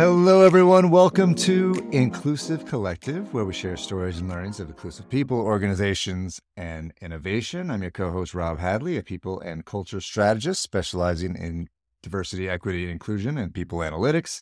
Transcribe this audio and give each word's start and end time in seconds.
Hello, 0.00 0.40
everyone. 0.40 0.88
Welcome 0.88 1.34
to 1.34 1.74
Inclusive 1.92 2.64
Collective, 2.64 3.34
where 3.34 3.44
we 3.44 3.52
share 3.52 3.76
stories 3.76 4.18
and 4.18 4.30
learnings 4.30 4.58
of 4.58 4.70
inclusive 4.70 5.10
people, 5.10 5.38
organizations, 5.38 6.40
and 6.56 6.94
innovation. 7.02 7.70
I'm 7.70 7.82
your 7.82 7.90
co 7.90 8.10
host, 8.10 8.32
Rob 8.32 8.60
Hadley, 8.60 8.96
a 8.96 9.02
people 9.02 9.38
and 9.40 9.62
culture 9.66 10.00
strategist 10.00 10.62
specializing 10.62 11.36
in 11.36 11.68
diversity, 12.02 12.48
equity, 12.48 12.84
and 12.84 12.92
inclusion 12.92 13.36
and 13.36 13.52
people 13.52 13.80
analytics. 13.80 14.40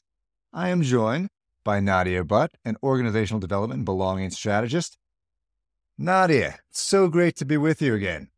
I 0.52 0.68
am 0.68 0.82
joined 0.82 1.28
by 1.64 1.80
Nadia 1.80 2.22
Butt, 2.22 2.52
an 2.64 2.76
organizational 2.80 3.40
development 3.40 3.78
and 3.78 3.84
belonging 3.84 4.30
strategist. 4.30 4.96
Nadia, 5.98 6.60
so 6.70 7.08
great 7.08 7.34
to 7.34 7.44
be 7.44 7.56
with 7.56 7.82
you 7.82 7.96
again. 7.96 8.28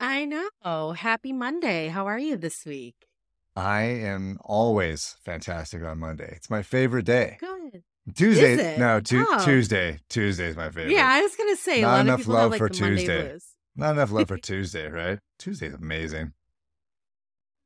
I 0.00 0.24
know. 0.24 0.92
Happy 0.92 1.34
Monday. 1.34 1.88
How 1.88 2.06
are 2.06 2.18
you 2.18 2.38
this 2.38 2.64
week? 2.64 3.11
I 3.54 3.82
am 3.82 4.38
always 4.44 5.16
fantastic 5.24 5.82
on 5.82 5.98
Monday. 5.98 6.32
It's 6.36 6.48
my 6.48 6.62
favorite 6.62 7.04
day. 7.04 7.36
Good. 7.40 7.82
Tuesday, 8.16 8.54
it? 8.74 8.78
no, 8.78 8.98
tu- 9.00 9.24
Oh. 9.28 9.44
Tuesday. 9.44 9.98
Tuesday 10.08 10.46
is 10.48 10.56
my 10.56 10.70
favorite. 10.70 10.90
Yeah, 10.92 11.06
I 11.06 11.20
was 11.22 11.36
gonna 11.36 11.56
say 11.56 11.78
a 11.80 11.82
Not 11.82 11.88
lot 11.92 12.00
enough 12.00 12.14
of 12.14 12.20
people 12.20 12.34
love 12.34 12.50
like 12.50 12.58
for 12.58 12.68
Tuesday. 12.68 13.38
Not 13.76 13.92
enough 13.92 14.10
love 14.10 14.28
for 14.28 14.38
Tuesday, 14.38 14.88
right? 14.88 15.18
Tuesday's 15.38 15.74
amazing. 15.74 16.32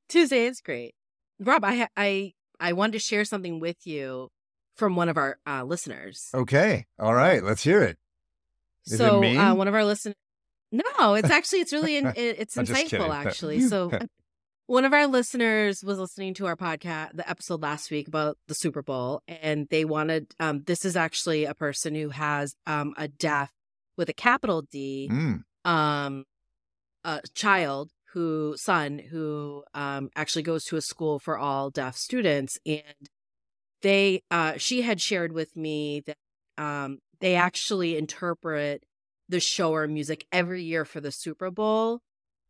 Tuesday 0.08 0.46
is 0.46 0.60
great. 0.60 0.94
Rob, 1.40 1.64
I 1.64 1.88
I 1.96 2.32
I 2.60 2.72
wanted 2.72 2.92
to 2.92 2.98
share 2.98 3.24
something 3.24 3.60
with 3.60 3.86
you 3.86 4.28
from 4.76 4.94
one 4.96 5.08
of 5.08 5.16
our 5.16 5.38
uh, 5.46 5.64
listeners. 5.64 6.28
Okay. 6.34 6.86
All 6.98 7.14
right. 7.14 7.42
Let's 7.42 7.62
hear 7.62 7.82
it. 7.82 7.96
Is 8.86 8.94
it 8.94 8.98
so 8.98 9.20
mean? 9.20 9.38
Uh, 9.38 9.54
one 9.54 9.68
of 9.68 9.74
our 9.74 9.84
listeners. 9.84 10.16
No, 10.72 11.14
it's 11.14 11.30
actually 11.30 11.60
it's 11.60 11.72
really 11.72 11.96
in, 11.96 12.06
it- 12.16 12.36
it's 12.40 12.56
insightful 12.56 13.08
actually. 13.10 13.60
So 13.62 13.90
one 14.66 14.84
of 14.84 14.92
our 14.92 15.06
listeners 15.06 15.82
was 15.84 15.98
listening 15.98 16.34
to 16.34 16.46
our 16.46 16.56
podcast, 16.56 17.12
the 17.14 17.28
episode 17.28 17.62
last 17.62 17.90
week 17.90 18.08
about 18.08 18.36
the 18.48 18.54
Super 18.54 18.82
Bowl, 18.82 19.22
and 19.28 19.68
they 19.68 19.84
wanted. 19.84 20.34
Um, 20.40 20.62
this 20.66 20.84
is 20.84 20.96
actually 20.96 21.44
a 21.44 21.54
person 21.54 21.94
who 21.94 22.10
has 22.10 22.54
um, 22.66 22.94
a 22.96 23.08
deaf 23.08 23.52
with 23.96 24.08
a 24.08 24.12
capital 24.14 24.62
D, 24.62 25.08
Mm, 25.10 25.42
um, 25.64 26.24
a 27.04 27.20
child 27.34 27.90
who 28.12 28.54
son 28.56 28.98
who 28.98 29.62
um, 29.74 30.10
actually 30.16 30.42
goes 30.42 30.64
to 30.64 30.76
a 30.76 30.80
school 30.80 31.18
for 31.18 31.38
all 31.38 31.70
deaf 31.70 31.96
students, 31.96 32.58
and 32.66 32.82
they 33.82 34.22
uh, 34.30 34.54
she 34.56 34.82
had 34.82 35.00
shared 35.00 35.32
with 35.32 35.56
me 35.56 36.02
that 36.06 36.16
um, 36.58 36.98
they 37.20 37.36
actually 37.36 37.96
interpret 37.96 38.82
the 39.28 39.40
show 39.40 39.72
or 39.72 39.86
music 39.86 40.26
every 40.32 40.62
year 40.62 40.84
for 40.84 41.00
the 41.00 41.12
Super 41.12 41.50
Bowl. 41.50 42.00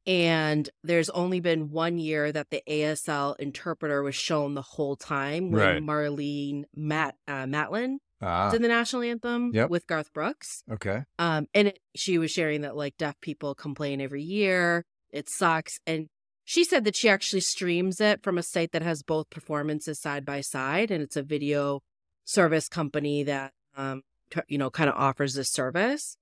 And 0.06 0.68
there's 0.84 1.10
only 1.10 1.40
been 1.40 1.70
one 1.70 1.98
year 1.98 2.30
that 2.30 2.50
the 2.50 2.62
ASL 2.68 3.34
interpreter 3.38 4.02
was 4.02 4.14
shown 4.14 4.54
the 4.54 4.62
whole 4.62 4.94
time 4.96 5.50
when 5.50 5.60
Right. 5.60 5.82
Marlee 5.82 6.62
Matt 6.74 7.16
uh, 7.26 7.44
Matlin 7.46 7.96
ah, 8.22 8.50
did 8.50 8.62
the 8.62 8.68
national 8.68 9.02
anthem 9.02 9.50
Yep. 9.52 9.68
with 9.70 9.86
Garth 9.86 10.12
Brooks. 10.12 10.62
okay. 10.70 11.02
Um, 11.18 11.46
and 11.54 11.68
it, 11.68 11.80
she 11.96 12.18
was 12.18 12.30
sharing 12.30 12.60
that 12.60 12.76
like 12.76 12.96
deaf 12.96 13.20
people 13.20 13.54
complain 13.56 14.00
every 14.00 14.22
year. 14.22 14.84
It 15.10 15.28
sucks. 15.28 15.80
And 15.86 16.08
she 16.44 16.62
said 16.62 16.84
that 16.84 16.94
she 16.94 17.08
actually 17.08 17.40
streams 17.40 18.00
it 18.00 18.22
from 18.22 18.38
a 18.38 18.42
site 18.42 18.70
that 18.72 18.82
has 18.82 19.02
both 19.02 19.28
performances 19.30 19.98
side 20.00 20.24
by 20.24 20.40
side, 20.40 20.92
and 20.92 21.02
it's 21.02 21.16
a 21.16 21.22
video 21.22 21.80
service 22.24 22.68
company 22.68 23.24
that 23.24 23.52
um, 23.76 24.02
t- 24.30 24.40
you 24.46 24.56
know, 24.58 24.70
kind 24.70 24.88
of 24.88 24.94
offers 24.96 25.34
this 25.34 25.50
service. 25.50 26.16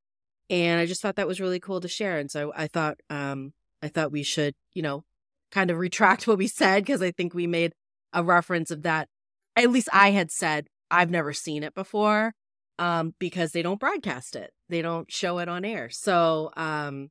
And 0.48 0.80
I 0.80 0.86
just 0.86 1.02
thought 1.02 1.16
that 1.16 1.26
was 1.26 1.40
really 1.40 1.60
cool 1.60 1.80
to 1.82 1.88
share. 1.88 2.18
And 2.18 2.30
so 2.30 2.52
I 2.56 2.66
thought, 2.68 2.98
um, 3.10 3.52
I 3.84 3.88
thought 3.88 4.10
we 4.10 4.22
should, 4.22 4.54
you 4.72 4.80
know, 4.80 5.04
kind 5.52 5.70
of 5.70 5.78
retract 5.78 6.26
what 6.26 6.38
we 6.38 6.48
said 6.48 6.84
because 6.84 7.02
I 7.02 7.10
think 7.10 7.34
we 7.34 7.46
made 7.46 7.74
a 8.14 8.24
reference 8.24 8.70
of 8.70 8.82
that. 8.82 9.08
At 9.56 9.70
least 9.70 9.90
I 9.92 10.10
had 10.12 10.30
said 10.30 10.68
I've 10.90 11.10
never 11.10 11.34
seen 11.34 11.62
it 11.62 11.74
before 11.74 12.32
um, 12.78 13.14
because 13.18 13.52
they 13.52 13.60
don't 13.60 13.78
broadcast 13.78 14.36
it. 14.36 14.52
They 14.70 14.80
don't 14.80 15.12
show 15.12 15.38
it 15.38 15.50
on 15.50 15.66
air. 15.66 15.90
So 15.90 16.50
um, 16.56 17.10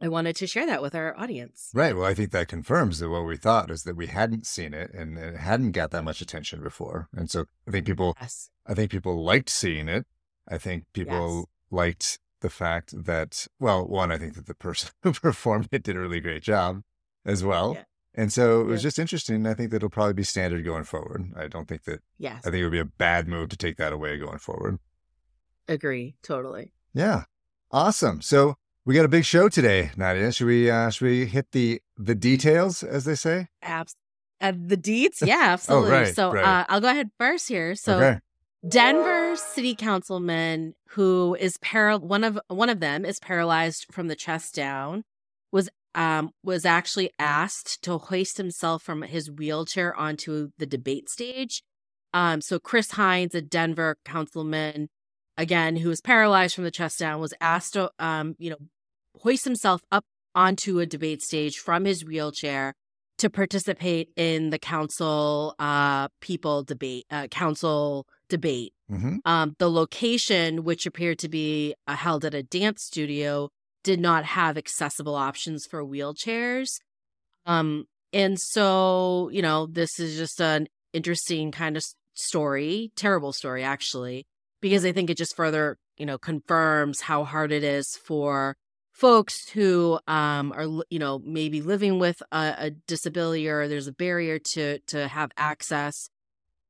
I 0.00 0.08
wanted 0.08 0.34
to 0.36 0.48
share 0.48 0.66
that 0.66 0.82
with 0.82 0.96
our 0.96 1.16
audience. 1.16 1.70
Right. 1.72 1.94
Well, 1.96 2.04
I 2.04 2.14
think 2.14 2.32
that 2.32 2.48
confirms 2.48 2.98
that 2.98 3.08
what 3.08 3.24
we 3.24 3.36
thought 3.36 3.70
is 3.70 3.84
that 3.84 3.96
we 3.96 4.08
hadn't 4.08 4.44
seen 4.44 4.74
it 4.74 4.92
and 4.92 5.16
it 5.16 5.36
hadn't 5.36 5.70
got 5.70 5.92
that 5.92 6.02
much 6.02 6.20
attention 6.20 6.62
before. 6.62 7.08
And 7.14 7.30
so 7.30 7.44
I 7.68 7.70
think 7.70 7.86
people, 7.86 8.16
Yes. 8.20 8.50
I 8.66 8.74
think 8.74 8.90
people 8.90 9.22
liked 9.22 9.48
seeing 9.48 9.88
it. 9.88 10.04
I 10.48 10.58
think 10.58 10.84
people 10.92 11.48
liked 11.70 12.18
the 12.42 12.50
fact 12.50 13.04
that, 13.04 13.46
well, 13.58 13.84
one, 13.86 14.12
I 14.12 14.18
think 14.18 14.34
that 14.34 14.46
the 14.46 14.54
person 14.54 14.90
who 15.02 15.12
performed 15.12 15.68
it 15.72 15.82
did 15.82 15.96
a 15.96 16.00
really 16.00 16.20
great 16.20 16.42
job 16.42 16.82
as 17.24 17.42
well. 17.42 17.74
Yeah. 17.74 17.84
And 18.14 18.30
so 18.30 18.60
it 18.60 18.64
was 18.64 18.82
Yeah. 18.82 18.88
just 18.88 18.98
interesting. 18.98 19.46
I 19.46 19.54
think 19.54 19.70
that 19.70 19.76
it'll 19.76 19.88
probably 19.88 20.12
be 20.12 20.22
standard 20.22 20.64
going 20.64 20.84
forward. 20.84 21.32
I 21.34 21.48
don't 21.48 21.66
think 21.66 21.84
that, 21.84 22.00
Yes. 22.18 22.40
I 22.46 22.50
think 22.50 22.56
it 22.60 22.64
would 22.64 22.72
be 22.72 22.78
a 22.78 22.84
bad 22.84 23.26
move 23.26 23.48
to 23.48 23.56
take 23.56 23.78
that 23.78 23.92
away 23.92 24.18
going 24.18 24.38
forward. 24.38 24.78
Agree. 25.68 26.16
Totally. 26.22 26.72
Yeah. 26.92 27.24
Awesome. 27.70 28.20
So 28.20 28.56
we 28.84 28.94
got 28.94 29.04
a 29.04 29.08
big 29.08 29.24
show 29.24 29.48
today, 29.48 29.92
Nadia. 29.96 30.30
Should 30.32 30.46
we 30.46 30.68
uh 30.70 30.90
should 30.90 31.06
we 31.06 31.24
hit 31.26 31.46
the 31.52 31.80
the 31.96 32.14
details 32.14 32.82
as 32.82 33.04
they 33.04 33.14
say? 33.14 33.48
Abs- 33.62 33.96
uh, 34.40 34.52
the 34.54 34.76
deeds? 34.76 35.22
Yeah, 35.24 35.38
absolutely. 35.52 35.90
Oh, 35.90 35.92
right, 36.00 36.14
so 36.14 36.32
right. 36.32 36.44
Uh, 36.44 36.64
I'll 36.68 36.80
go 36.80 36.88
ahead 36.90 37.10
first 37.18 37.48
here. 37.48 37.74
So 37.76 37.96
okay. 37.98 38.18
Denver 38.66 39.34
city 39.34 39.74
councilman 39.74 40.74
who 40.90 41.36
is 41.40 41.56
para- 41.58 41.98
one 41.98 42.22
of 42.22 42.38
one 42.48 42.68
of 42.68 42.78
them 42.80 43.04
is 43.04 43.18
paralyzed 43.18 43.86
from 43.90 44.06
the 44.06 44.14
chest 44.14 44.54
down 44.54 45.02
was 45.50 45.68
um 45.94 46.30
was 46.44 46.64
actually 46.64 47.10
asked 47.18 47.82
to 47.82 47.98
hoist 47.98 48.36
himself 48.36 48.82
from 48.82 49.02
his 49.02 49.30
wheelchair 49.30 49.94
onto 49.96 50.50
the 50.58 50.66
debate 50.66 51.08
stage. 51.10 51.62
Um 52.14 52.40
so 52.40 52.60
Chris 52.60 52.92
Hinds, 52.92 53.34
a 53.34 53.42
Denver 53.42 53.96
councilman 54.04 54.88
again 55.36 55.76
who 55.76 55.90
is 55.90 56.00
paralyzed 56.00 56.54
from 56.54 56.64
the 56.64 56.70
chest 56.70 57.00
down 57.00 57.20
was 57.20 57.34
asked 57.40 57.72
to 57.72 57.90
um 57.98 58.36
you 58.38 58.50
know 58.50 58.58
hoist 59.22 59.44
himself 59.44 59.82
up 59.90 60.04
onto 60.36 60.78
a 60.78 60.86
debate 60.86 61.20
stage 61.22 61.58
from 61.58 61.84
his 61.84 62.04
wheelchair 62.04 62.74
to 63.18 63.28
participate 63.28 64.10
in 64.16 64.50
the 64.50 64.58
council 64.58 65.54
uh 65.58 66.08
people 66.20 66.62
debate 66.62 67.06
uh 67.10 67.26
council 67.26 68.06
debate 68.36 68.72
hmm 68.88 69.16
um 69.24 69.48
the 69.58 69.70
location 69.70 70.64
which 70.68 70.86
appeared 70.86 71.18
to 71.18 71.28
be 71.28 71.74
uh, 71.86 71.96
held 71.96 72.24
at 72.24 72.34
a 72.34 72.42
dance 72.42 72.82
studio 72.90 73.48
did 73.84 74.00
not 74.08 74.24
have 74.24 74.56
accessible 74.56 75.16
options 75.16 75.66
for 75.70 75.84
wheelchairs. 75.84 76.70
Um 77.46 77.68
and 78.12 78.38
so 78.40 79.28
you 79.32 79.42
know 79.46 79.66
this 79.66 79.98
is 79.98 80.16
just 80.16 80.40
an 80.40 80.68
interesting 80.92 81.50
kind 81.52 81.76
of 81.76 81.82
story 82.14 82.92
terrible 82.94 83.32
story 83.32 83.62
actually 83.64 84.18
because 84.60 84.84
i 84.84 84.92
think 84.92 85.08
it 85.08 85.16
just 85.16 85.34
further 85.34 85.78
you 85.96 86.06
know 86.06 86.18
confirms 86.18 87.00
how 87.02 87.24
hard 87.24 87.50
it 87.52 87.64
is 87.64 87.86
for 88.04 88.54
folks 88.92 89.48
who 89.54 89.98
um 90.06 90.52
are 90.52 90.68
you 90.90 90.98
know 90.98 91.14
maybe 91.24 91.60
living 91.62 91.98
with 91.98 92.22
a, 92.30 92.54
a 92.58 92.70
disability 92.86 93.48
or 93.48 93.66
there's 93.66 93.88
a 93.88 93.92
barrier 94.04 94.38
to 94.38 94.78
to 94.80 95.08
have 95.08 95.30
access 95.36 96.10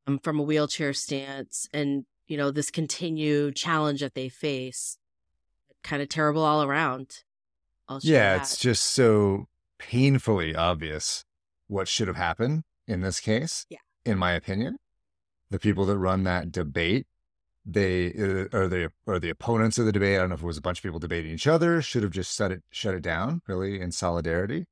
um, 0.06 0.18
from 0.18 0.38
a 0.38 0.42
wheelchair 0.42 0.92
stance 0.92 1.68
and 1.72 2.04
you 2.26 2.36
know 2.36 2.50
this 2.50 2.70
continued 2.70 3.56
challenge 3.56 4.00
that 4.00 4.14
they 4.14 4.28
face 4.28 4.98
kind 5.82 6.02
of 6.02 6.08
terrible 6.08 6.42
all 6.42 6.62
around 6.62 7.24
Yeah, 8.02 8.36
it's 8.36 8.56
just 8.56 8.84
so 8.84 9.48
painfully 9.78 10.54
obvious 10.54 11.24
what 11.66 11.88
should 11.88 12.08
have 12.08 12.16
happened 12.16 12.62
in 12.86 13.00
this 13.00 13.20
case. 13.20 13.66
Yeah. 13.68 13.78
In 14.04 14.18
my 14.18 14.32
opinion. 14.32 14.78
The 15.50 15.58
people 15.58 15.84
that 15.86 15.98
run 15.98 16.24
that 16.24 16.50
debate, 16.50 17.06
they 17.66 18.06
uh, 18.12 18.56
or 18.56 18.68
the 18.68 18.90
or 19.06 19.18
the 19.18 19.28
opponents 19.28 19.78
of 19.78 19.84
the 19.84 19.92
debate, 19.92 20.16
I 20.16 20.20
don't 20.20 20.30
know 20.30 20.34
if 20.34 20.42
it 20.42 20.46
was 20.46 20.56
a 20.56 20.62
bunch 20.62 20.78
of 20.78 20.82
people 20.82 20.98
debating 20.98 21.32
each 21.32 21.46
other, 21.46 21.82
should 21.82 22.02
have 22.02 22.12
just 22.12 22.34
shut 22.34 22.50
it 22.50 22.62
shut 22.70 22.94
it 22.94 23.02
down, 23.02 23.42
really, 23.46 23.80
in 23.80 23.92
solidarity. 23.92 24.64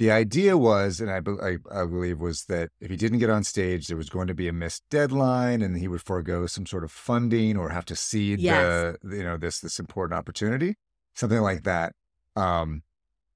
The 0.00 0.10
idea 0.10 0.56
was, 0.56 0.98
and 1.02 1.10
I, 1.10 1.20
be- 1.20 1.36
I, 1.42 1.58
I 1.70 1.84
believe, 1.84 2.20
was 2.20 2.46
that 2.46 2.70
if 2.80 2.88
he 2.90 2.96
didn't 2.96 3.18
get 3.18 3.28
on 3.28 3.44
stage, 3.44 3.86
there 3.86 3.98
was 3.98 4.08
going 4.08 4.28
to 4.28 4.34
be 4.34 4.48
a 4.48 4.52
missed 4.52 4.82
deadline, 4.88 5.60
and 5.60 5.76
he 5.76 5.88
would 5.88 6.00
forego 6.00 6.46
some 6.46 6.64
sort 6.64 6.84
of 6.84 6.90
funding 6.90 7.58
or 7.58 7.68
have 7.68 7.84
to 7.84 7.94
cede 7.94 8.40
Yes. 8.40 8.96
the, 9.02 9.16
you 9.18 9.22
know, 9.22 9.36
this 9.36 9.60
this 9.60 9.78
important 9.78 10.18
opportunity, 10.18 10.76
something 11.14 11.42
like 11.42 11.64
that. 11.64 11.92
Um, 12.34 12.82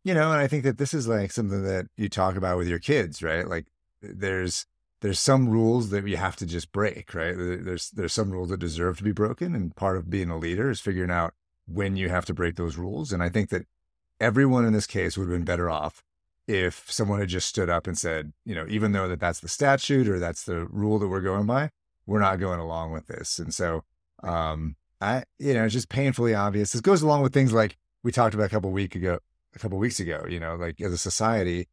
you 0.04 0.14
know, 0.14 0.32
and 0.32 0.40
I 0.40 0.46
think 0.46 0.64
that 0.64 0.78
this 0.78 0.94
is 0.94 1.06
like 1.06 1.32
something 1.32 1.64
that 1.64 1.88
you 1.98 2.08
talk 2.08 2.34
about 2.34 2.56
with 2.56 2.66
your 2.66 2.78
kids, 2.78 3.22
right? 3.22 3.46
Like, 3.46 3.66
there's 4.00 4.64
there's 5.02 5.20
some 5.20 5.50
rules 5.50 5.90
that 5.90 6.08
you 6.08 6.16
have 6.16 6.36
to 6.36 6.46
just 6.46 6.72
break, 6.72 7.12
right? 7.12 7.34
There's 7.36 7.90
there's 7.90 8.14
some 8.14 8.30
rules 8.30 8.48
that 8.48 8.58
deserve 8.58 8.96
to 8.96 9.04
be 9.04 9.12
broken, 9.12 9.54
and 9.54 9.76
part 9.76 9.98
of 9.98 10.08
being 10.08 10.30
a 10.30 10.38
leader 10.38 10.70
is 10.70 10.80
figuring 10.80 11.10
out 11.10 11.34
when 11.66 11.96
you 11.96 12.08
have 12.08 12.24
to 12.24 12.32
break 12.32 12.56
those 12.56 12.78
rules. 12.78 13.12
And 13.12 13.22
I 13.22 13.28
think 13.28 13.50
that 13.50 13.66
everyone 14.18 14.64
in 14.64 14.72
this 14.72 14.86
case 14.86 15.18
would 15.18 15.28
have 15.28 15.36
been 15.36 15.44
better 15.44 15.68
off 15.68 16.02
if 16.46 16.90
someone 16.90 17.20
had 17.20 17.28
just 17.28 17.48
stood 17.48 17.70
up 17.70 17.86
and 17.86 17.96
said, 17.96 18.32
you 18.44 18.54
know, 18.54 18.66
even 18.68 18.92
though 18.92 19.08
that 19.08 19.20
that's 19.20 19.40
the 19.40 19.48
statute 19.48 20.08
or 20.08 20.18
that's 20.18 20.44
the 20.44 20.66
rule 20.66 20.98
that 20.98 21.08
we're 21.08 21.20
going 21.20 21.46
by, 21.46 21.70
we're 22.06 22.20
not 22.20 22.38
going 22.38 22.60
along 22.60 22.92
with 22.92 23.06
this. 23.06 23.38
And 23.38 23.54
so, 23.54 23.84
um, 24.22 24.76
I, 25.00 25.24
you 25.38 25.54
know, 25.54 25.64
it's 25.64 25.72
just 25.74 25.88
painfully 25.88 26.34
obvious. 26.34 26.72
This 26.72 26.80
goes 26.80 27.02
along 27.02 27.22
with 27.22 27.32
things 27.32 27.52
like 27.52 27.76
we 28.02 28.12
talked 28.12 28.34
about 28.34 28.46
a 28.46 28.50
couple 28.50 28.70
week 28.70 28.94
ago, 28.94 29.18
a 29.54 29.58
couple 29.58 29.78
weeks 29.78 30.00
ago. 30.00 30.26
You 30.28 30.38
know, 30.40 30.54
like 30.56 30.80
as 30.80 30.92
a 30.92 30.98
society, 30.98 31.68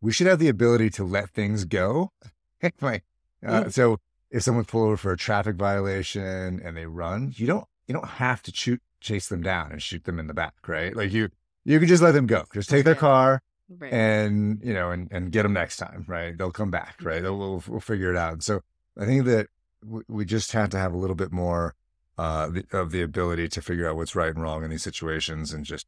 we 0.00 0.12
should 0.12 0.26
have 0.26 0.38
the 0.38 0.48
ability 0.48 0.90
to 0.90 1.04
let 1.04 1.30
things 1.30 1.64
go. 1.64 2.12
like, 2.80 3.04
uh, 3.46 3.64
Mm. 3.64 3.72
so 3.72 3.98
if 4.30 4.42
someone's 4.44 4.68
pulled 4.68 4.86
over 4.86 4.96
for 4.96 5.12
a 5.12 5.16
traffic 5.16 5.56
violation 5.56 6.60
and 6.64 6.76
they 6.76 6.86
run, 6.86 7.32
you 7.36 7.46
don't 7.46 7.66
you 7.88 7.92
don't 7.94 8.08
have 8.08 8.42
to 8.44 8.52
shoot 8.54 8.80
chase 9.00 9.28
them 9.28 9.42
down 9.42 9.72
and 9.72 9.82
shoot 9.82 10.04
them 10.04 10.18
in 10.20 10.28
the 10.28 10.34
back, 10.34 10.54
right? 10.68 10.94
Like 10.96 11.12
you 11.12 11.28
you 11.64 11.78
can 11.78 11.88
just 11.88 12.02
let 12.02 12.12
them 12.12 12.26
go. 12.26 12.44
Just 12.54 12.70
take 12.70 12.84
their 12.84 12.94
car 12.94 13.42
right. 13.78 13.92
and 13.92 14.60
you 14.62 14.72
know 14.72 14.90
and 14.90 15.08
and 15.10 15.32
get 15.32 15.42
them 15.42 15.52
next 15.52 15.76
time, 15.76 16.04
right? 16.08 16.36
They'll 16.36 16.50
come 16.50 16.70
back, 16.70 16.96
right? 17.02 17.22
They'll, 17.22 17.38
we'll 17.38 17.62
we'll 17.66 17.80
figure 17.80 18.10
it 18.10 18.16
out. 18.16 18.42
So 18.42 18.62
I 18.98 19.04
think 19.04 19.24
that 19.26 19.48
we 20.08 20.24
just 20.24 20.52
have 20.52 20.70
to 20.70 20.78
have 20.78 20.92
a 20.92 20.96
little 20.96 21.16
bit 21.16 21.32
more 21.32 21.74
uh, 22.18 22.50
of 22.72 22.90
the 22.92 23.02
ability 23.02 23.48
to 23.48 23.62
figure 23.62 23.88
out 23.88 23.96
what's 23.96 24.14
right 24.14 24.34
and 24.34 24.42
wrong 24.42 24.64
in 24.64 24.70
these 24.70 24.82
situations 24.82 25.52
and 25.52 25.64
just 25.64 25.86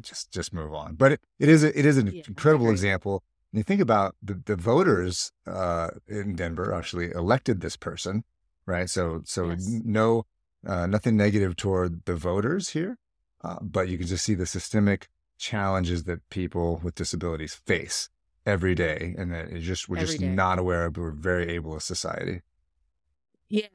just 0.00 0.30
just 0.30 0.52
move 0.52 0.74
on. 0.74 0.94
But 0.94 1.12
it, 1.12 1.20
it 1.38 1.48
is 1.48 1.64
a, 1.64 1.78
it 1.78 1.86
is 1.86 1.96
an 1.96 2.08
yeah, 2.08 2.22
incredible 2.26 2.70
example. 2.70 3.22
And 3.52 3.58
you 3.58 3.64
think 3.64 3.80
about 3.80 4.16
the, 4.22 4.40
the 4.44 4.56
voters 4.56 5.32
uh, 5.46 5.88
in 6.08 6.34
Denver 6.34 6.74
actually 6.74 7.10
elected 7.10 7.60
this 7.60 7.76
person, 7.76 8.24
right? 8.66 8.88
So 8.88 9.22
so 9.24 9.50
yes. 9.50 9.80
no 9.84 10.26
uh, 10.66 10.86
nothing 10.86 11.16
negative 11.16 11.56
toward 11.56 12.04
the 12.04 12.16
voters 12.16 12.70
here, 12.70 12.98
uh, 13.42 13.56
but 13.60 13.88
you 13.88 13.98
can 13.98 14.06
just 14.06 14.24
see 14.24 14.34
the 14.34 14.46
systemic 14.46 15.08
challenges 15.42 16.04
that 16.04 16.28
people 16.30 16.80
with 16.82 16.94
disabilities 16.94 17.54
face 17.54 18.08
every 18.46 18.74
day, 18.74 19.14
and 19.18 19.32
that 19.32 19.48
it 19.50 19.60
just 19.60 19.88
we're 19.88 19.96
every 19.96 20.06
just 20.06 20.20
day. 20.20 20.28
not 20.28 20.58
aware 20.58 20.86
of. 20.86 20.96
We're 20.96 21.10
very 21.10 21.50
able 21.50 21.74
as 21.74 21.84
society. 21.84 22.42
Yeah. 23.48 23.66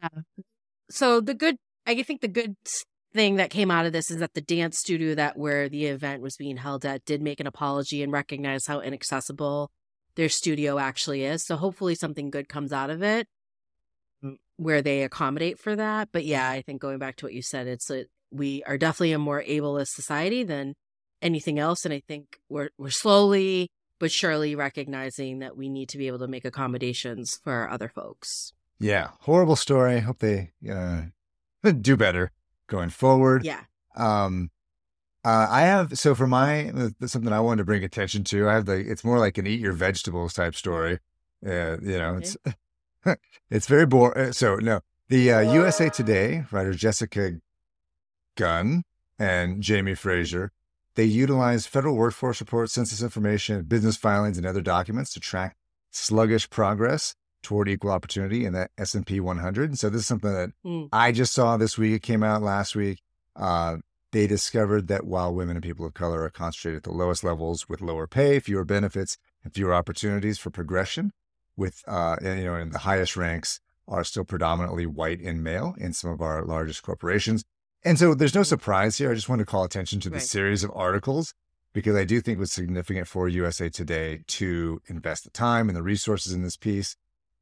So 0.89 1.19
the 1.19 1.33
good, 1.33 1.57
I 1.85 2.01
think 2.01 2.21
the 2.21 2.27
good 2.29 2.55
thing 3.13 3.35
that 3.35 3.49
came 3.49 3.69
out 3.69 3.85
of 3.85 3.91
this 3.91 4.09
is 4.09 4.19
that 4.19 4.33
the 4.33 4.41
dance 4.41 4.79
studio 4.79 5.13
that 5.15 5.37
where 5.37 5.67
the 5.67 5.85
event 5.85 6.21
was 6.21 6.37
being 6.37 6.57
held 6.57 6.85
at 6.85 7.03
did 7.05 7.21
make 7.21 7.39
an 7.39 7.47
apology 7.47 8.01
and 8.01 8.11
recognize 8.11 8.65
how 8.65 8.79
inaccessible 8.79 9.69
their 10.15 10.29
studio 10.29 10.79
actually 10.79 11.25
is. 11.25 11.45
So 11.45 11.57
hopefully 11.57 11.95
something 11.95 12.29
good 12.29 12.47
comes 12.47 12.71
out 12.71 12.89
of 12.89 13.03
it 13.03 13.27
mm. 14.23 14.37
where 14.55 14.81
they 14.81 15.03
accommodate 15.03 15.59
for 15.59 15.75
that. 15.75 16.09
But 16.11 16.25
yeah, 16.25 16.49
I 16.49 16.61
think 16.61 16.81
going 16.81 16.97
back 16.97 17.17
to 17.17 17.25
what 17.25 17.33
you 17.33 17.41
said, 17.41 17.67
it's 17.67 17.91
a, 17.91 18.05
we 18.31 18.63
are 18.63 18.77
definitely 18.77 19.11
a 19.11 19.19
more 19.19 19.43
ableist 19.43 19.89
society 19.89 20.43
than 20.43 20.73
anything 21.21 21.59
else, 21.59 21.85
and 21.85 21.93
I 21.93 22.01
think 22.07 22.39
we're 22.49 22.69
we're 22.77 22.89
slowly 22.89 23.69
but 23.99 24.11
surely 24.11 24.55
recognizing 24.55 25.39
that 25.39 25.57
we 25.57 25.69
need 25.69 25.89
to 25.89 25.97
be 25.97 26.07
able 26.07 26.19
to 26.19 26.27
make 26.27 26.45
accommodations 26.45 27.39
for 27.43 27.69
other 27.69 27.89
folks. 27.89 28.53
Yeah, 28.79 29.09
horrible 29.21 29.55
story. 29.55 30.01
Hope 30.01 30.19
they 30.19 30.51
uh, 30.71 31.03
do 31.81 31.97
better 31.97 32.31
going 32.67 32.89
forward. 32.89 33.43
Yeah. 33.43 33.61
Um, 33.95 34.51
uh, 35.25 35.47
I 35.49 35.61
have 35.61 35.97
so 35.97 36.15
for 36.15 36.27
my 36.27 36.71
something 37.05 37.33
I 37.33 37.39
wanted 37.39 37.57
to 37.57 37.65
bring 37.65 37.83
attention 37.83 38.23
to. 38.25 38.47
I 38.47 38.53
have 38.53 38.65
the 38.65 38.75
it's 38.75 39.03
more 39.03 39.19
like 39.19 39.37
an 39.37 39.47
eat 39.47 39.59
your 39.59 39.73
vegetables 39.73 40.33
type 40.33 40.55
story. 40.55 40.99
Uh, 41.45 41.77
you 41.81 41.97
know, 41.97 42.15
okay. 42.15 42.27
it's 43.03 43.17
it's 43.49 43.67
very 43.67 43.85
boring. 43.85 44.29
Uh, 44.29 44.31
so 44.31 44.55
no, 44.57 44.81
the 45.09 45.31
uh, 45.31 45.39
USA 45.53 45.89
Today 45.89 46.45
writer 46.51 46.73
Jessica 46.73 47.33
Guynn 48.37 48.83
and 49.19 49.61
Jayme 49.61 49.97
Fraser, 49.97 50.51
they 50.97 51.05
utilize 51.05 51.67
federal 51.67 51.95
workforce 51.95 52.41
reports, 52.41 52.73
census 52.73 53.03
information, 53.03 53.63
business 53.63 53.95
filings, 53.95 54.37
and 54.37 54.47
other 54.47 54.61
documents 54.61 55.13
to 55.13 55.19
track 55.19 55.55
sluggish 55.91 56.49
progress 56.49 57.13
toward 57.43 57.69
equal 57.69 57.91
opportunity 57.91 58.45
in 58.45 58.53
the 58.53 58.67
S&P 58.79 59.19
100. 59.19 59.69
And 59.69 59.79
so 59.79 59.91
this 59.91 60.01
is 60.01 60.07
something 60.07 60.33
that 60.33 60.49
mm. 60.65 60.89
I 60.91 61.11
just 61.11 61.33
saw 61.33 61.55
this 61.55 61.77
week. 61.77 61.93
It 61.93 62.01
came 62.01 62.23
out 62.23 62.41
last 62.41 62.75
week. 62.75 63.03
Uh, 63.35 63.77
they 64.11 64.25
discovered 64.25 64.87
that 64.87 65.05
while 65.05 65.31
women 65.31 65.55
and 65.55 65.63
people 65.63 65.85
of 65.85 65.93
color 65.93 66.23
are 66.23 66.31
concentrated 66.31 66.77
at 66.77 66.83
the 66.83 66.91
lowest 66.91 67.23
levels 67.23 67.69
with 67.69 67.79
lower 67.79 68.07
pay, 68.07 68.39
fewer 68.39 68.65
benefits, 68.65 69.19
and 69.43 69.53
fewer 69.53 69.75
opportunities 69.75 70.39
for 70.39 70.49
progression, 70.49 71.11
with 71.55 71.83
uh, 71.87 72.15
you 72.21 72.45
know 72.45 72.55
in 72.55 72.71
the 72.71 72.79
highest 72.79 73.15
ranks 73.15 73.59
are 73.87 74.03
still 74.03 74.25
predominantly 74.25 74.87
white 74.87 75.19
and 75.19 75.43
male 75.43 75.75
in 75.77 75.93
some 75.93 76.09
of 76.09 76.21
our 76.21 76.43
largest 76.43 76.81
corporations. 76.81 77.45
And 77.83 77.97
so 77.97 78.13
there's 78.13 78.35
no 78.35 78.43
surprise 78.43 78.97
here. 78.97 79.11
I 79.11 79.15
just 79.15 79.29
want 79.29 79.39
to 79.39 79.45
call 79.45 79.63
attention 79.63 79.99
to 80.01 80.09
the 80.09 80.15
right. 80.15 80.23
series 80.23 80.63
of 80.63 80.71
articles 80.73 81.33
because 81.73 81.95
I 81.95 82.05
do 82.05 82.21
think 82.21 82.37
it 82.37 82.39
was 82.39 82.51
significant 82.51 83.07
for 83.07 83.27
USA 83.27 83.69
Today 83.69 84.21
to 84.27 84.81
invest 84.87 85.23
the 85.23 85.29
time 85.29 85.69
and 85.69 85.75
the 85.75 85.83
resources 85.83 86.33
in 86.33 86.41
this 86.41 86.57
piece. 86.57 86.95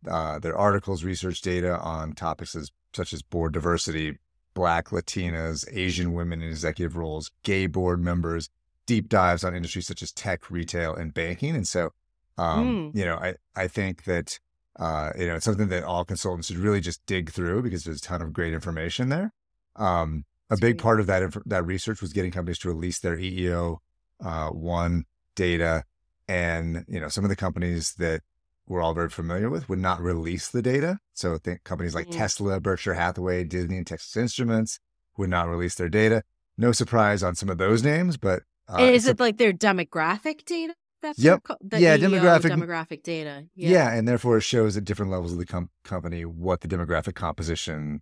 Uh, 0.08 0.38
their 0.40 0.58
articles 0.58 1.04
research 1.04 1.42
data 1.42 1.80
on 1.80 2.14
topics 2.14 2.56
as, 2.56 2.72
such 2.94 3.14
as 3.14 3.22
board 3.24 3.54
diversity, 3.54 4.20
Black, 4.54 4.90
Latinas, 4.90 5.66
Asian 5.72 6.14
women 6.14 6.42
in 6.42 6.50
executive 6.50 6.96
roles, 6.96 7.32
gay 7.44 7.66
board 7.66 8.00
members, 8.00 8.50
deep 8.86 9.10
dives 9.10 9.44
on 9.44 9.56
industries 9.56 9.88
such 9.88 10.04
as 10.04 10.12
tech, 10.12 10.52
retail, 10.52 10.94
and 10.94 11.14
banking. 11.14 11.56
And 11.56 11.68
so 11.68 11.92
um, 12.38 12.92
mm. 12.92 12.98
You 12.98 13.06
know, 13.06 13.16
I, 13.16 13.36
I 13.56 13.68
think 13.68 14.04
that, 14.04 14.40
uh, 14.78 15.12
you 15.18 15.28
know, 15.28 15.36
it's 15.36 15.46
something 15.46 15.70
that 15.70 15.84
all 15.84 16.06
consultants 16.06 16.48
should 16.48 16.58
really 16.58 16.82
just 16.82 17.06
dig 17.06 17.32
through 17.32 17.64
because 17.64 17.84
there's 17.84 18.00
a 18.00 18.04
ton 18.04 18.22
of 18.22 18.34
great 18.34 18.54
information 18.54 19.10
there. 19.10 19.32
Um, 19.76 20.26
a 20.50 20.58
big 20.58 20.78
part 20.78 21.00
of 21.00 21.08
that, 21.08 21.36
that 21.46 21.66
research 21.66 22.02
was 22.02 22.14
getting 22.14 22.32
companies 22.32 22.60
to 22.60 22.68
release 22.68 23.00
their 23.00 23.18
EEO, 23.18 23.78
uh, 24.24 24.50
one 24.50 25.06
data. 25.36 25.84
And, 26.28 26.86
you 26.88 27.00
know, 27.00 27.08
some 27.08 27.24
of 27.24 27.30
the 27.30 27.36
companies 27.36 27.96
that 27.96 28.22
we're 28.68 28.82
all 28.82 28.94
very 28.94 29.10
familiar 29.10 29.50
with 29.50 29.70
would 29.70 29.80
not 29.80 30.02
release 30.02 30.50
the 30.50 30.62
data. 30.62 31.00
So 31.14 31.38
think 31.38 31.64
companies 31.64 31.96
like 31.96 32.08
mm. 32.08 32.18
Tesla, 32.18 32.60
Berkshire 32.60 32.94
Hathaway, 32.94 33.44
Disney, 33.44 33.78
and 33.78 33.86
Texas 33.86 34.16
Instruments 34.18 34.80
would 35.18 35.30
not 35.30 35.48
release 35.48 35.76
their 35.76 35.90
data. 35.90 36.24
No 36.58 36.72
surprise 36.72 37.22
on 37.22 37.36
some 37.36 37.50
of 37.50 37.58
those 37.58 37.84
names, 37.84 38.18
but 38.18 38.44
uh, 38.68 38.82
is 38.82 39.08
it 39.08 39.20
like 39.20 39.38
their 39.38 39.54
demographic 39.54 40.46
data? 40.46 40.74
That's 41.02 41.20
yep. 41.20 41.42
yeah, 41.72 41.98
EEO 41.98 42.10
demographic 42.10 42.52
demographic 42.52 43.04
data. 43.04 43.46
Yeah. 43.54 43.70
yeah. 43.70 43.94
and 43.94 44.08
therefore 44.08 44.38
it 44.38 44.42
shows 44.42 44.76
at 44.76 44.86
different 44.86 45.12
levels 45.12 45.34
of 45.34 45.38
the 45.38 45.46
com- 45.46 45.70
company 45.84 46.26
what 46.26 46.62
the 46.62 46.68
demographic 46.68 47.14
composition 47.14 48.02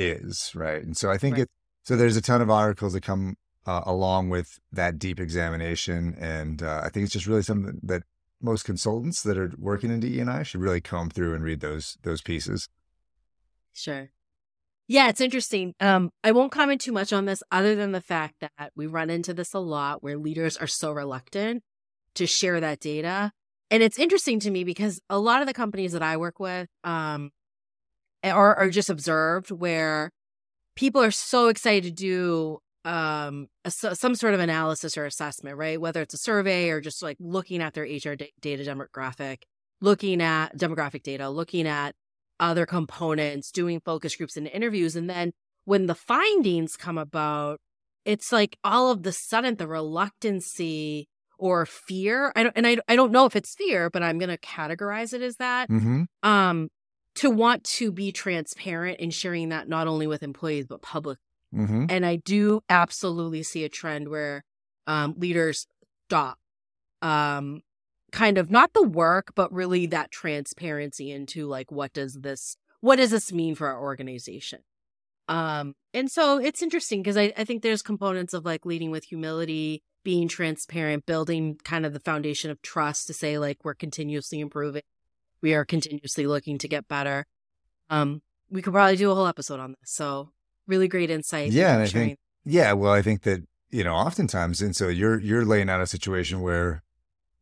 is, 0.00 0.52
right? 0.54 0.82
And 0.82 0.96
so 0.96 1.10
I 1.10 1.18
think 1.18 1.34
right. 1.34 1.42
it. 1.42 1.48
So 1.82 1.96
there's 1.96 2.16
a 2.16 2.22
ton 2.22 2.42
of 2.42 2.50
articles 2.50 2.92
that 2.92 3.02
come 3.02 3.36
uh, 3.66 3.82
along 3.84 4.30
with 4.30 4.58
that 4.72 4.98
deep 4.98 5.20
examination, 5.20 6.16
and 6.18 6.62
uh, 6.62 6.82
I 6.84 6.88
think 6.88 7.04
it's 7.04 7.12
just 7.12 7.26
really 7.26 7.42
something 7.42 7.80
that 7.82 8.02
most 8.40 8.64
consultants 8.64 9.22
that 9.22 9.36
are 9.36 9.52
working 9.58 9.90
in 9.90 10.00
DE&I 10.00 10.42
should 10.42 10.60
really 10.60 10.80
comb 10.80 11.10
through 11.10 11.34
and 11.34 11.44
read 11.44 11.60
those 11.60 11.98
those 12.02 12.22
pieces. 12.22 12.68
Sure. 13.72 14.10
Yeah, 14.88 15.08
it's 15.08 15.20
interesting. 15.20 15.74
Um, 15.78 16.10
I 16.24 16.32
won't 16.32 16.50
comment 16.50 16.80
too 16.80 16.90
much 16.90 17.12
on 17.12 17.24
this 17.24 17.44
other 17.52 17.76
than 17.76 17.92
the 17.92 18.00
fact 18.00 18.40
that 18.40 18.72
we 18.74 18.88
run 18.88 19.08
into 19.08 19.32
this 19.32 19.54
a 19.54 19.60
lot 19.60 20.02
where 20.02 20.18
leaders 20.18 20.56
are 20.56 20.66
so 20.66 20.90
reluctant 20.90 21.62
to 22.16 22.26
share 22.26 22.58
that 22.60 22.80
data. 22.80 23.30
And 23.70 23.84
it's 23.84 24.00
interesting 24.00 24.40
to 24.40 24.50
me 24.50 24.64
because 24.64 25.00
a 25.08 25.18
lot 25.18 25.42
of 25.42 25.46
the 25.46 25.54
companies 25.54 25.92
that 25.92 26.02
I 26.02 26.16
work 26.16 26.40
with 26.40 26.68
um, 26.82 27.30
are, 28.24 28.54
are 28.56 28.70
just 28.70 28.90
observed 28.90 29.50
where 29.50 30.10
people 30.76 31.02
are 31.02 31.10
so 31.10 31.48
excited 31.48 31.84
to 31.84 31.90
do 31.90 32.58
um, 32.84 33.48
a, 33.64 33.70
some 33.70 34.14
sort 34.14 34.34
of 34.34 34.40
analysis 34.40 34.96
or 34.96 35.04
assessment, 35.04 35.56
right? 35.56 35.80
Whether 35.80 36.02
it's 36.02 36.14
a 36.14 36.18
survey 36.18 36.70
or 36.70 36.80
just 36.80 37.02
like 37.02 37.16
looking 37.20 37.60
at 37.62 37.74
their 37.74 37.84
HR 37.84 38.14
d- 38.16 38.32
data 38.40 38.64
demographic, 38.64 39.42
looking 39.80 40.22
at 40.22 40.56
demographic 40.56 41.02
data, 41.02 41.28
looking 41.28 41.66
at 41.66 41.94
other 42.38 42.64
components, 42.66 43.50
doing 43.50 43.80
focus 43.84 44.16
groups 44.16 44.36
and 44.36 44.46
interviews. 44.46 44.96
And 44.96 45.10
then 45.10 45.32
when 45.64 45.86
the 45.86 45.94
findings 45.94 46.76
come 46.76 46.96
about, 46.96 47.60
it's 48.06 48.32
like 48.32 48.56
all 48.64 48.90
of 48.90 49.02
the 49.02 49.12
sudden 49.12 49.56
the 49.56 49.68
reluctancy 49.68 51.06
or 51.38 51.66
fear. 51.66 52.32
I 52.34 52.44
don't, 52.44 52.52
and 52.56 52.66
I, 52.66 52.78
I 52.88 52.96
don't 52.96 53.12
know 53.12 53.26
if 53.26 53.36
it's 53.36 53.54
fear, 53.54 53.90
but 53.90 54.02
I'm 54.02 54.18
going 54.18 54.30
to 54.30 54.38
categorize 54.38 55.12
it 55.12 55.22
as 55.22 55.36
that. 55.36 55.68
Mm-hmm. 55.68 56.04
Um, 56.22 56.68
to 57.16 57.30
want 57.30 57.64
to 57.64 57.90
be 57.92 58.12
transparent 58.12 59.00
in 59.00 59.10
sharing 59.10 59.48
that 59.50 59.68
not 59.68 59.86
only 59.86 60.06
with 60.06 60.22
employees 60.22 60.66
but 60.66 60.82
public. 60.82 61.18
Mm-hmm. 61.54 61.86
And 61.88 62.06
I 62.06 62.16
do 62.16 62.62
absolutely 62.68 63.42
see 63.42 63.64
a 63.64 63.68
trend 63.68 64.08
where 64.08 64.44
um, 64.86 65.14
leaders 65.18 65.66
stop, 66.08 66.38
um, 67.02 67.62
kind 68.12 68.38
of 68.38 68.50
not 68.50 68.72
the 68.72 68.82
work, 68.82 69.32
but 69.34 69.52
really 69.52 69.86
that 69.86 70.10
transparency 70.10 71.10
into 71.10 71.46
like 71.46 71.70
what 71.72 71.92
does 71.92 72.14
this 72.14 72.56
what 72.80 72.96
does 72.96 73.10
this 73.10 73.32
mean 73.32 73.54
for 73.54 73.68
our 73.68 73.80
organization. 73.80 74.60
Um, 75.28 75.74
and 75.92 76.10
so 76.10 76.38
it's 76.38 76.62
interesting 76.62 77.02
because 77.02 77.16
I, 77.16 77.32
I 77.36 77.44
think 77.44 77.62
there's 77.62 77.82
components 77.82 78.34
of 78.34 78.44
like 78.44 78.64
leading 78.66 78.90
with 78.90 79.04
humility 79.04 79.82
being 80.02 80.28
transparent, 80.28 81.06
building 81.06 81.56
kind 81.62 81.84
of 81.84 81.92
the 81.92 82.00
foundation 82.00 82.50
of 82.50 82.62
trust 82.62 83.06
to 83.06 83.12
say 83.12 83.38
like 83.38 83.58
we're 83.62 83.74
continuously 83.74 84.40
improving, 84.40 84.82
we 85.42 85.54
are 85.54 85.64
continuously 85.64 86.26
looking 86.26 86.58
to 86.58 86.68
get 86.68 86.88
better. 86.88 87.26
Um, 87.88 88.22
we 88.50 88.62
could 88.62 88.72
probably 88.72 88.96
do 88.96 89.10
a 89.10 89.14
whole 89.14 89.26
episode 89.26 89.60
on 89.60 89.72
this. 89.72 89.90
So 89.90 90.30
really 90.66 90.88
great 90.88 91.10
insight. 91.10 91.52
Yeah, 91.52 91.74
and 91.74 91.82
I 91.82 91.86
think 91.86 92.18
yeah, 92.44 92.72
well, 92.72 92.92
I 92.92 93.02
think 93.02 93.22
that 93.22 93.42
you 93.70 93.84
know 93.84 93.94
oftentimes, 93.94 94.60
and 94.60 94.74
so 94.74 94.88
you're 94.88 95.20
you're 95.20 95.44
laying 95.44 95.68
out 95.68 95.80
a 95.80 95.86
situation 95.86 96.40
where 96.40 96.82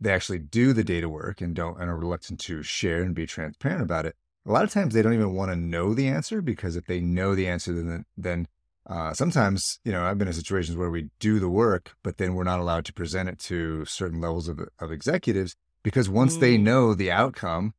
they 0.00 0.12
actually 0.12 0.38
do 0.38 0.72
the 0.72 0.84
data 0.84 1.08
work 1.08 1.40
and 1.40 1.54
don't 1.54 1.80
and 1.80 1.90
are 1.90 1.96
reluctant 1.96 2.40
to 2.40 2.62
share 2.62 3.02
and 3.02 3.14
be 3.14 3.26
transparent 3.26 3.82
about 3.82 4.06
it. 4.06 4.16
A 4.46 4.52
lot 4.52 4.64
of 4.64 4.70
times 4.70 4.94
they 4.94 5.02
don't 5.02 5.14
even 5.14 5.34
want 5.34 5.50
to 5.50 5.56
know 5.56 5.94
the 5.94 6.08
answer 6.08 6.40
because 6.40 6.76
if 6.76 6.86
they 6.86 7.00
know 7.00 7.34
the 7.34 7.48
answer, 7.48 7.72
then 7.72 8.04
then 8.16 8.48
uh, 8.88 9.12
sometimes, 9.12 9.80
you 9.84 9.92
know, 9.92 10.04
I've 10.04 10.16
been 10.16 10.28
in 10.28 10.34
situations 10.34 10.76
where 10.78 10.90
we 10.90 11.10
do 11.18 11.38
the 11.38 11.48
work, 11.48 11.94
but 12.02 12.16
then 12.16 12.34
we're 12.34 12.44
not 12.44 12.58
allowed 12.58 12.86
to 12.86 12.92
present 12.92 13.28
it 13.28 13.38
to 13.40 13.84
certain 13.84 14.20
levels 14.20 14.48
of, 14.48 14.60
of 14.78 14.90
executives 14.90 15.56
because 15.82 16.08
once 16.08 16.38
mm. 16.38 16.40
they 16.40 16.56
know 16.56 16.94
the 16.94 17.10
outcome, 17.10 17.74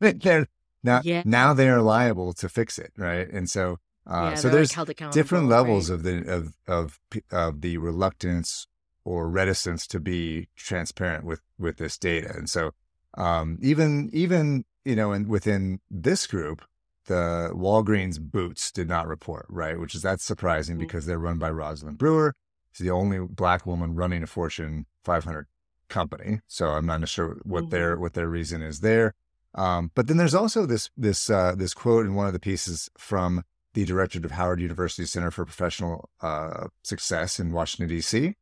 they're 0.00 0.46
now 0.82 1.00
Yeah. 1.04 1.22
now 1.24 1.52
they 1.52 1.68
are 1.68 1.80
liable 1.80 2.32
to 2.34 2.48
fix 2.48 2.78
it, 2.78 2.92
right? 2.96 3.28
And 3.30 3.48
so 3.48 3.78
uh, 4.10 4.30
yeah, 4.30 4.34
so 4.36 4.48
like, 4.48 4.54
there's 4.54 4.72
held 4.72 4.90
different 5.12 5.46
levels 5.48 5.90
right? 5.90 5.94
of 5.96 6.02
the 6.02 6.32
of 6.32 6.54
of 6.66 7.00
of 7.30 7.60
the 7.60 7.78
reluctance 7.78 8.66
or 9.04 9.28
reticence 9.28 9.86
to 9.88 10.00
be 10.00 10.48
transparent 10.56 11.24
with 11.24 11.40
with 11.58 11.76
this 11.76 11.98
data. 11.98 12.32
And 12.36 12.48
so 12.48 12.72
um, 13.16 13.58
even 13.60 14.10
even 14.12 14.64
you 14.84 14.96
know, 14.96 15.12
and 15.12 15.28
within 15.28 15.80
this 15.90 16.26
group, 16.26 16.64
the 17.06 17.50
Walgreens 17.54 18.18
boots 18.18 18.72
did 18.72 18.88
not 18.88 19.06
report, 19.06 19.46
right? 19.50 19.78
Which 19.78 19.94
is 19.94 20.02
that's 20.02 20.24
surprising 20.24 20.76
Mhm. 20.76 20.80
because 20.80 21.04
they're 21.06 21.18
run 21.18 21.38
by 21.38 21.50
Rosalind 21.50 21.98
Brewer. 21.98 22.34
She's 22.72 22.84
the 22.84 22.90
only 22.90 23.18
black 23.18 23.66
woman 23.66 23.94
running 23.94 24.22
a 24.22 24.26
Fortune 24.26 24.86
500 25.04 25.46
company. 25.88 26.40
So 26.46 26.68
I'm 26.68 26.86
not 26.86 27.06
sure 27.08 27.38
what 27.44 27.70
their 27.70 27.98
what 27.98 28.14
their 28.14 28.28
reason 28.28 28.62
is 28.62 28.80
there. 28.80 29.14
Um, 29.54 29.90
but 29.94 30.06
then 30.06 30.16
there's 30.16 30.34
also 30.34 30.66
this 30.66 30.90
this 30.96 31.28
uh, 31.30 31.54
this 31.56 31.74
quote 31.74 32.06
in 32.06 32.14
one 32.14 32.26
of 32.26 32.32
the 32.32 32.38
pieces 32.40 32.88
from 32.96 33.44
the 33.74 33.84
director 33.84 34.18
of 34.24 34.30
Howard 34.32 34.60
University 34.60 35.06
Center 35.06 35.30
for 35.30 35.44
Professional 35.44 36.08
uh, 36.20 36.68
Success 36.82 37.38
in 37.38 37.52
Washington 37.52 37.88
D.C., 37.88 38.34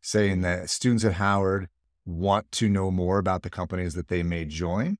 saying 0.00 0.42
that 0.42 0.70
students 0.70 1.04
at 1.04 1.14
Howard 1.14 1.68
want 2.06 2.50
to 2.52 2.68
know 2.68 2.90
more 2.90 3.18
about 3.18 3.42
the 3.42 3.50
companies 3.50 3.94
that 3.94 4.08
they 4.08 4.22
may 4.22 4.44
join. 4.44 4.98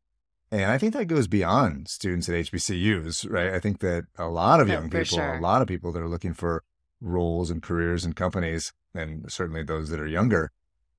And 0.50 0.70
I 0.70 0.78
think 0.78 0.94
that 0.94 1.06
goes 1.06 1.26
beyond 1.26 1.88
students 1.88 2.28
at 2.28 2.34
HBCUs, 2.34 3.30
right? 3.30 3.52
I 3.52 3.58
think 3.58 3.80
that 3.80 4.04
a 4.16 4.28
lot 4.28 4.60
of 4.60 4.68
Yeah, 4.68 4.74
young 4.74 4.84
people, 4.90 5.04
sure. 5.04 5.34
a 5.34 5.40
lot 5.40 5.60
of 5.62 5.68
people 5.68 5.92
that 5.92 6.00
are 6.00 6.08
looking 6.08 6.32
for 6.32 6.62
roles 7.00 7.50
and 7.50 7.62
careers 7.62 8.04
and 8.04 8.14
companies, 8.14 8.72
and 8.94 9.30
certainly 9.30 9.62
those 9.64 9.90
that 9.90 10.00
are 10.00 10.06
younger, 10.06 10.52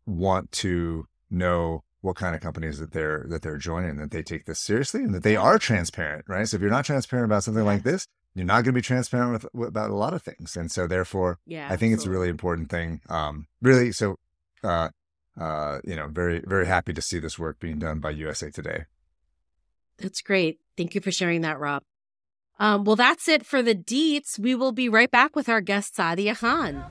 want 0.06 0.52
to 0.52 1.08
know 1.30 1.84
what 2.06 2.16
kind 2.16 2.36
of 2.36 2.42
companies 2.42 2.78
that 2.78 2.92
they're 2.92 3.26
that 3.30 3.42
they're 3.42 3.58
joining, 3.58 3.98
that 3.98 4.12
they 4.12 4.22
take 4.22 4.46
this 4.46 4.60
seriously, 4.60 5.02
and 5.02 5.14
that 5.14 5.24
they 5.24 5.36
are 5.36 5.58
transparent, 5.58 6.24
right? 6.28 6.48
So 6.48 6.56
if 6.56 6.62
you're 6.62 6.70
not 6.70 6.86
transparent 6.86 7.26
about 7.26 7.44
something 7.44 7.66
like 7.66 7.82
this, 7.84 8.06
you're 8.36 8.46
not 8.46 8.64
going 8.64 8.66
to 8.66 8.74
be 8.74 8.82
transparent 8.82 9.34
with, 9.34 9.46
with 9.54 9.70
about 9.70 9.90
a 9.90 9.96
lot 9.96 10.14
of 10.14 10.22
things, 10.22 10.56
and 10.56 10.72
so 10.72 10.86
therefore, 10.86 11.40
Yeah, 11.48 11.68
I 11.70 11.76
think 11.76 11.94
it's 11.94 12.06
a 12.06 12.10
really 12.10 12.30
important 12.30 12.70
thing. 12.70 13.02
Um, 13.10 13.48
really, 13.62 13.92
so 13.92 14.18
uh, 14.64 14.90
uh, 15.40 15.80
you 15.84 15.96
know, 15.96 16.08
very 16.08 16.42
very 16.46 16.68
happy 16.68 16.94
to 16.94 17.02
see 17.02 17.20
this 17.20 17.40
work 17.40 17.60
being 17.60 17.80
done 17.80 18.00
by 18.00 18.12
USA 18.12 18.52
Today. 18.52 18.86
That's 19.98 20.22
great. 20.22 20.60
Thank 20.78 20.94
you 20.94 21.02
for 21.02 21.12
sharing 21.12 21.42
that, 21.42 21.60
Rob. 21.60 21.82
Um, 22.60 22.84
well, 22.86 22.96
that's 22.96 23.28
it 23.28 23.46
for 23.46 23.62
the 23.62 23.76
deets. 23.76 24.38
We 24.40 24.56
will 24.56 24.72
be 24.72 24.88
right 24.90 25.12
back 25.12 25.36
with 25.36 25.50
our 25.50 25.62
guest, 25.62 25.96
Saadia 25.96 26.38
Khan. 26.38 26.86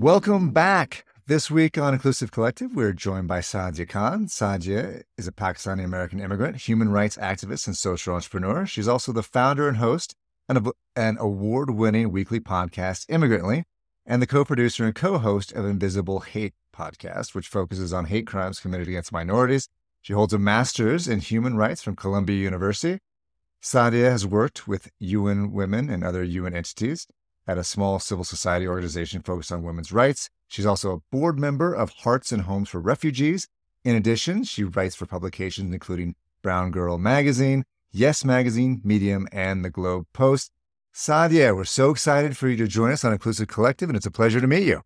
Welcome 0.00 0.52
back. 0.52 1.04
This 1.26 1.50
week 1.50 1.76
on 1.76 1.92
Inclusive 1.92 2.30
Collective, 2.30 2.74
we're 2.74 2.94
joined 2.94 3.28
by 3.28 3.40
Saadia 3.40 3.86
Khan. 3.86 4.28
Saadia 4.28 5.02
is 5.18 5.28
a 5.28 5.30
Pakistani 5.30 5.84
American 5.84 6.20
immigrant, 6.20 6.56
human 6.56 6.88
rights 6.88 7.18
activist, 7.18 7.66
and 7.66 7.76
social 7.76 8.14
entrepreneur. 8.14 8.64
She's 8.64 8.88
also 8.88 9.12
the 9.12 9.22
founder 9.22 9.68
and 9.68 9.76
host 9.76 10.14
of 10.48 10.72
an 10.96 11.18
award 11.20 11.72
winning 11.72 12.10
weekly 12.10 12.40
podcast, 12.40 13.10
Immigrantly, 13.10 13.64
and 14.06 14.22
the 14.22 14.26
co 14.26 14.42
producer 14.42 14.86
and 14.86 14.94
co 14.94 15.18
host 15.18 15.52
of 15.52 15.66
Invisible 15.66 16.20
Hate 16.20 16.54
podcast, 16.74 17.34
which 17.34 17.48
focuses 17.48 17.92
on 17.92 18.06
hate 18.06 18.26
crimes 18.26 18.58
committed 18.58 18.88
against 18.88 19.12
minorities. 19.12 19.68
She 20.00 20.14
holds 20.14 20.32
a 20.32 20.38
master's 20.38 21.08
in 21.08 21.20
human 21.20 21.58
rights 21.58 21.82
from 21.82 21.94
Columbia 21.94 22.42
University. 22.42 23.00
Saadia 23.62 24.10
has 24.10 24.26
worked 24.26 24.66
with 24.66 24.90
UN 24.98 25.52
Women 25.52 25.90
and 25.90 26.02
other 26.02 26.24
UN 26.24 26.54
entities 26.54 27.06
at 27.50 27.58
a 27.58 27.64
small 27.64 27.98
civil 27.98 28.22
society 28.22 28.68
organization 28.68 29.22
focused 29.22 29.50
on 29.50 29.64
women's 29.64 29.90
rights. 29.90 30.30
She's 30.46 30.66
also 30.66 30.92
a 30.92 31.00
board 31.10 31.36
member 31.36 31.74
of 31.74 31.90
Hearts 31.90 32.30
and 32.30 32.42
Homes 32.42 32.68
for 32.68 32.78
Refugees. 32.78 33.48
In 33.82 33.96
addition, 33.96 34.44
she 34.44 34.62
writes 34.62 34.94
for 34.94 35.06
publications 35.06 35.74
including 35.74 36.14
Brown 36.42 36.70
Girl 36.70 36.96
Magazine, 36.96 37.64
Yes 37.90 38.24
Magazine, 38.24 38.80
Medium, 38.84 39.26
and 39.32 39.64
the 39.64 39.70
Globe 39.70 40.06
Post. 40.12 40.52
Saadia, 40.94 41.56
we're 41.56 41.64
so 41.64 41.90
excited 41.90 42.36
for 42.36 42.48
you 42.48 42.56
to 42.56 42.68
join 42.68 42.92
us 42.92 43.04
on 43.04 43.12
Inclusive 43.12 43.48
Collective, 43.48 43.88
and 43.88 43.96
it's 43.96 44.06
a 44.06 44.12
pleasure 44.12 44.40
to 44.40 44.46
meet 44.46 44.64
you. 44.64 44.82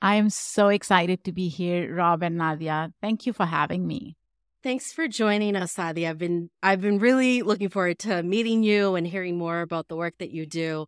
I 0.00 0.14
am 0.14 0.30
so 0.30 0.68
excited 0.68 1.22
to 1.24 1.32
be 1.32 1.48
here, 1.48 1.94
Rob 1.94 2.22
and 2.22 2.38
Nadia. 2.38 2.92
Thank 3.02 3.26
you 3.26 3.34
for 3.34 3.44
having 3.44 3.86
me. 3.86 4.16
Thanks 4.62 4.92
for 4.92 5.06
joining 5.06 5.54
us, 5.54 5.76
Saadia. 5.76 6.08
I've 6.08 6.18
been 6.18 6.50
I've 6.62 6.80
been 6.80 6.98
really 6.98 7.42
looking 7.42 7.68
forward 7.68 7.98
to 8.00 8.22
meeting 8.22 8.62
you 8.62 8.94
and 8.94 9.06
hearing 9.06 9.36
more 9.36 9.60
about 9.60 9.88
the 9.88 9.96
work 9.96 10.14
that 10.18 10.30
you 10.30 10.46
do. 10.46 10.86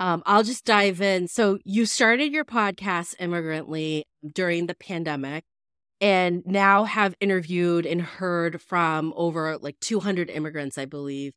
Um, 0.00 0.22
I'll 0.24 0.42
just 0.42 0.64
dive 0.64 1.02
in. 1.02 1.28
So 1.28 1.58
you 1.62 1.84
started 1.84 2.32
your 2.32 2.46
podcast 2.46 3.14
Immigrantly 3.20 4.04
during 4.34 4.66
the 4.66 4.74
pandemic 4.74 5.44
and 6.00 6.42
now 6.46 6.84
have 6.84 7.14
interviewed 7.20 7.84
and 7.84 8.00
heard 8.00 8.62
from 8.62 9.12
over 9.14 9.58
like 9.58 9.78
200 9.80 10.30
immigrants, 10.30 10.78
I 10.78 10.86
believe, 10.86 11.34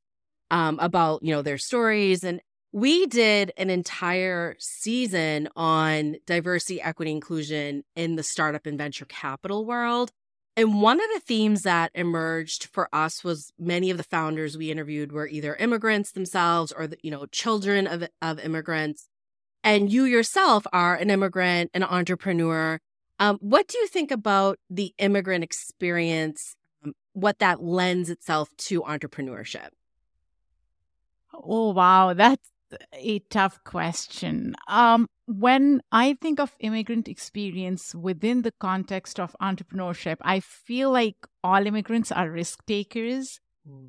um, 0.50 0.80
about, 0.80 1.24
you 1.24 1.34
know, 1.36 1.42
their 1.42 1.58
stories. 1.58 2.24
And 2.24 2.40
we 2.72 3.06
did 3.06 3.52
an 3.58 3.70
entire 3.70 4.56
season 4.60 5.50
on 5.58 6.16
diversity, 6.26 6.82
equity, 6.82 7.12
inclusion 7.12 7.84
in 7.98 8.16
the 8.16 8.24
startup 8.24 8.66
and 8.66 8.78
venture 8.78 9.06
capital 9.06 9.66
world. 9.66 10.12
And 10.56 10.82
one 10.82 11.00
of 11.00 11.10
the 11.14 11.20
themes 11.20 11.64
that 11.64 11.92
emerged 11.96 12.66
for 12.66 12.88
us 12.94 13.24
was 13.24 13.52
many 13.58 13.90
of 13.90 13.98
the 13.98 14.04
founders 14.04 14.56
we 14.56 14.70
interviewed 14.70 15.12
were 15.12 15.28
either 15.28 15.56
immigrants 15.56 16.12
themselves 16.12 16.72
or, 16.72 16.86
the, 16.86 16.98
you 17.02 17.10
know, 17.10 17.26
children 17.28 17.88
of, 17.88 18.08
of 18.22 18.40
immigrants. 18.40 19.08
And 19.64 19.92
you 19.92 20.04
yourself 20.04 20.68
are 20.72 20.96
an 20.96 21.10
immigrant, 21.10 21.72
an 21.74 21.84
entrepreneur. 21.84 22.80
Um, 23.18 23.38
what 23.42 23.68
do 23.68 23.80
you 23.80 23.88
think 23.88 24.12
about 24.12 24.60
the 24.70 24.94
immigrant 25.00 25.44
experience, 25.44 26.56
um, 26.86 26.94
what 27.14 27.40
that 27.40 27.64
lends 27.64 28.10
itself 28.10 28.50
to 28.58 28.82
entrepreneurship? 28.82 29.70
Oh, 31.34 31.72
wow. 31.72 32.14
That's 32.14 32.48
a 32.94 33.20
tough 33.20 33.64
question. 33.64 34.56
Um, 34.68 35.08
when 35.26 35.82
I 35.92 36.18
think 36.22 36.40
of 36.40 36.56
immigrant 36.60 37.08
experience 37.08 37.96
within 37.96 38.42
the 38.42 38.52
context 38.52 39.20
of 39.20 39.36
entrepreneurship, 39.42 40.18
I 40.22 40.40
feel 40.42 40.92
like 40.92 41.16
all 41.44 41.66
immigrants 41.66 42.12
are 42.12 42.30
risk 42.30 42.66
takers 42.66 43.40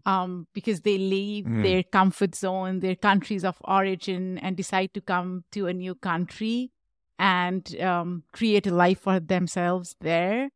um, 0.06 0.46
because 0.54 0.82
they 0.82 0.98
leave 0.98 1.46
Mm. 1.46 1.62
their 1.62 1.82
comfort 1.82 2.34
zone, 2.34 2.80
their 2.80 2.94
countries 2.96 3.44
of 3.44 3.56
origin, 3.64 4.38
and 4.38 4.56
decide 4.56 4.94
to 4.94 5.00
come 5.00 5.44
to 5.52 5.66
a 5.66 5.72
new 5.72 5.94
country 5.94 6.70
and 7.18 7.80
um, 7.80 8.24
create 8.32 8.66
a 8.66 8.74
life 8.74 9.00
for 9.00 9.18
themselves 9.20 9.96
there. 10.00 10.50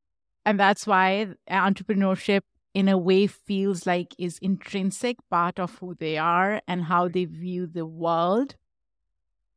And 0.45 0.61
that's 0.61 0.87
why 0.87 1.35
entrepreneurship, 1.51 2.43
in 2.75 2.89
a 2.89 2.97
way, 2.99 3.27
feels 3.27 3.87
like 3.87 4.15
is 4.19 4.39
intrinsic 4.41 5.17
part 5.31 5.59
of 5.59 5.79
who 5.79 5.95
they 5.95 6.19
are 6.19 6.61
and 6.69 6.85
how 6.85 7.09
they 7.09 7.25
view 7.25 7.67
the 7.67 7.87
world. 7.87 8.57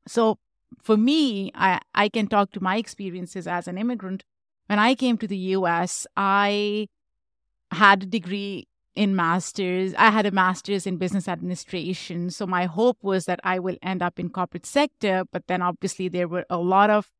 So 0.07 0.39
for 0.81 0.97
me, 0.97 1.51
I, 1.55 1.79
I 1.93 2.09
can 2.09 2.27
talk 2.27 2.51
to 2.51 2.63
my 2.63 2.77
experiences 2.77 3.47
as 3.47 3.67
an 3.67 3.77
immigrant. 3.77 4.23
When 4.67 4.79
I 4.79 4.95
came 4.95 5.17
to 5.17 5.27
the 5.27 5.37
US, 5.37 6.07
I 6.15 6.87
had 7.71 8.03
a 8.03 8.05
degree 8.05 8.67
in 8.95 9.15
masters. 9.15 9.93
I 9.97 10.09
had 10.09 10.25
a 10.25 10.31
master's 10.31 10.85
in 10.85 10.97
business 10.97 11.27
administration. 11.27 12.29
So 12.29 12.45
my 12.45 12.65
hope 12.65 12.97
was 13.01 13.25
that 13.25 13.39
i 13.43 13.59
will 13.59 13.77
end 13.81 14.01
up 14.01 14.19
in 14.19 14.29
corporate 14.29 14.65
sector 14.65 15.23
but 15.31 15.47
then 15.47 15.61
obviously 15.61 16.09
there 16.09 16.27
were 16.27 16.45
a 16.49 16.57
lot 16.57 16.89
of 16.89 17.11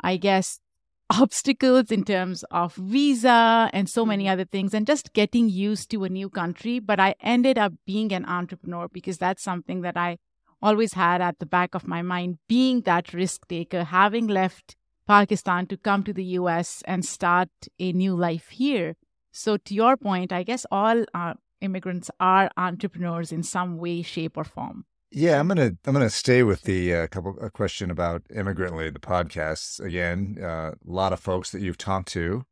i 0.00 0.16
guess 0.16 0.60
obstacles 1.10 1.90
in 1.90 2.04
terms 2.04 2.44
of 2.52 2.74
visa 2.74 3.68
and 3.72 3.88
so 3.88 4.06
many 4.06 4.24
mm-hmm. 4.24 4.32
other 4.32 4.44
things 4.44 4.72
and 4.72 4.86
just 4.86 5.12
getting 5.12 5.48
used 5.48 5.90
to 5.90 6.04
a 6.04 6.08
new 6.08 6.30
country. 6.30 6.78
But 6.78 7.00
i 7.00 7.14
ended 7.20 7.58
up 7.58 7.72
being 7.84 8.12
an 8.12 8.24
entrepreneur 8.24 8.88
because 8.88 9.18
that's 9.18 9.42
something 9.42 9.80
that 9.82 9.96
i 9.96 10.18
always 10.62 10.94
had 10.94 11.20
at 11.20 11.38
the 11.38 11.46
back 11.46 11.74
of 11.74 11.86
my 11.86 12.02
mind 12.02 12.38
being 12.48 12.82
that 12.82 13.12
risk 13.12 13.46
taker 13.48 13.84
having 13.84 14.26
left 14.26 14.76
pakistan 15.06 15.66
to 15.66 15.76
come 15.76 16.02
to 16.04 16.12
the 16.12 16.24
us 16.24 16.82
and 16.86 17.04
start 17.04 17.48
a 17.78 17.92
new 17.92 18.14
life 18.14 18.48
here 18.50 18.94
so, 19.32 19.56
to 19.56 19.74
your 19.74 19.96
point, 19.96 20.32
I 20.32 20.42
guess 20.42 20.66
all 20.70 21.04
uh, 21.14 21.34
immigrants 21.60 22.10
are 22.18 22.50
entrepreneurs 22.56 23.30
in 23.32 23.42
some 23.42 23.78
way, 23.78 24.02
shape, 24.02 24.36
or 24.36 24.44
form. 24.44 24.86
Yeah, 25.12 25.40
I'm 25.40 25.48
gonna 25.48 25.72
I'm 25.84 25.92
gonna 25.92 26.10
stay 26.10 26.42
with 26.42 26.62
the 26.62 26.94
uh, 26.94 27.06
couple 27.08 27.36
a 27.40 27.50
question 27.50 27.90
about 27.90 28.22
Immigrantly, 28.30 28.90
the 28.90 29.00
podcasts 29.00 29.80
again. 29.80 30.38
Uh, 30.40 30.72
a 30.72 30.74
lot 30.84 31.12
of 31.12 31.20
folks 31.20 31.50
that 31.50 31.60
you've 31.60 31.78
talked 31.78 32.08
to 32.12 32.44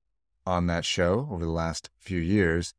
on 0.47 0.67
that 0.67 0.85
show 0.85 1.29
over 1.31 1.45
the 1.45 1.51
last 1.51 1.91
few 1.99 2.19
years, 2.19 2.75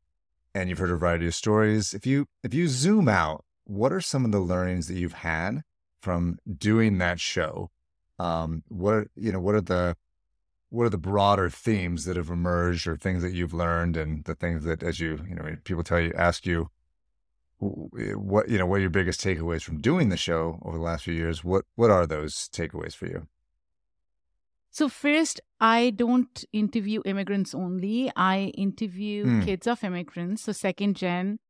and 0.54 0.68
you've 0.68 0.78
heard 0.78 0.90
a 0.90 0.96
variety 0.96 1.26
of 1.26 1.34
stories. 1.34 1.94
If 1.94 2.06
you 2.06 2.26
if 2.42 2.52
you 2.52 2.68
zoom 2.68 3.08
out, 3.08 3.44
what 3.70 3.92
are 3.92 4.00
some 4.00 4.24
of 4.24 4.32
the 4.32 4.40
learnings 4.40 4.88
that 4.88 4.98
you've 4.98 5.12
had 5.12 5.62
from 6.00 6.38
doing 6.58 6.98
that 6.98 7.20
show? 7.20 7.70
Um, 8.18 8.62
what 8.68 9.08
you 9.14 9.32
know, 9.32 9.40
what 9.40 9.54
are 9.54 9.60
the 9.60 9.96
what 10.70 10.84
are 10.84 10.90
the 10.90 10.98
broader 10.98 11.48
themes 11.50 12.04
that 12.04 12.16
have 12.16 12.30
emerged 12.30 12.86
or 12.86 12.96
things 12.96 13.22
that 13.22 13.32
you've 13.32 13.54
learned 13.54 13.96
and 13.96 14.24
the 14.24 14.34
things 14.34 14.64
that 14.64 14.82
as 14.82 15.00
you 15.00 15.20
you 15.28 15.34
know 15.34 15.44
people 15.64 15.82
tell 15.84 16.00
you 16.00 16.12
ask 16.16 16.46
you 16.46 16.68
what 17.58 18.48
you 18.48 18.56
know 18.58 18.66
what 18.66 18.76
are 18.76 18.80
your 18.86 18.90
biggest 18.90 19.20
takeaways 19.20 19.62
from 19.62 19.80
doing 19.80 20.08
the 20.08 20.16
show 20.16 20.58
over 20.62 20.78
the 20.78 20.82
last 20.82 21.04
few 21.04 21.12
years 21.14 21.44
what 21.44 21.64
what 21.74 21.90
are 21.90 22.06
those 22.06 22.48
takeaways 22.52 22.94
for 22.94 23.06
you 23.06 23.26
So, 24.72 24.88
first, 24.88 25.40
I 25.58 25.90
don't 25.90 26.44
interview 26.52 27.02
immigrants 27.04 27.54
only. 27.54 28.10
I 28.14 28.52
interview 28.66 29.24
Hmm. 29.24 29.40
kids 29.46 29.66
of 29.66 29.82
immigrants, 29.82 30.44
so 30.44 30.52
second 30.52 30.94
gen. 30.96 31.40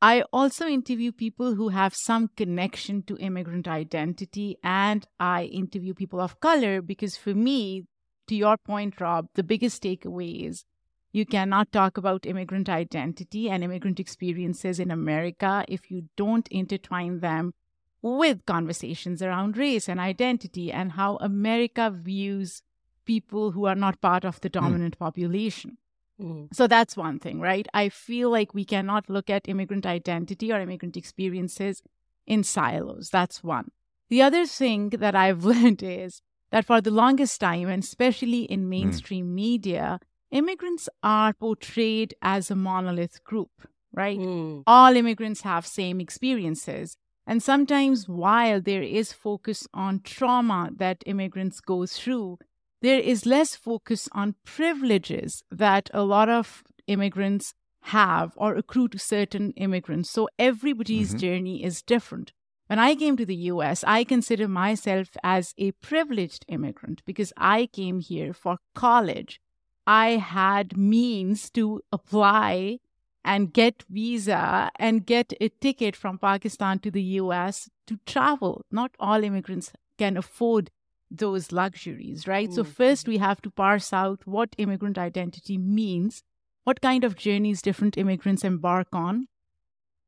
I 0.00 0.22
also 0.32 0.66
interview 0.66 1.10
people 1.10 1.56
who 1.56 1.70
have 1.70 1.94
some 1.94 2.28
connection 2.36 3.02
to 3.04 3.16
immigrant 3.16 3.66
identity, 3.66 4.56
and 4.62 5.06
I 5.18 5.44
interview 5.44 5.92
people 5.92 6.20
of 6.20 6.38
color 6.38 6.80
because 6.80 7.16
for 7.16 7.34
me, 7.34 7.86
to 8.28 8.36
your 8.36 8.56
point, 8.58 9.00
Rob, 9.00 9.28
the 9.34 9.42
biggest 9.42 9.82
takeaway 9.82 10.46
is 10.46 10.64
you 11.10 11.26
cannot 11.26 11.72
talk 11.72 11.96
about 11.96 12.26
immigrant 12.26 12.68
identity 12.68 13.50
and 13.50 13.64
immigrant 13.64 13.98
experiences 13.98 14.78
in 14.78 14.90
America 14.90 15.64
if 15.66 15.90
you 15.90 16.08
don't 16.16 16.46
intertwine 16.48 17.20
them 17.20 17.54
with 18.00 18.46
conversations 18.46 19.22
around 19.22 19.56
race 19.56 19.88
and 19.88 19.98
identity 19.98 20.70
and 20.70 20.92
how 20.92 21.16
America 21.16 21.90
views 21.90 22.62
people 23.04 23.52
who 23.52 23.64
are 23.64 23.74
not 23.74 24.00
part 24.00 24.24
of 24.24 24.40
the 24.42 24.48
hmm. 24.48 24.60
dominant 24.60 24.98
population. 24.98 25.78
Mm. 26.20 26.48
So 26.52 26.66
that's 26.66 26.96
one 26.96 27.18
thing, 27.18 27.40
right? 27.40 27.66
I 27.72 27.88
feel 27.88 28.30
like 28.30 28.54
we 28.54 28.64
cannot 28.64 29.08
look 29.08 29.30
at 29.30 29.48
immigrant 29.48 29.86
identity 29.86 30.52
or 30.52 30.60
immigrant 30.60 30.96
experiences 30.96 31.82
in 32.26 32.42
silos. 32.42 33.10
That's 33.10 33.42
one. 33.44 33.70
The 34.08 34.22
other 34.22 34.46
thing 34.46 34.90
that 34.90 35.14
I've 35.14 35.44
learned 35.52 35.82
is 35.82 36.22
that 36.50 36.64
for 36.64 36.80
the 36.80 36.90
longest 36.90 37.40
time, 37.40 37.68
and 37.68 37.82
especially 37.82 38.42
in 38.42 38.68
mainstream 38.68 39.34
media, 39.34 40.00
immigrants 40.30 40.88
are 41.02 41.32
portrayed 41.34 42.14
as 42.22 42.50
a 42.50 42.56
monolith 42.56 43.22
group, 43.24 43.50
right? 43.92 44.18
Mm. 44.18 44.62
all 44.66 44.96
immigrants 44.96 45.42
have 45.42 45.66
same 45.66 46.00
experiences 46.00 46.96
and 47.28 47.42
sometimes 47.42 48.08
while 48.08 48.60
there 48.60 48.82
is 48.82 49.12
focus 49.12 49.68
on 49.74 50.00
trauma 50.00 50.70
that 50.76 51.02
immigrants 51.04 51.60
go 51.60 51.84
through 51.84 52.38
there 52.80 53.00
is 53.00 53.26
less 53.26 53.56
focus 53.56 54.08
on 54.12 54.34
privileges 54.44 55.42
that 55.50 55.90
a 55.92 56.02
lot 56.02 56.28
of 56.28 56.62
immigrants 56.86 57.54
have 57.82 58.32
or 58.36 58.54
accrue 58.54 58.88
to 58.88 58.98
certain 58.98 59.52
immigrants 59.52 60.10
so 60.10 60.28
everybody's 60.38 61.14
Mhm. 61.14 61.18
journey 61.20 61.64
is 61.64 61.82
different 61.82 62.32
when 62.66 62.78
i 62.78 62.94
came 62.94 63.16
to 63.16 63.26
the 63.26 63.36
us 63.36 63.84
i 63.84 64.04
consider 64.04 64.48
myself 64.48 65.08
as 65.22 65.54
a 65.58 65.70
privileged 65.72 66.44
immigrant 66.48 67.02
because 67.04 67.32
i 67.36 67.66
came 67.66 68.00
here 68.00 68.32
for 68.32 68.58
college 68.74 69.40
i 69.86 70.10
had 70.32 70.76
means 70.76 71.50
to 71.50 71.80
apply 71.92 72.78
and 73.24 73.52
get 73.52 73.84
visa 73.88 74.70
and 74.76 75.04
get 75.06 75.32
a 75.40 75.48
ticket 75.48 75.94
from 75.96 76.18
Pakistan 76.18 76.78
to 76.78 76.90
the 76.90 77.02
US 77.20 77.68
to 77.86 77.98
travel. 78.06 78.62
Not 78.70 78.92
all 78.98 79.22
immigrants 79.22 79.72
can 79.98 80.16
afford 80.16 80.70
those 81.10 81.52
luxuries, 81.52 82.26
right? 82.26 82.52
So 82.52 82.62
Mm. 82.62 82.68
first 82.68 83.08
we 83.08 83.18
have 83.18 83.40
to 83.42 83.50
parse 83.50 83.92
out 83.92 84.26
what 84.26 84.54
immigrant 84.58 84.98
identity 84.98 85.56
means, 85.56 86.22
what 86.64 86.80
kind 86.80 87.04
of 87.04 87.16
journeys 87.16 87.62
different 87.62 87.96
immigrants 87.96 88.44
embark 88.44 88.88
on, 88.92 89.26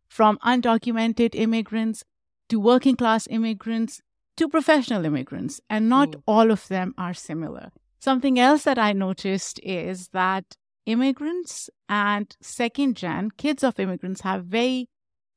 from 0.08 0.38
undocumented 0.38 1.34
immigrants 1.34 2.04
to 2.48 2.60
working 2.60 2.96
class 2.96 3.26
immigrants 3.28 4.02
to 4.36 4.48
professional 4.48 5.04
immigrants, 5.04 5.60
and 5.68 5.88
not 5.88 6.10
Mm. 6.10 6.22
all 6.26 6.50
of 6.50 6.68
them 6.68 6.94
are 6.98 7.14
similar. 7.14 7.70
Something 7.98 8.38
else 8.38 8.64
that 8.64 8.78
I 8.78 8.92
noticed 8.92 9.60
is 9.62 10.08
that 10.08 10.56
immigrants 10.86 11.70
and 11.88 12.34
second 12.40 12.96
gen 12.96 13.30
kids 13.32 13.62
of 13.62 13.78
immigrants 13.78 14.22
have 14.22 14.44
very 14.46 14.88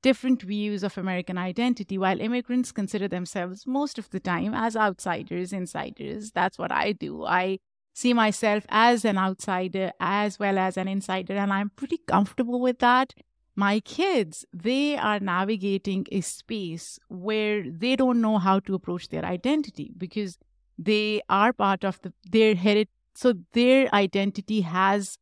different 0.04 0.44
views 0.44 0.84
of 0.84 0.98
American 0.98 1.38
identity, 1.38 1.98
while 1.98 2.22
immigrants 2.22 2.72
consider 2.72 3.08
themselves 3.08 3.66
most 3.66 3.98
of 3.98 4.10
the 4.12 4.20
time 4.20 4.54
as 4.54 4.76
outsiders, 4.76 5.52
insiders. 5.52 6.32
That's 6.32 6.60
what 6.60 6.72
I 6.72 6.92
do. 6.92 7.26
I 7.26 7.60
see 7.94 8.14
myself 8.14 8.66
as 8.70 9.06
an 9.06 9.18
outsider 9.18 9.92
as 10.00 10.38
well 10.38 10.60
as 10.60 10.78
an 10.78 10.88
insider, 10.88 11.36
and 11.36 11.52
I'm 11.52 11.72
pretty 11.72 12.00
comfortable 12.08 12.60
with 12.60 12.80
that. 12.80 13.14
My 13.56 13.80
kids, 13.80 14.46
they 14.52 14.98
are 14.98 15.20
navigating 15.20 16.06
a 16.12 16.22
space 16.22 17.00
where 17.08 17.64
they 17.70 17.96
don't 17.96 18.20
know 18.20 18.40
how 18.40 18.60
to 18.62 18.74
approach 18.74 19.10
their 19.10 19.24
identity 19.24 19.92
because 19.96 20.38
they 20.78 21.22
are 21.30 21.54
part 21.54 21.86
of 21.86 22.02
the 22.02 22.14
their 22.30 22.56
heritage. 22.56 22.90
So 23.16 23.34
their 23.54 23.94
identity 23.94 24.62
has 24.62 25.20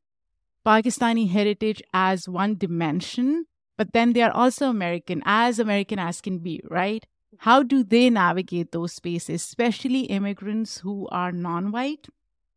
Pakistani 0.65 1.29
heritage 1.29 1.81
as 1.93 2.29
one 2.29 2.55
dimension, 2.57 3.45
but 3.81 3.93
then 3.93 4.13
they 4.13 4.21
are 4.21 4.31
also 4.31 4.69
American, 4.69 5.23
as 5.25 5.57
American 5.57 5.97
as 5.97 6.21
can 6.21 6.37
be, 6.37 6.61
right? 6.69 7.03
How 7.39 7.63
do 7.63 7.83
they 7.83 8.11
navigate 8.11 8.71
those 8.71 8.93
spaces, 8.93 9.41
especially 9.41 10.01
immigrants 10.01 10.81
who 10.81 11.07
are 11.11 11.31
non 11.31 11.71
white 11.71 12.07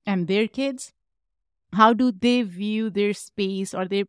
and 0.04 0.28
their 0.28 0.46
kids? 0.46 0.92
How 1.72 1.94
do 1.94 2.12
they 2.12 2.42
view 2.42 2.90
their 2.90 3.14
space 3.14 3.72
or 3.72 3.88
their 3.88 4.04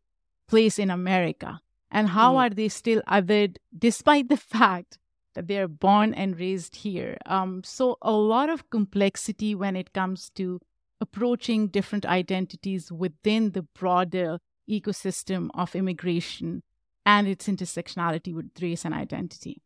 place 0.50 0.78
in 0.78 0.90
America? 0.92 1.62
And 1.90 2.10
how 2.10 2.34
Mm. 2.34 2.40
are 2.42 2.50
they 2.50 2.68
still 2.68 3.02
othered 3.08 3.60
despite 3.78 4.28
the 4.28 4.36
fact 4.58 5.00
that 5.36 5.48
they're 5.48 5.70
born 5.70 6.14
and 6.14 6.38
raised 6.38 6.76
here? 6.76 7.18
Um, 7.26 7.64
so, 7.64 7.98
a 8.02 8.12
lot 8.12 8.50
of 8.50 8.70
complexity 8.70 9.56
when 9.56 9.78
it 9.78 9.94
comes 9.94 10.30
to 10.32 10.60
approaching 11.00 11.70
different 11.70 12.06
identities 12.06 12.92
within 12.92 13.52
the 13.52 13.62
broader 13.64 14.40
ecosystem 14.70 15.50
of 15.54 15.76
immigration 15.78 16.64
and 17.06 17.28
its 17.28 17.48
intersectionality 17.48 18.34
with 18.34 18.50
race 18.62 18.86
and 18.86 18.94
identity. 18.94 19.62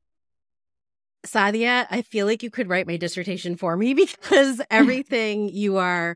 Saadia, 1.25 1.85
I 1.89 2.01
feel 2.01 2.25
like 2.25 2.43
you 2.43 2.49
could 2.49 2.69
write 2.69 2.87
my 2.87 2.97
dissertation 2.97 3.55
for 3.55 3.75
me 3.75 3.93
because 3.95 4.61
everything 4.71 5.49
you 5.49 5.77
are, 5.77 6.15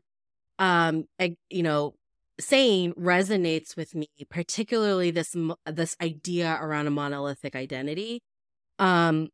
um, 0.58 1.04
you 1.50 1.62
know, 1.62 1.94
saying 2.40 2.94
resonates 2.94 3.76
with 3.76 3.94
me, 3.94 4.08
particularly 4.28 5.10
this 5.10 5.36
this 5.66 5.96
idea 6.02 6.58
around 6.60 6.86
a 6.86 6.90
monolithic 6.90 7.54
identity. 7.54 8.22
Um, 8.78 9.28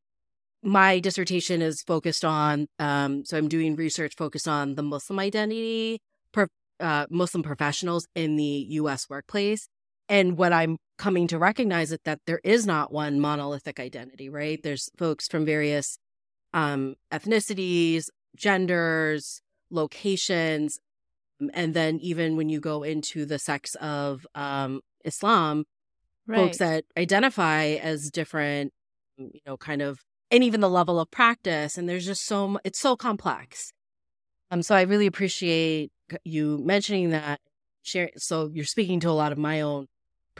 my 0.62 0.98
dissertation 1.00 1.62
is 1.62 1.83
focused 1.83 2.24
on, 2.24 2.66
um, 2.79 3.24
so 3.24 3.38
I'm 3.38 3.48
doing 3.48 3.76
research 3.76 4.14
focused 4.16 4.46
on 4.46 4.74
the 4.74 4.83
Muslim 4.83 5.18
identity, 5.18 6.03
per, 6.33 6.48
uh, 6.79 7.07
Muslim 7.09 7.42
professionals 7.42 8.07
in 8.14 8.37
the 8.37 8.66
U.S. 8.72 9.09
workplace, 9.09 9.68
and 10.11 10.37
what 10.37 10.53
I'm 10.53 10.77
coming 10.99 11.29
to 11.29 11.38
recognize 11.38 11.92
is 11.92 11.99
that 12.05 12.18
there 12.27 12.40
is 12.42 12.66
not 12.66 12.92
one 12.92 13.20
monolithic 13.20 13.79
identity, 13.79 14.29
right? 14.29 14.61
There's 14.62 14.90
folks 14.99 15.29
from 15.29 15.46
various 15.46 15.99
um, 16.53 16.96
ethnicities, 17.12 18.09
genders, 18.37 19.40
locations, 19.70 20.81
um, 21.40 21.51
and 21.55 21.75
then 21.75 22.01
even 22.01 22.37
when 22.37 22.49
you 22.49 22.61
go 22.61 22.83
into 22.83 23.25
the 23.25 23.38
sects 23.38 23.77
of 23.77 24.27
um, 24.35 24.81
Islam, 25.05 25.64
folks 26.29 26.59
that 26.59 26.85
identify 26.99 27.66
as 27.66 28.11
different, 28.11 28.73
you 29.16 29.40
know, 29.46 29.57
kind 29.57 29.81
of, 29.81 30.01
and 30.31 30.44
even 30.44 30.61
the 30.61 30.68
level 30.68 31.01
of 31.01 31.11
practice. 31.11 31.79
And 31.79 31.88
there's 31.88 32.05
just 32.05 32.27
so 32.27 32.59
it's 32.64 32.81
so 32.81 32.96
complex. 32.96 33.73
Um, 34.51 34.62
so 34.62 34.75
I 34.75 34.83
really 34.83 35.07
appreciate 35.07 35.92
you 36.25 36.59
mentioning 36.59 37.11
that. 37.11 37.40
Share. 37.83 38.11
So 38.16 38.51
you're 38.53 38.64
speaking 38.66 39.01
to 39.01 39.09
a 39.09 39.12
lot 39.12 39.33
of 39.33 39.38
my 39.38 39.61
own 39.62 39.87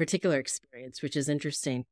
particular 0.00 0.38
experience, 0.38 1.02
which 1.02 1.14
is 1.14 1.28
interesting. 1.28 1.84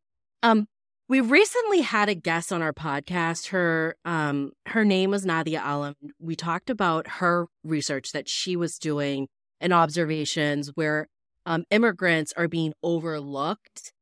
Um, 0.42 0.66
we 1.10 1.20
recently 1.20 1.82
had 1.82 2.08
a 2.08 2.14
guest 2.14 2.50
on 2.52 2.62
our 2.62 2.72
podcast. 2.72 3.48
Her 3.48 3.96
um 4.06 4.52
her 4.66 4.82
name 4.82 5.10
was 5.10 5.26
Nadia 5.26 5.62
Alam. 5.62 5.94
We 6.18 6.34
talked 6.34 6.70
about 6.70 7.06
her 7.20 7.48
research 7.62 8.12
that 8.12 8.26
she 8.26 8.56
was 8.56 8.78
doing 8.78 9.28
and 9.60 9.74
observations 9.74 10.70
where 10.74 11.08
um 11.44 11.64
immigrants 11.70 12.32
are 12.34 12.48
being 12.48 12.72
overlooked 12.82 13.92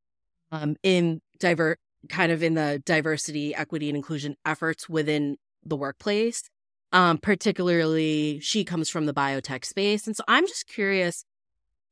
um 0.53 0.77
in 0.85 1.21
diver 1.41 1.77
kind 2.09 2.31
of 2.31 2.45
in 2.45 2.55
the 2.55 2.81
diversity, 2.85 3.57
equity, 3.57 3.89
and 3.89 3.97
inclusion 3.97 4.37
efforts 4.45 4.89
within 4.89 5.37
the 5.65 5.77
workplace. 5.77 6.49
Um, 6.93 7.19
particularly 7.19 8.39
she 8.41 8.65
comes 8.65 8.89
from 8.89 9.07
the 9.07 9.15
biotech 9.15 9.65
space. 9.65 10.07
And 10.07 10.17
so 10.17 10.23
I'm 10.29 10.47
just 10.47 10.69
curious 10.69 11.25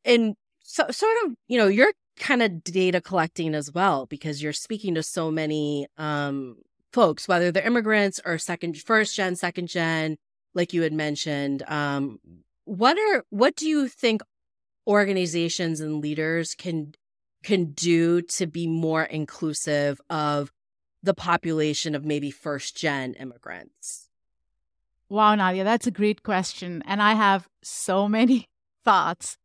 and 0.04 0.36
so 0.64 0.84
sort 0.90 1.12
of, 1.24 1.34
you 1.46 1.58
know, 1.58 1.66
you're 1.66 1.92
kind 2.16 2.42
of 2.42 2.62
data 2.62 3.00
collecting 3.00 3.54
as 3.54 3.72
well 3.72 4.06
because 4.06 4.42
you're 4.42 4.52
speaking 4.52 4.94
to 4.94 5.02
so 5.02 5.30
many 5.30 5.86
um 5.98 6.56
folks 6.92 7.26
whether 7.26 7.50
they're 7.50 7.66
immigrants 7.66 8.20
or 8.24 8.38
second 8.38 8.76
first 8.78 9.16
gen 9.16 9.34
second 9.34 9.68
gen 9.68 10.16
like 10.54 10.72
you 10.72 10.82
had 10.82 10.92
mentioned 10.92 11.62
um 11.66 12.18
what 12.64 12.96
are 12.96 13.24
what 13.30 13.56
do 13.56 13.68
you 13.68 13.88
think 13.88 14.22
organizations 14.86 15.80
and 15.80 16.00
leaders 16.00 16.54
can 16.54 16.94
can 17.42 17.72
do 17.72 18.22
to 18.22 18.46
be 18.46 18.66
more 18.66 19.02
inclusive 19.02 20.00
of 20.08 20.52
the 21.02 21.14
population 21.14 21.94
of 21.94 22.04
maybe 22.04 22.30
first 22.30 22.76
gen 22.76 23.14
immigrants 23.14 24.08
Wow, 25.08 25.34
Nadia, 25.34 25.64
that's 25.64 25.86
a 25.86 25.90
great 25.90 26.22
question. 26.22 26.82
And 26.86 27.02
I 27.02 27.14
have 27.14 27.46
so 27.62 28.08
many 28.08 28.48
thoughts. 28.84 29.36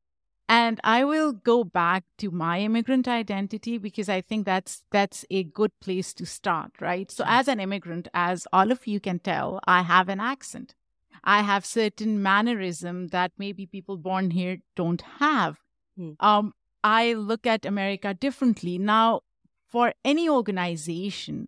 And 0.49 0.79
I 0.83 1.05
will 1.05 1.31
go 1.31 1.63
back 1.63 2.05
to 2.17 2.31
my 2.31 2.59
immigrant 2.59 3.07
identity 3.07 3.77
because 3.77 4.09
I 4.09 4.21
think 4.21 4.47
that's 4.47 4.83
that's 4.91 5.23
a 5.29 5.43
good 5.43 5.71
place 5.79 6.11
to 6.15 6.25
start, 6.25 6.71
right? 6.81 7.11
So 7.11 7.23
as 7.27 7.47
an 7.47 7.59
immigrant, 7.59 8.07
as 8.15 8.47
all 8.51 8.71
of 8.71 8.87
you 8.87 8.99
can 8.99 9.19
tell, 9.19 9.59
I 9.67 9.83
have 9.83 10.09
an 10.09 10.19
accent. 10.19 10.73
I 11.23 11.43
have 11.43 11.65
certain 11.65 12.23
mannerism 12.23 13.09
that 13.09 13.31
maybe 13.37 13.67
people 13.67 13.97
born 13.97 14.31
here 14.31 14.57
don't 14.75 15.01
have. 15.19 15.59
Hmm. 15.95 16.13
Um, 16.19 16.53
I 16.83 17.13
look 17.13 17.45
at 17.45 17.63
America 17.63 18.15
differently. 18.15 18.79
Now, 18.79 19.21
for 19.67 19.93
any 20.03 20.27
organization 20.27 21.47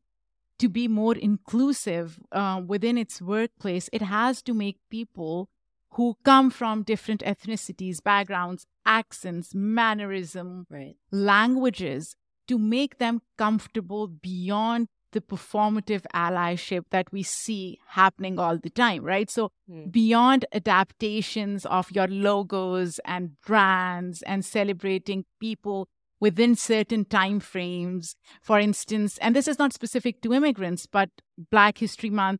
to 0.60 0.70
be 0.70 0.88
more 0.88 1.16
inclusive 1.16 2.20
uh, 2.32 2.62
within 2.64 3.00
its 3.00 3.20
workplace, 3.20 3.90
it 3.92 4.04
has 4.04 4.44
to 4.44 4.54
make 4.54 4.78
people 4.92 5.50
who 5.96 6.16
come 6.24 6.50
from 6.50 6.84
different 6.84 7.22
ethnicities, 7.22 8.02
backgrounds, 8.02 8.66
accents, 8.86 9.54
mannerism, 9.54 10.66
Right. 10.70 10.96
languages 11.12 12.16
to 12.48 12.58
make 12.58 12.98
them 12.98 13.22
comfortable 13.38 14.08
beyond 14.08 14.88
the 15.12 15.22
performative 15.22 16.04
allyship 16.14 16.86
that 16.90 17.12
we 17.12 17.22
see 17.22 17.80
happening 17.90 18.40
all 18.40 18.58
the 18.58 18.70
time, 18.70 19.04
right? 19.04 19.30
So, 19.30 19.52
Hmm. 19.68 19.90
beyond 19.90 20.46
adaptations 20.54 21.66
of 21.66 21.92
your 21.92 22.08
logos 22.08 23.00
and 23.04 23.40
brands 23.42 24.22
and 24.24 24.46
celebrating 24.46 25.26
people 25.40 25.90
within 26.22 26.56
certain 26.56 27.04
time 27.04 27.40
frames, 27.42 28.16
for 28.42 28.60
instance, 28.60 29.18
and 29.18 29.36
this 29.36 29.48
is 29.48 29.60
not 29.60 29.74
specific 29.74 30.22
to 30.22 30.34
immigrants, 30.34 30.86
but 30.86 31.10
Black 31.50 31.80
History 31.80 32.10
Month, 32.10 32.40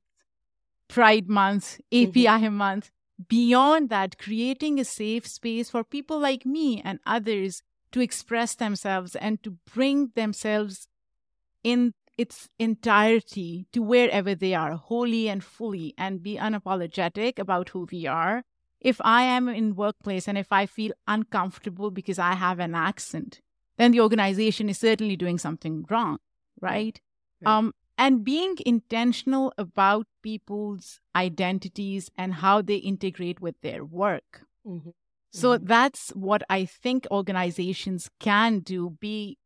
Pride 0.88 1.28
Month, 1.28 1.82
API 1.92 2.48
Month, 2.50 2.92
beyond 3.28 3.90
that, 3.90 4.18
creating 4.18 4.80
a 4.80 4.86
safe 4.86 5.28
space 5.28 5.70
for 5.70 5.84
people 5.84 6.20
like 6.20 6.46
me 6.46 6.82
and 6.84 7.00
others 7.06 7.62
to 7.92 8.00
express 8.00 8.56
themselves 8.56 9.16
and 9.16 9.42
to 9.44 9.58
bring 9.74 10.12
themselves 10.16 10.88
in 11.64 11.94
its 12.18 12.50
entirety 12.60 13.66
to 13.74 13.82
wherever 13.82 14.36
they 14.36 14.54
are, 14.54 14.74
wholly 14.74 15.28
and 15.28 15.44
fully, 15.44 15.94
and 15.98 16.24
be 16.24 16.38
unapologetic 16.38 17.40
about 17.40 17.70
who 17.70 17.88
we 17.92 18.06
are. 18.06 18.44
If 18.80 19.00
I 19.04 19.24
am 19.24 19.48
in 19.48 19.76
workplace 19.76 20.28
and 20.28 20.38
if 20.38 20.52
I 20.52 20.66
feel 20.66 20.94
uncomfortable 21.08 21.92
because 21.92 22.20
I 22.20 22.34
have 22.34 22.60
an 22.60 22.76
accent, 22.76 23.42
then 23.78 23.92
the 23.92 24.02
organization 24.02 24.70
is 24.70 24.80
certainly 24.80 25.16
doing 25.16 25.38
something 25.38 25.86
wrong, 25.90 26.18
right? 26.60 27.00
Right. 27.42 27.58
Um, 27.58 27.74
and 28.02 28.24
being 28.26 28.56
intentional 28.66 29.54
about 29.60 30.08
people's 30.24 31.00
identities 31.16 32.10
and 32.18 32.34
how 32.34 32.62
they 32.62 32.78
integrate 32.78 33.40
with 33.40 33.56
their 33.62 33.86
work. 33.86 34.48
Mhm. 34.66 34.94
So 35.32 35.58
Mhm. 35.60 35.68
that's 35.68 36.10
what 36.30 36.42
I 36.50 36.66
think 36.66 37.06
organizations 37.12 38.10
can 38.20 38.60
do 38.62 38.98
be 39.00 39.38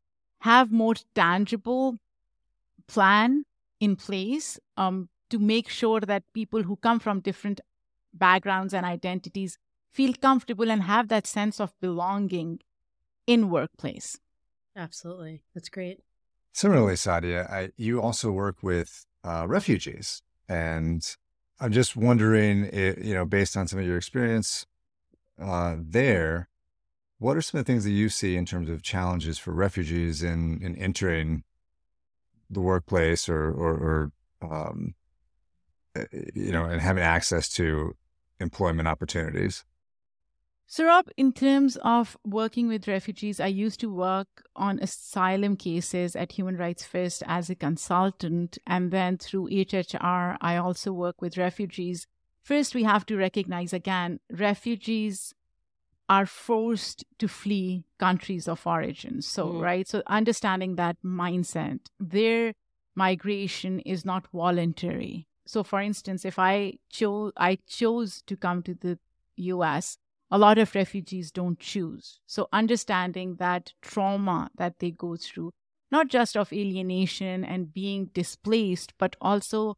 have 0.42 0.72
more 0.72 0.96
tangible 1.14 2.00
plan 2.88 3.46
in 3.80 3.96
place 3.96 4.60
um, 4.78 5.10
to 5.30 5.40
make 5.40 5.70
sure 5.70 6.00
that 6.02 6.24
people 6.34 6.64
who 6.64 6.78
come 6.78 7.00
from 7.00 7.20
different 7.20 7.62
backgrounds 8.14 8.74
and 8.74 8.86
identities 8.86 9.58
feel 9.92 10.14
comfortable 10.14 10.72
and 10.72 10.84
have 10.84 11.10
that 11.10 11.28
sense 11.28 11.60
of 11.60 11.74
belonging 11.82 12.60
in 13.28 13.50
workplace. 13.50 14.20
Absolutely. 14.76 15.42
That's 15.54 15.70
great. 15.70 16.00
Similarly, 16.56 16.94
Saadia, 16.94 17.52
I, 17.52 17.72
you 17.76 18.02
also 18.02 18.32
work 18.32 18.64
with 18.64 19.06
uh, 19.26 19.46
refugees, 19.46 20.22
and 20.48 21.06
I'm 21.60 21.74
just 21.74 21.98
wondering, 21.98 22.70
i 22.74 22.96
you 22.98 23.14
know, 23.14 23.26
based 23.26 23.58
on 23.58 23.68
some 23.68 23.80
of 23.80 23.86
your 23.86 23.98
experience 23.98 24.66
uh, 25.38 25.76
there, 25.78 26.48
what 27.20 27.36
are 27.36 27.42
some 27.42 27.60
of 27.60 27.66
the 27.66 27.70
things 27.70 27.84
that 27.84 27.92
you 27.92 28.08
see 28.08 28.38
in 28.38 28.46
terms 28.46 28.70
of 28.70 28.84
challenges 28.84 29.38
for 29.38 29.52
refugees 29.52 30.24
in 30.24 30.62
in 30.64 30.78
entering 30.78 31.44
the 32.50 32.62
workplace 32.62 33.28
or 33.28 33.52
or, 33.52 34.12
or 34.42 34.50
um, 34.50 34.96
uh, 35.94 36.06
you 36.34 36.54
know, 36.54 36.64
and 36.64 36.80
having 36.80 37.04
access 37.04 37.50
to 37.50 37.98
employment 38.40 38.88
opportunities? 38.88 39.66
So, 40.68 40.86
Rob, 40.86 41.10
in 41.16 41.32
terms 41.32 41.78
of 41.84 42.18
working 42.26 42.68
with 42.68 42.88
refugees, 42.88 43.40
I 43.40 43.48
used 43.48 43.80
to 43.82 43.94
work 43.94 44.44
on 44.56 44.80
asylum 44.80 45.58
cases 45.58 46.16
at 46.16 46.32
Human 46.34 46.58
Rights 46.58 46.84
First 46.86 47.22
as 47.28 47.50
a 47.50 47.56
consultant. 47.56 48.58
And 48.66 48.92
then 48.92 49.18
through 49.18 49.50
HHR, 49.50 50.38
I 50.42 50.58
also 50.58 50.92
work 50.92 51.22
with 51.22 51.38
refugees. 51.38 52.08
First, 52.42 52.74
we 52.74 52.84
have 52.84 53.06
to 53.08 53.16
recognize 53.16 53.74
again, 53.74 54.20
refugees 54.32 55.34
are 56.10 56.26
forced 56.26 57.04
to 57.20 57.28
flee 57.28 57.84
countries 58.00 58.48
of 58.48 58.66
origin. 58.66 59.22
So, 59.22 59.48
Mm. 59.48 59.62
right? 59.62 59.88
So, 59.88 60.02
understanding 60.08 60.76
that 60.76 60.98
mindset, 61.04 61.80
their 62.00 62.54
migration 62.96 63.80
is 63.82 64.04
not 64.06 64.28
voluntary. 64.32 65.28
So, 65.46 65.64
for 65.64 65.80
instance, 65.80 66.26
if 66.26 66.40
I 66.40 66.80
chose, 66.90 67.34
I 67.38 67.60
chose 67.68 68.24
to 68.24 68.36
come 68.36 68.64
to 68.64 68.74
the 68.74 68.98
US, 69.38 69.98
a 70.32 70.38
lot 70.38 70.58
of 70.58 70.76
refugees 70.76 71.32
don't 71.32 71.60
choose. 71.60 72.20
So, 72.26 72.48
understanding 72.52 73.36
that 73.38 73.74
trauma 73.82 74.50
that 74.58 74.80
they 74.80 74.92
go 74.92 75.16
through, 75.16 75.54
not 75.92 76.08
just 76.08 76.36
of 76.36 76.52
alienation 76.52 77.44
and 77.46 77.74
being 77.74 78.08
displaced, 78.08 78.94
but 78.98 79.16
also 79.22 79.78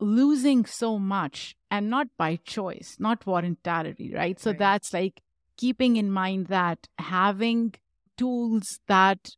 losing 0.00 0.64
so 0.66 0.98
much 0.98 1.56
and 1.70 1.90
not 1.90 2.08
by 2.16 2.36
choice, 2.36 2.96
not 2.98 3.24
voluntarily, 3.24 4.12
right? 4.14 4.38
So, 4.38 4.50
Right. 4.50 4.58
that's 4.58 4.92
like 4.92 5.22
keeping 5.56 5.96
in 5.96 6.10
mind 6.10 6.46
that 6.48 6.88
having 6.98 7.74
tools 8.16 8.80
that 8.88 9.36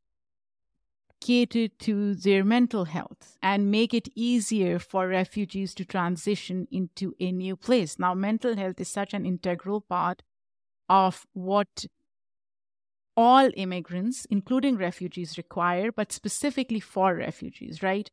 cater 1.21 1.69
to 1.69 2.15
their 2.15 2.43
mental 2.45 2.87
health 2.87 3.37
and 3.43 3.71
make 3.71 3.93
it 3.93 4.09
easier 4.15 4.79
for 4.79 5.07
refugees 5.07 5.75
to 5.75 5.85
transition 5.85 6.67
into 6.71 7.15
a 7.21 7.31
new 7.31 7.57
place. 7.57 7.99
Now, 7.99 8.15
mental 8.15 8.57
health 8.57 8.81
is 8.81 8.91
such 8.91 9.13
an 9.13 9.27
integral 9.27 9.83
part 9.83 10.23
of 10.91 11.25
what 11.33 11.87
all 13.17 13.49
immigrants, 13.55 14.27
including 14.29 14.77
refugees, 14.77 15.39
require, 15.39 15.93
but 15.93 16.13
specifically 16.13 16.81
for 16.81 17.15
refugees, 17.15 17.83
right? 17.83 18.11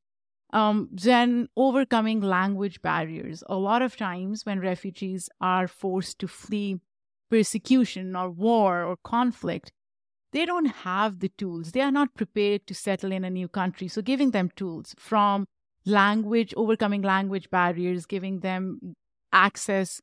Um, 0.54 0.88
then 0.92 1.50
overcoming 1.58 2.22
language 2.22 2.82
barriers. 2.82 3.44
A 3.48 3.58
lot 3.58 3.82
of 3.82 3.98
times 3.98 4.46
when 4.46 4.60
refugees 4.60 5.30
are 5.42 5.68
forced 5.68 6.20
to 6.20 6.28
flee 6.28 6.80
persecution 7.30 8.16
or 8.16 8.30
war 8.30 8.84
or 8.84 8.96
conflict, 9.04 9.72
they 10.32 10.46
don't 10.46 10.68
have 10.68 11.20
the 11.20 11.30
tools. 11.30 11.72
They 11.72 11.82
are 11.82 11.92
not 11.92 12.16
prepared 12.16 12.68
to 12.68 12.76
settle 12.76 13.12
in 13.12 13.24
a 13.24 13.30
new 13.30 13.48
country. 13.48 13.88
So, 13.88 14.02
giving 14.02 14.32
them 14.32 14.52
tools 14.56 14.94
from 14.98 15.48
language, 15.86 16.54
overcoming 16.56 17.02
language 17.02 17.50
barriers, 17.50 18.06
giving 18.06 18.42
them 18.42 18.96
access 19.32 20.02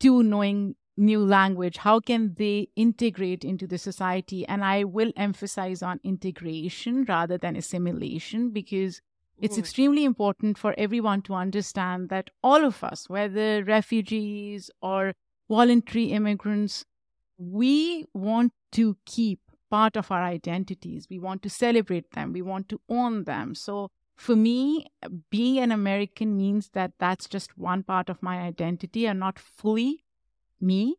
to 0.00 0.22
knowing 0.22 0.74
new 0.96 1.20
language, 1.24 1.78
how 1.78 2.00
can 2.00 2.34
they 2.34 2.68
integrate 2.76 3.44
into 3.44 3.66
the 3.66 3.78
society? 3.78 4.46
And 4.46 4.64
I 4.64 4.84
will 4.84 5.12
emphasize 5.16 5.82
on 5.82 6.00
integration 6.04 7.04
rather 7.04 7.38
than 7.38 7.56
assimilation 7.56 8.50
because 8.50 9.00
it's 9.40 9.56
Mm. 9.56 9.60
extremely 9.60 10.04
important 10.04 10.58
for 10.58 10.74
everyone 10.76 11.22
to 11.22 11.34
understand 11.34 12.10
that 12.10 12.28
all 12.42 12.64
of 12.64 12.84
us, 12.84 13.08
whether 13.08 13.64
refugees 13.64 14.70
or 14.82 15.14
voluntary 15.48 16.06
immigrants, 16.12 16.84
we 17.38 18.04
want 18.12 18.52
to 18.72 18.96
keep 19.06 19.40
part 19.70 19.96
of 19.96 20.10
our 20.10 20.22
identities. 20.22 21.08
We 21.08 21.18
want 21.18 21.42
to 21.42 21.48
celebrate 21.50 22.10
them. 22.10 22.32
We 22.32 22.42
want 22.42 22.68
to 22.68 22.80
own 22.88 23.24
them. 23.24 23.54
So 23.54 23.90
for 24.16 24.36
me, 24.36 24.86
being 25.30 25.58
an 25.58 25.72
American 25.72 26.36
means 26.36 26.70
that 26.70 26.92
that's 26.98 27.26
just 27.26 27.56
one 27.56 27.82
part 27.82 28.10
of 28.10 28.22
my 28.22 28.40
identity 28.40 29.06
and 29.06 29.18
not 29.18 29.38
fully 29.38 30.04
me. 30.60 30.96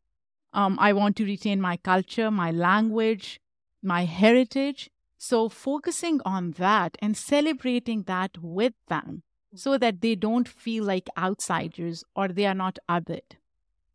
Um, 0.54 0.78
I 0.80 0.93
want 0.93 1.15
to 1.17 1.26
retain 1.26 1.62
my 1.62 1.78
culture, 1.78 2.30
my 2.30 2.52
language, 2.52 3.39
my 3.82 4.06
heritage. 4.06 4.89
So 5.17 5.50
focusing 5.50 6.19
on 6.26 6.52
that 6.58 6.97
and 7.02 7.15
celebrating 7.15 8.04
that 8.04 8.38
with 8.41 8.74
them 8.88 9.24
so 9.56 9.78
that 9.78 10.02
they 10.02 10.15
don't 10.15 10.47
feel 10.47 10.84
like 10.84 11.08
outsiders 11.17 12.04
or 12.15 12.28
they 12.28 12.45
are 12.45 12.56
not 12.56 12.80
othered. 12.89 13.38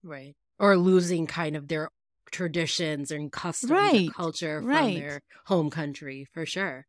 Right. 0.03 0.35
Or 0.59 0.77
losing 0.77 1.27
kind 1.27 1.57
of 1.57 1.69
their 1.69 1.91
traditions 2.31 3.11
and 3.11 3.31
customs 3.33 3.71
Right, 3.71 3.95
and 3.95 4.15
culture 4.15 4.61
from 4.61 4.71
right. 4.71 4.97
their 4.97 5.21
home 5.47 5.71
country 5.71 6.27
for 6.33 6.47
sure. 6.47 6.87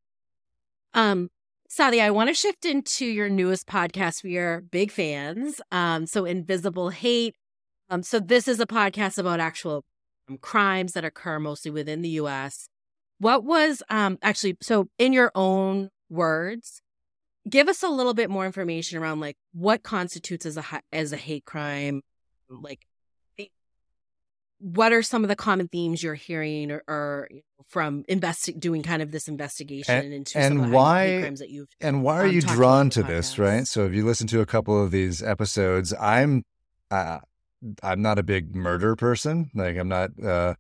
Um, 0.94 1.30
Sally, 1.70 2.02
I 2.02 2.12
want 2.12 2.30
to 2.30 2.34
shift 2.34 2.66
into 2.66 3.06
your 3.06 3.30
newest 3.30 3.68
podcast. 3.68 4.24
We 4.24 4.38
are 4.38 4.62
big 4.62 4.92
fans. 4.92 5.60
Um, 5.72 6.06
so 6.06 6.26
Invisible 6.26 6.90
Hate. 6.90 7.36
Um, 7.90 8.04
so 8.04 8.20
this 8.20 8.48
is 8.48 8.60
a 8.60 8.66
podcast 8.66 9.18
about 9.18 9.40
actual 9.40 9.86
um, 10.30 10.38
crimes 10.38 10.94
that 10.94 11.06
occur 11.06 11.40
mostly 11.40 11.72
within 11.72 12.02
the 12.02 12.10
US. 12.10 12.70
What 13.20 13.44
was 13.44 13.82
um 13.90 14.20
actually 14.22 14.58
so 14.62 14.90
in 14.98 15.14
your 15.14 15.32
own 15.34 15.90
words, 16.10 16.82
give 17.50 17.68
us 17.68 17.82
a 17.84 17.90
little 17.90 18.14
bit 18.14 18.30
more 18.30 18.46
information 18.46 19.00
around 19.00 19.20
like 19.20 19.38
what 19.54 19.84
constitutes 19.84 20.46
as 20.46 20.58
a 20.58 20.64
as 20.92 21.14
a 21.14 21.18
hate 21.18 21.46
crime, 21.46 22.02
like 22.50 22.86
what 24.60 24.92
are 24.92 25.04
some 25.04 25.24
of 25.24 25.28
the 25.28 25.36
common 25.36 25.68
themes 25.68 26.02
you're 26.02 26.16
hearing 26.16 26.72
or, 26.72 26.84
or 26.88 27.28
you 27.30 27.38
know, 27.38 27.66
from 27.68 28.04
investi- 28.06 28.60
doing 28.60 28.82
kind 28.82 29.02
of 29.02 29.12
this 29.12 29.28
investigation 29.28 30.12
into 30.12 30.32
some 30.32 30.42
and 30.42 30.54
of 30.54 30.58
the 30.58 30.68
hate 30.68 30.74
why- 30.74 31.18
crimes 31.22 31.40
that 31.40 31.50
you've 31.50 31.68
And 31.80 32.04
why 32.04 32.22
are 32.22 32.26
um, 32.26 32.32
you 32.32 32.42
drawn 32.42 32.90
to 32.92 33.04
this, 33.04 33.38
right? 33.38 33.68
So 33.68 33.86
if 33.86 33.94
you 33.94 34.04
listen 34.06 34.28
to 34.28 34.42
a 34.42 34.46
couple 34.46 34.82
of 34.82 34.92
these 34.92 35.22
episodes, 35.22 35.94
I'm 36.00 36.44
uh, 36.90 37.20
I'm 37.84 38.02
not 38.02 38.20
a 38.20 38.24
big 38.24 38.56
murder 38.56 38.96
person. 38.96 39.52
Like 39.54 39.78
I'm 39.78 39.90
not. 39.90 40.12
Uh, 40.22 40.56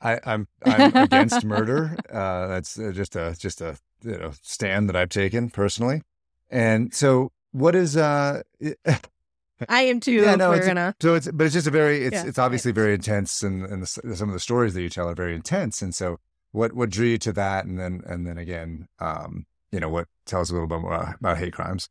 I, 0.00 0.18
I'm 0.24 0.48
I'm 0.64 0.96
against 0.96 1.44
murder. 1.44 1.96
Uh, 2.10 2.48
that's 2.48 2.76
uh, 2.78 2.90
just 2.92 3.14
a 3.14 3.36
just 3.38 3.60
a 3.60 3.78
you 4.02 4.18
know 4.18 4.32
stand 4.42 4.88
that 4.88 4.96
I've 4.96 5.10
taken 5.10 5.48
personally. 5.48 6.02
And 6.50 6.92
so, 6.92 7.30
what 7.52 7.76
is 7.76 7.96
uh? 7.96 8.42
I 9.68 9.82
am 9.82 10.00
too. 10.00 10.12
Yeah, 10.12 10.34
no, 10.34 10.50
it's, 10.52 10.66
gonna... 10.66 10.96
so 11.00 11.14
it's 11.14 11.30
but 11.30 11.44
it's 11.44 11.54
just 11.54 11.68
a 11.68 11.70
very 11.70 12.04
it's 12.04 12.14
yeah, 12.14 12.26
it's 12.26 12.38
obviously 12.38 12.70
right. 12.70 12.76
very 12.76 12.94
intense, 12.94 13.42
and 13.42 13.64
and 13.64 13.82
the, 13.82 14.16
some 14.16 14.28
of 14.28 14.32
the 14.32 14.40
stories 14.40 14.74
that 14.74 14.82
you 14.82 14.88
tell 14.88 15.08
are 15.08 15.14
very 15.14 15.34
intense. 15.34 15.82
And 15.82 15.94
so, 15.94 16.18
what 16.50 16.72
what 16.72 16.90
drew 16.90 17.06
you 17.06 17.18
to 17.18 17.32
that? 17.34 17.64
And 17.64 17.78
then 17.78 18.02
and 18.06 18.26
then 18.26 18.38
again, 18.38 18.88
um, 18.98 19.46
you 19.70 19.78
know, 19.78 19.88
what 19.88 20.08
tell 20.26 20.40
us 20.40 20.50
a 20.50 20.52
little 20.52 20.68
bit 20.68 20.80
more 20.80 21.16
about 21.20 21.38
hate 21.38 21.52
crimes. 21.52 21.88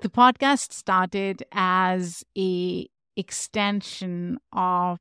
The 0.00 0.08
podcast 0.08 0.72
started 0.72 1.42
as 1.52 2.24
a 2.38 2.88
extension 3.16 4.38
of 4.52 4.98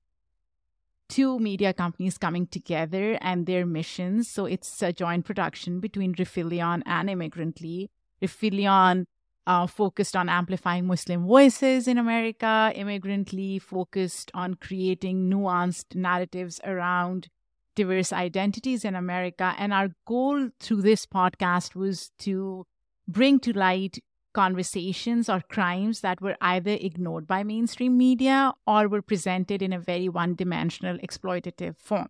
two 1.09 1.39
media 1.39 1.73
companies 1.73 2.17
coming 2.17 2.47
together 2.47 3.17
and 3.21 3.45
their 3.45 3.65
missions. 3.65 4.29
So 4.29 4.45
it's 4.45 4.81
a 4.81 4.93
joint 4.93 5.25
production 5.25 5.79
between 5.79 6.15
Rifelion 6.15 6.81
and 6.85 7.09
Immigrantly. 7.09 7.89
Rifelion 8.21 9.05
uh, 9.45 9.67
focused 9.67 10.15
on 10.15 10.29
amplifying 10.29 10.85
Muslim 10.85 11.25
voices 11.25 11.87
in 11.87 11.97
America, 11.97 12.71
Immigrantly 12.75 13.59
focused 13.59 14.31
on 14.33 14.53
creating 14.53 15.29
nuanced 15.29 15.95
narratives 15.95 16.61
around 16.63 17.27
diverse 17.75 18.13
identities 18.13 18.85
in 18.85 18.95
America. 18.95 19.53
And 19.57 19.73
our 19.73 19.89
goal 20.05 20.49
through 20.59 20.83
this 20.83 21.05
podcast 21.05 21.75
was 21.75 22.11
to 22.19 22.65
bring 23.07 23.39
to 23.41 23.51
light 23.51 23.99
conversations 24.33 25.29
or 25.29 25.41
crimes 25.41 26.01
that 26.01 26.21
were 26.21 26.37
either 26.41 26.71
ignored 26.71 27.27
by 27.27 27.43
mainstream 27.43 27.97
media 27.97 28.53
or 28.65 28.87
were 28.87 29.01
presented 29.01 29.61
in 29.61 29.73
a 29.73 29.79
very 29.79 30.09
one 30.09 30.35
dimensional 30.35 30.97
exploitative 30.97 31.77
form. 31.77 32.09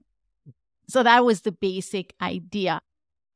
So 0.87 1.03
that 1.03 1.23
was 1.23 1.41
the 1.41 1.51
basic 1.51 2.13
idea. 2.21 2.81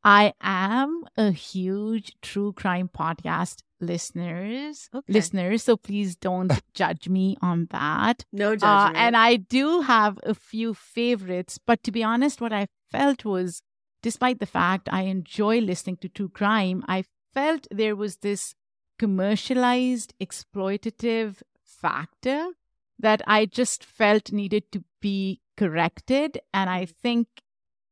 I 0.03 0.33
am 0.41 1.03
a 1.17 1.31
huge 1.31 2.13
true 2.21 2.53
crime 2.53 2.89
podcast 2.95 3.61
listeners 3.81 4.89
okay. 4.93 5.11
listeners 5.11 5.63
so 5.63 5.75
please 5.75 6.15
don't 6.15 6.51
judge 6.73 7.09
me 7.09 7.35
on 7.41 7.67
that 7.71 8.23
no 8.31 8.53
uh, 8.53 8.55
judgment 8.55 8.95
uh, 8.95 8.99
and 8.99 9.17
i 9.17 9.35
do 9.35 9.81
have 9.81 10.17
a 10.23 10.33
few 10.33 10.73
favorites 10.73 11.59
but 11.65 11.83
to 11.83 11.91
be 11.91 12.01
honest 12.03 12.39
what 12.39 12.53
i 12.53 12.67
felt 12.89 13.25
was 13.25 13.61
despite 14.01 14.39
the 14.39 14.45
fact 14.45 14.87
i 14.91 15.01
enjoy 15.01 15.59
listening 15.59 15.97
to 15.97 16.07
true 16.07 16.29
crime 16.29 16.83
i 16.87 17.03
felt 17.33 17.67
there 17.69 17.95
was 17.95 18.17
this 18.17 18.55
commercialized 18.97 20.13
exploitative 20.19 21.41
factor 21.63 22.51
that 22.99 23.21
i 23.27 23.45
just 23.45 23.83
felt 23.83 24.31
needed 24.31 24.71
to 24.71 24.83
be 25.01 25.41
corrected 25.57 26.39
and 26.53 26.69
i 26.69 26.85
think 26.85 27.27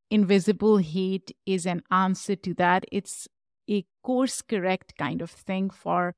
invisible 0.10 0.78
hate 0.78 1.36
is 1.46 1.66
an 1.66 1.82
answer 1.92 2.36
to 2.36 2.54
that 2.54 2.86
it's 2.92 3.28
a 3.70 3.86
course 4.04 4.42
correct 4.42 4.96
kind 4.98 5.22
of 5.22 5.30
thing 5.30 5.70
for 5.70 6.16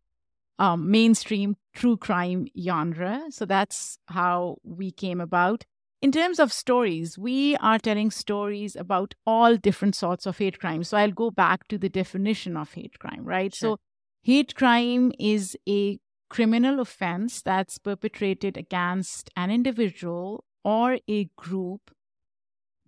um, 0.60 0.90
mainstream 0.90 1.58
true 1.74 1.98
crime 1.98 2.48
genre. 2.60 3.24
So 3.30 3.46
that's 3.46 3.98
how 4.08 4.58
we 4.64 4.92
came 4.92 5.20
about. 5.20 5.66
In 6.02 6.12
terms 6.12 6.40
of 6.40 6.54
stories, 6.54 7.18
we 7.18 7.56
are 7.58 7.80
telling 7.80 8.12
stories 8.12 8.76
about 8.76 9.16
all 9.26 9.58
different 9.58 9.96
sorts 9.96 10.26
of 10.26 10.38
hate 10.38 10.60
crime. 10.60 10.84
So 10.84 10.98
I'll 10.98 11.12
go 11.12 11.32
back 11.32 11.68
to 11.70 11.78
the 11.78 11.90
definition 11.90 12.58
of 12.58 12.74
hate 12.74 13.00
crime, 13.00 13.24
right? 13.24 13.54
Sure. 13.54 13.72
So 13.72 13.80
hate 14.26 14.56
crime 14.56 15.12
is 15.20 15.56
a 15.70 16.00
criminal 16.32 16.80
offense 16.80 17.44
that's 17.44 17.78
perpetrated 17.78 18.58
against 18.58 19.30
an 19.36 19.52
individual 19.52 20.44
or 20.64 20.98
a 21.08 21.30
group 21.38 21.92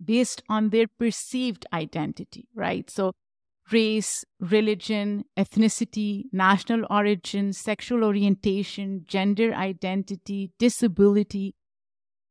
based 0.04 0.42
on 0.48 0.70
their 0.70 0.86
perceived 0.98 1.64
identity, 1.72 2.48
right? 2.56 2.90
So 2.90 3.12
race, 3.70 4.24
religion, 4.40 5.24
ethnicity, 5.36 6.24
national 6.32 6.84
origin, 6.90 7.52
sexual 7.52 8.02
orientation, 8.02 9.04
gender 9.06 9.54
identity, 9.54 10.50
disability. 10.58 11.54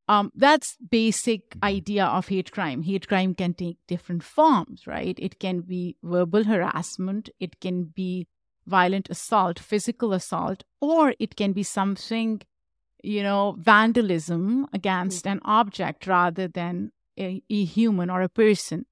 Um, 0.10 0.32
that's 0.36 0.76
basic 0.90 1.56
idea 1.64 2.06
of 2.06 2.28
hate 2.28 2.52
crime. 2.52 2.84
Hate 2.84 3.08
crime 3.08 3.36
can 3.36 3.54
take 3.54 3.78
different 3.88 4.24
forms, 4.24 4.86
right? 4.86 5.18
It 5.18 5.40
can 5.40 5.62
be 5.62 5.96
verbal 6.04 6.44
harassment, 6.44 7.30
it 7.40 7.62
can 7.62 7.86
be 7.86 8.28
violent 8.68 9.10
assault, 9.10 9.60
physical 9.60 10.14
assault, 10.14 10.64
or 10.82 11.14
it 11.20 11.36
can 11.36 11.54
be 11.54 11.64
something, 11.64 12.42
you 13.02 13.24
know, 13.24 13.56
vandalism 13.58 14.68
against 14.74 15.26
mm-hmm. 15.26 15.38
an 15.38 15.42
object 15.46 16.06
rather 16.06 16.48
than 16.48 16.92
a, 17.18 17.42
a 17.50 17.64
human 17.64 18.10
or 18.10 18.22
a 18.22 18.30
person 18.30 18.86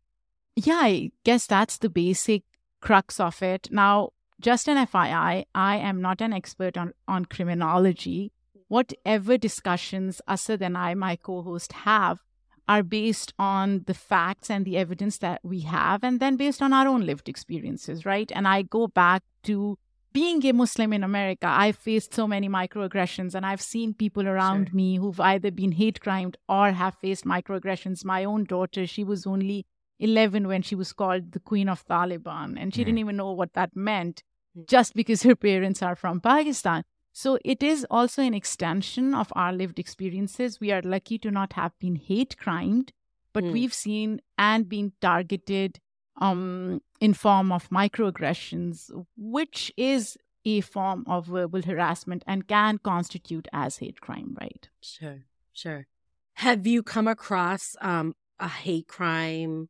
yeah, 0.55 0.79
I 0.81 1.11
guess 1.23 1.47
that's 1.47 1.77
the 1.77 1.89
basic 1.89 2.43
crux 2.81 3.19
of 3.19 3.41
it. 3.43 3.67
Now, 3.71 4.11
just 4.39 4.67
an 4.67 4.77
FYI, 4.87 5.45
I 5.53 5.75
am 5.77 6.01
not 6.01 6.21
an 6.21 6.33
expert 6.33 6.77
on, 6.77 6.93
on 7.07 7.25
criminology. 7.25 8.31
Whatever 8.67 9.37
discussions 9.37 10.21
Asad 10.27 10.61
and 10.61 10.77
I, 10.77 10.93
my 10.93 11.15
co 11.15 11.41
host, 11.41 11.73
have 11.73 12.19
are 12.67 12.83
based 12.83 13.33
on 13.37 13.83
the 13.85 13.93
facts 13.93 14.49
and 14.49 14.65
the 14.65 14.77
evidence 14.77 15.17
that 15.19 15.39
we 15.43 15.61
have, 15.61 16.03
and 16.03 16.19
then 16.19 16.35
based 16.35 16.61
on 16.61 16.73
our 16.73 16.87
own 16.87 17.05
lived 17.05 17.29
experiences, 17.29 18.05
right? 18.05 18.31
And 18.33 18.47
I 18.47 18.63
go 18.63 18.87
back 18.87 19.23
to 19.43 19.77
being 20.13 20.45
a 20.45 20.53
Muslim 20.53 20.93
in 20.93 21.03
America. 21.03 21.45
I've 21.47 21.75
faced 21.75 22.13
so 22.13 22.27
many 22.27 22.47
microaggressions, 22.47 23.35
and 23.35 23.45
I've 23.45 23.61
seen 23.61 23.93
people 23.93 24.27
around 24.27 24.69
sure. 24.69 24.75
me 24.75 24.95
who've 24.95 25.19
either 25.19 25.51
been 25.51 25.73
hate 25.73 25.99
crimed 25.99 26.37
or 26.47 26.71
have 26.71 26.95
faced 26.95 27.25
microaggressions. 27.25 28.05
My 28.05 28.23
own 28.23 28.45
daughter, 28.45 28.87
she 28.87 29.03
was 29.03 29.27
only 29.27 29.65
11 29.99 30.47
when 30.47 30.61
she 30.61 30.73
was 30.75 30.93
called 30.93 31.33
the 31.33 31.39
Queen 31.39 31.69
of 31.69 31.85
Taliban, 31.85 32.55
and 32.57 32.73
she 32.73 32.81
mm. 32.81 32.85
didn't 32.85 32.99
even 32.99 33.17
know 33.17 33.31
what 33.31 33.53
that 33.53 33.75
meant 33.75 34.23
mm. 34.57 34.67
just 34.67 34.93
because 34.93 35.23
her 35.23 35.35
parents 35.35 35.83
are 35.83 35.95
from 35.95 36.21
Pakistan. 36.21 36.83
So 37.17 37.39
it 37.45 37.63
is 37.63 37.87
also 37.89 38.21
an 38.21 38.33
extension 38.33 39.15
of 39.15 39.31
our 39.37 39.53
lived 39.53 39.79
experiences. 39.79 40.59
We 40.59 40.73
are 40.73 40.81
lucky 40.81 41.17
to 41.19 41.31
not 41.31 41.53
have 41.53 41.71
been 41.79 41.95
hate 41.95 42.35
crimed, 42.37 42.91
but 43.31 43.45
mm. 43.45 43.53
we've 43.53 43.73
seen 43.73 44.19
and 44.37 44.67
been 44.67 44.91
targeted 44.99 45.79
um, 46.19 46.81
in 46.99 47.13
form 47.13 47.53
of 47.53 47.69
microaggressions, 47.69 48.91
which 49.15 49.71
is 49.77 50.17
a 50.43 50.59
form 50.59 51.05
of 51.07 51.27
verbal 51.27 51.61
harassment 51.61 52.21
and 52.27 52.49
can 52.49 52.79
constitute 52.79 53.47
as 53.53 53.77
hate 53.77 54.01
crime, 54.01 54.35
right? 54.41 54.67
Sure, 54.81 55.23
sure. 55.53 55.87
Have 56.33 56.67
you 56.67 56.83
come 56.83 57.07
across 57.07 57.77
um, 57.79 58.13
a 58.41 58.49
hate 58.49 58.89
crime 58.89 59.69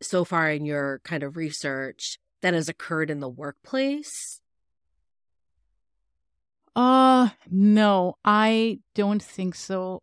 so 0.00 0.24
far 0.24 0.50
in 0.50 0.64
your 0.64 1.02
kind 1.04 1.22
of 1.22 1.36
research 1.36 2.18
that 2.40 2.54
has 2.54 2.70
occurred 2.70 3.10
in 3.10 3.20
the 3.20 3.28
workplace? 3.28 4.40
Uh, 6.76 7.30
no, 7.50 8.16
I 8.24 8.80
don't 8.94 9.22
think 9.22 9.54
so. 9.54 10.02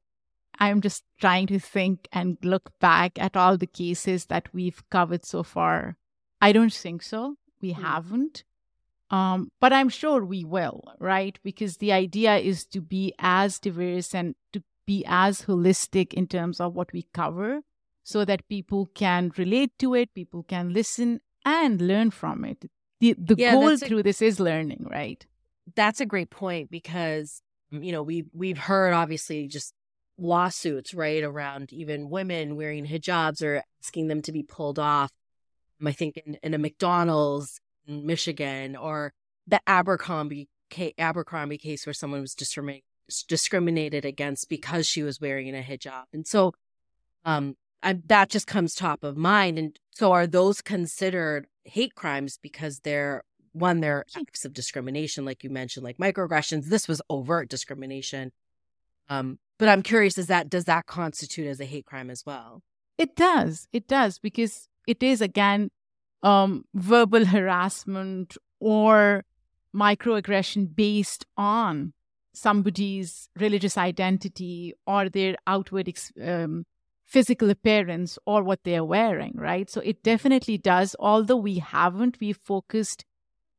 I'm 0.59 0.81
just 0.81 1.03
trying 1.19 1.47
to 1.47 1.59
think 1.59 2.07
and 2.11 2.37
look 2.43 2.71
back 2.79 3.19
at 3.19 3.37
all 3.37 3.57
the 3.57 3.67
cases 3.67 4.25
that 4.25 4.53
we've 4.53 4.81
covered 4.89 5.25
so 5.25 5.43
far. 5.43 5.97
I 6.41 6.51
don't 6.51 6.73
think 6.73 7.03
so. 7.03 7.35
We 7.61 7.73
mm. 7.73 7.81
haven't. 7.81 8.43
Um, 9.09 9.51
but 9.61 9.71
I'm 9.71 9.89
sure 9.89 10.25
we 10.25 10.43
will, 10.43 10.83
right? 10.99 11.39
Because 11.43 11.77
the 11.77 11.93
idea 11.93 12.37
is 12.37 12.65
to 12.65 12.81
be 12.81 13.13
as 13.19 13.59
diverse 13.59 14.13
and 14.13 14.35
to 14.51 14.61
be 14.85 15.03
as 15.07 15.43
holistic 15.43 16.13
in 16.13 16.27
terms 16.27 16.59
of 16.59 16.73
what 16.73 16.91
we 16.91 17.07
cover 17.13 17.61
so 18.03 18.25
that 18.25 18.47
people 18.49 18.87
can 18.93 19.31
relate 19.37 19.71
to 19.79 19.93
it, 19.93 20.13
people 20.13 20.43
can 20.43 20.73
listen 20.73 21.21
and 21.45 21.81
learn 21.81 22.11
from 22.11 22.43
it. 22.43 22.65
The, 22.99 23.15
the 23.17 23.35
yeah, 23.37 23.53
goal 23.53 23.77
through 23.77 24.03
this 24.03 24.21
is 24.21 24.39
learning, 24.39 24.87
right? 24.89 25.25
That's 25.75 26.01
a 26.01 26.05
great 26.05 26.29
point 26.29 26.69
because 26.71 27.41
you 27.71 27.91
know 27.91 28.03
we 28.03 28.25
we've 28.33 28.57
heard 28.57 28.93
obviously 28.93 29.47
just 29.47 29.73
lawsuits 30.17 30.93
right 30.93 31.23
around 31.23 31.71
even 31.71 32.09
women 32.09 32.55
wearing 32.55 32.85
hijabs 32.85 33.43
or 33.43 33.61
asking 33.83 34.07
them 34.07 34.21
to 34.23 34.31
be 34.31 34.43
pulled 34.43 34.79
off. 34.79 35.11
I 35.85 35.91
think 35.91 36.17
in, 36.25 36.37
in 36.41 36.53
a 36.53 36.57
McDonald's 36.57 37.59
in 37.85 38.05
Michigan 38.05 38.75
or 38.75 39.13
the 39.45 39.61
Abercrombie 39.67 40.49
Abercrombie 40.97 41.57
case 41.57 41.85
where 41.85 41.93
someone 41.93 42.21
was 42.21 42.35
discriminated 43.27 44.05
against 44.05 44.49
because 44.49 44.87
she 44.87 45.03
was 45.03 45.21
wearing 45.21 45.55
a 45.55 45.61
hijab. 45.61 46.05
And 46.13 46.27
so 46.27 46.53
um, 47.23 47.55
I, 47.83 47.99
that 48.07 48.29
just 48.29 48.47
comes 48.47 48.73
top 48.73 49.03
of 49.03 49.17
mind. 49.17 49.59
And 49.59 49.77
so, 49.91 50.11
are 50.11 50.27
those 50.27 50.61
considered 50.61 51.47
hate 51.65 51.95
crimes 51.95 52.39
because 52.41 52.79
they're 52.79 53.23
one, 53.59 53.81
there 53.81 53.97
are 53.97 54.05
acts 54.15 54.45
of 54.45 54.53
discrimination, 54.53 55.25
like 55.25 55.43
you 55.43 55.49
mentioned, 55.49 55.83
like 55.83 55.97
microaggressions. 55.97 56.65
This 56.65 56.87
was 56.87 57.01
overt 57.09 57.49
discrimination. 57.49 58.31
Um, 59.09 59.39
but 59.57 59.69
I'm 59.69 59.83
curious: 59.83 60.17
is 60.17 60.27
that 60.27 60.49
does 60.49 60.65
that 60.65 60.85
constitute 60.85 61.47
as 61.47 61.59
a 61.59 61.65
hate 61.65 61.85
crime 61.85 62.09
as 62.09 62.25
well? 62.25 62.61
It 62.97 63.15
does. 63.15 63.67
It 63.71 63.87
does 63.87 64.19
because 64.19 64.67
it 64.87 65.03
is 65.03 65.21
again 65.21 65.71
um, 66.23 66.65
verbal 66.73 67.25
harassment 67.25 68.37
or 68.59 69.23
microaggression 69.75 70.75
based 70.75 71.25
on 71.37 71.93
somebody's 72.33 73.29
religious 73.35 73.77
identity 73.77 74.73
or 74.85 75.09
their 75.09 75.35
outward 75.45 75.91
um, 76.23 76.65
physical 77.05 77.49
appearance 77.49 78.19
or 78.25 78.43
what 78.43 78.63
they're 78.63 78.83
wearing, 78.83 79.33
right? 79.35 79.69
So 79.69 79.81
it 79.81 80.03
definitely 80.03 80.57
does. 80.57 80.95
Although 80.99 81.37
we 81.37 81.59
haven't, 81.59 82.19
we 82.19 82.33
focused 82.33 83.05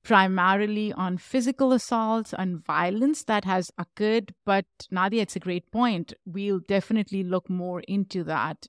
primarily 0.02 0.92
on 0.92 1.18
physical 1.18 1.72
assaults 1.72 2.34
and 2.36 2.64
violence 2.64 3.24
that 3.24 3.44
has 3.44 3.70
occurred. 3.78 4.34
But 4.44 4.66
Nadia, 4.90 5.22
it's 5.22 5.36
a 5.36 5.40
great 5.40 5.70
point. 5.70 6.12
We'll 6.24 6.60
definitely 6.60 7.22
look 7.22 7.50
more 7.50 7.80
into 7.80 8.24
that. 8.24 8.66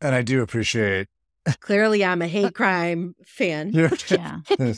And 0.00 0.14
I 0.14 0.22
do 0.22 0.42
appreciate. 0.42 1.08
Clearly, 1.60 2.04
I'm 2.04 2.22
a 2.22 2.28
hate 2.28 2.54
crime 2.62 3.14
fan. 3.24 3.70
yeah. 4.08 4.40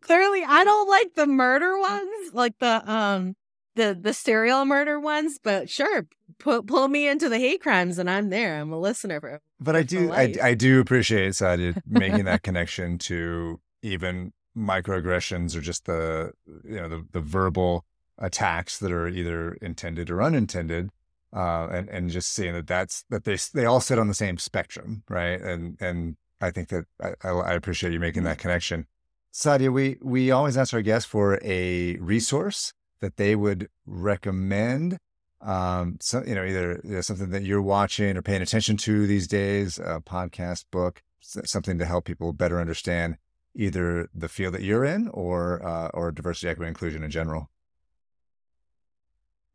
Clearly, 0.00 0.44
I 0.44 0.64
don't 0.64 0.88
like 0.88 1.14
the 1.14 1.26
murder 1.26 1.78
ones, 1.78 2.32
like 2.32 2.58
the 2.58 2.90
um 2.90 3.36
the 3.76 3.98
the 4.00 4.14
serial 4.14 4.64
murder 4.64 4.98
ones. 4.98 5.38
But 5.42 5.68
sure, 5.68 6.06
put 6.38 6.66
pull 6.66 6.88
me 6.88 7.06
into 7.06 7.28
the 7.28 7.38
hate 7.38 7.60
crimes, 7.60 7.98
and 7.98 8.08
I'm 8.08 8.30
there. 8.30 8.58
I'm 8.58 8.72
a 8.72 8.78
listener 8.80 9.20
for. 9.20 9.40
But 9.60 9.76
I 9.76 9.82
do, 9.82 10.12
I, 10.12 10.32
I 10.42 10.54
do 10.54 10.80
appreciate 10.80 11.32
Saadia 11.32 11.80
making 11.84 12.26
that 12.26 12.44
connection 12.44 12.96
to 12.98 13.60
even 13.82 14.32
microaggressions 14.58 15.56
or 15.56 15.60
just 15.60 15.84
the 15.84 16.32
you 16.64 16.76
know 16.76 16.88
the, 16.88 17.06
the 17.12 17.20
verbal 17.20 17.84
attacks 18.18 18.78
that 18.78 18.90
are 18.90 19.06
either 19.06 19.52
intended 19.62 20.10
or 20.10 20.22
unintended 20.22 20.90
uh, 21.34 21.68
and 21.70 21.88
and 21.88 22.10
just 22.10 22.32
seeing 22.32 22.52
that 22.54 22.66
that's 22.66 23.04
that 23.10 23.24
they 23.24 23.36
they 23.54 23.64
all 23.64 23.80
sit 23.80 23.98
on 23.98 24.08
the 24.08 24.14
same 24.14 24.38
spectrum 24.38 25.02
right? 25.08 25.40
And 25.40 25.76
and 25.80 26.16
I 26.40 26.50
think 26.50 26.68
that 26.68 26.86
I, 27.00 27.28
I 27.28 27.52
appreciate 27.54 27.92
you 27.92 28.00
making 28.00 28.24
that 28.24 28.38
connection. 28.38 28.86
Saadia 29.32 29.72
we 29.72 29.96
we 30.02 30.30
always 30.30 30.56
ask 30.56 30.74
our 30.74 30.82
guests 30.82 31.08
for 31.08 31.38
a 31.42 31.96
resource 31.96 32.72
that 33.00 33.16
they 33.16 33.36
would 33.36 33.68
recommend 33.86 34.98
um 35.40 35.98
so 36.00 36.24
you 36.26 36.34
know 36.34 36.44
either 36.44 36.80
you 36.82 36.94
know, 36.94 37.00
something 37.00 37.30
that 37.30 37.44
you're 37.44 37.62
watching 37.62 38.16
or 38.16 38.22
paying 38.22 38.42
attention 38.42 38.76
to 38.76 39.06
these 39.06 39.28
days 39.28 39.78
a 39.78 40.00
podcast 40.00 40.64
book 40.72 41.00
something 41.20 41.78
to 41.78 41.84
help 41.84 42.04
people 42.04 42.32
better 42.32 42.60
understand 42.60 43.16
either 43.54 44.08
the 44.14 44.28
field 44.28 44.54
that 44.54 44.62
you're 44.62 44.84
in 44.84 45.08
or 45.08 45.64
uh, 45.64 45.88
or 45.94 46.12
diversity, 46.12 46.48
equity, 46.48 46.68
inclusion 46.68 47.02
in 47.02 47.10
general? 47.10 47.50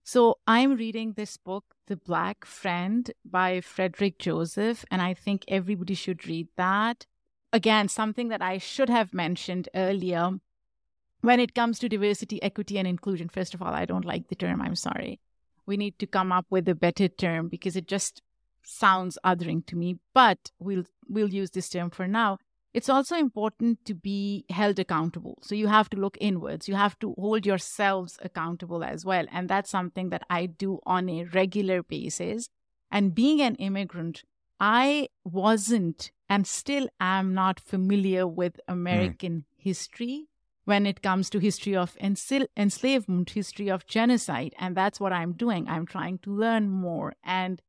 So 0.03 0.39
I'm 0.45 0.75
reading 0.75 1.13
this 1.13 1.37
book, 1.37 1.63
The 1.87 1.95
Black 1.95 2.43
Friend 2.43 3.09
by 3.23 3.61
Frederick 3.61 4.19
Joseph, 4.19 4.83
and 4.91 5.01
I 5.01 5.13
think 5.13 5.45
everybody 5.47 5.93
should 5.93 6.27
read 6.27 6.49
that. 6.57 7.05
Again, 7.53 7.87
something 7.87 8.27
that 8.27 8.41
I 8.41 8.57
should 8.57 8.89
have 8.89 9.13
mentioned 9.13 9.69
earlier. 9.73 10.31
When 11.21 11.39
it 11.39 11.55
comes 11.55 11.79
to 11.79 11.87
diversity, 11.87 12.43
equity, 12.43 12.77
and 12.77 12.87
inclusion, 12.87 13.29
first 13.29 13.53
of 13.53 13.61
all, 13.61 13.73
I 13.73 13.85
don't 13.85 14.03
like 14.03 14.27
the 14.27 14.35
term. 14.35 14.61
I'm 14.61 14.75
sorry. 14.75 15.21
We 15.65 15.77
need 15.77 15.97
to 15.99 16.07
come 16.07 16.33
up 16.33 16.47
with 16.49 16.67
a 16.67 16.75
better 16.75 17.07
term 17.07 17.47
because 17.47 17.77
it 17.77 17.87
just 17.87 18.21
sounds 18.61 19.17
othering 19.25 19.65
to 19.67 19.77
me. 19.77 19.99
But 20.13 20.51
we'll 20.59 20.83
we'll 21.07 21.29
use 21.29 21.51
this 21.51 21.69
term 21.69 21.89
for 21.89 22.07
now 22.07 22.39
it's 22.73 22.89
also 22.89 23.15
important 23.15 23.85
to 23.85 23.93
be 23.93 24.45
held 24.49 24.79
accountable. 24.79 25.37
So 25.41 25.53
you 25.53 25.67
have 25.67 25.89
to 25.91 25.97
look 25.97 26.17
inwards. 26.19 26.67
You 26.67 26.75
have 26.75 26.97
to 26.99 27.13
hold 27.17 27.45
yourselves 27.45 28.17
accountable 28.21 28.83
as 28.83 29.05
well. 29.05 29.25
And 29.31 29.47
that's 29.47 29.69
something 29.69 30.09
that 30.09 30.23
I 30.29 30.47
do 30.47 30.79
on 30.85 31.07
a 31.07 31.25
regular 31.25 31.83
basis. 31.83 32.49
And 32.91 33.13
being 33.13 33.41
an 33.41 33.55
immigrant, 33.55 34.23
I 34.59 35.09
wasn't 35.23 36.11
and 36.29 36.47
still 36.47 36.87
am 36.99 37.33
not 37.33 37.59
familiar 37.59 38.25
with 38.25 38.59
American 38.67 39.33
mm. 39.39 39.43
history 39.57 40.27
when 40.65 40.85
it 40.85 41.01
comes 41.01 41.29
to 41.29 41.39
history 41.39 41.75
of 41.75 41.97
enslavement, 41.99 43.31
history 43.31 43.69
of 43.69 43.85
genocide. 43.85 44.53
And 44.57 44.75
that's 44.75 44.99
what 44.99 45.13
I'm 45.13 45.33
doing. 45.33 45.67
I'm 45.67 45.85
trying 45.85 46.19
to 46.19 46.31
learn 46.31 46.69
more 46.69 47.13
and 47.23 47.61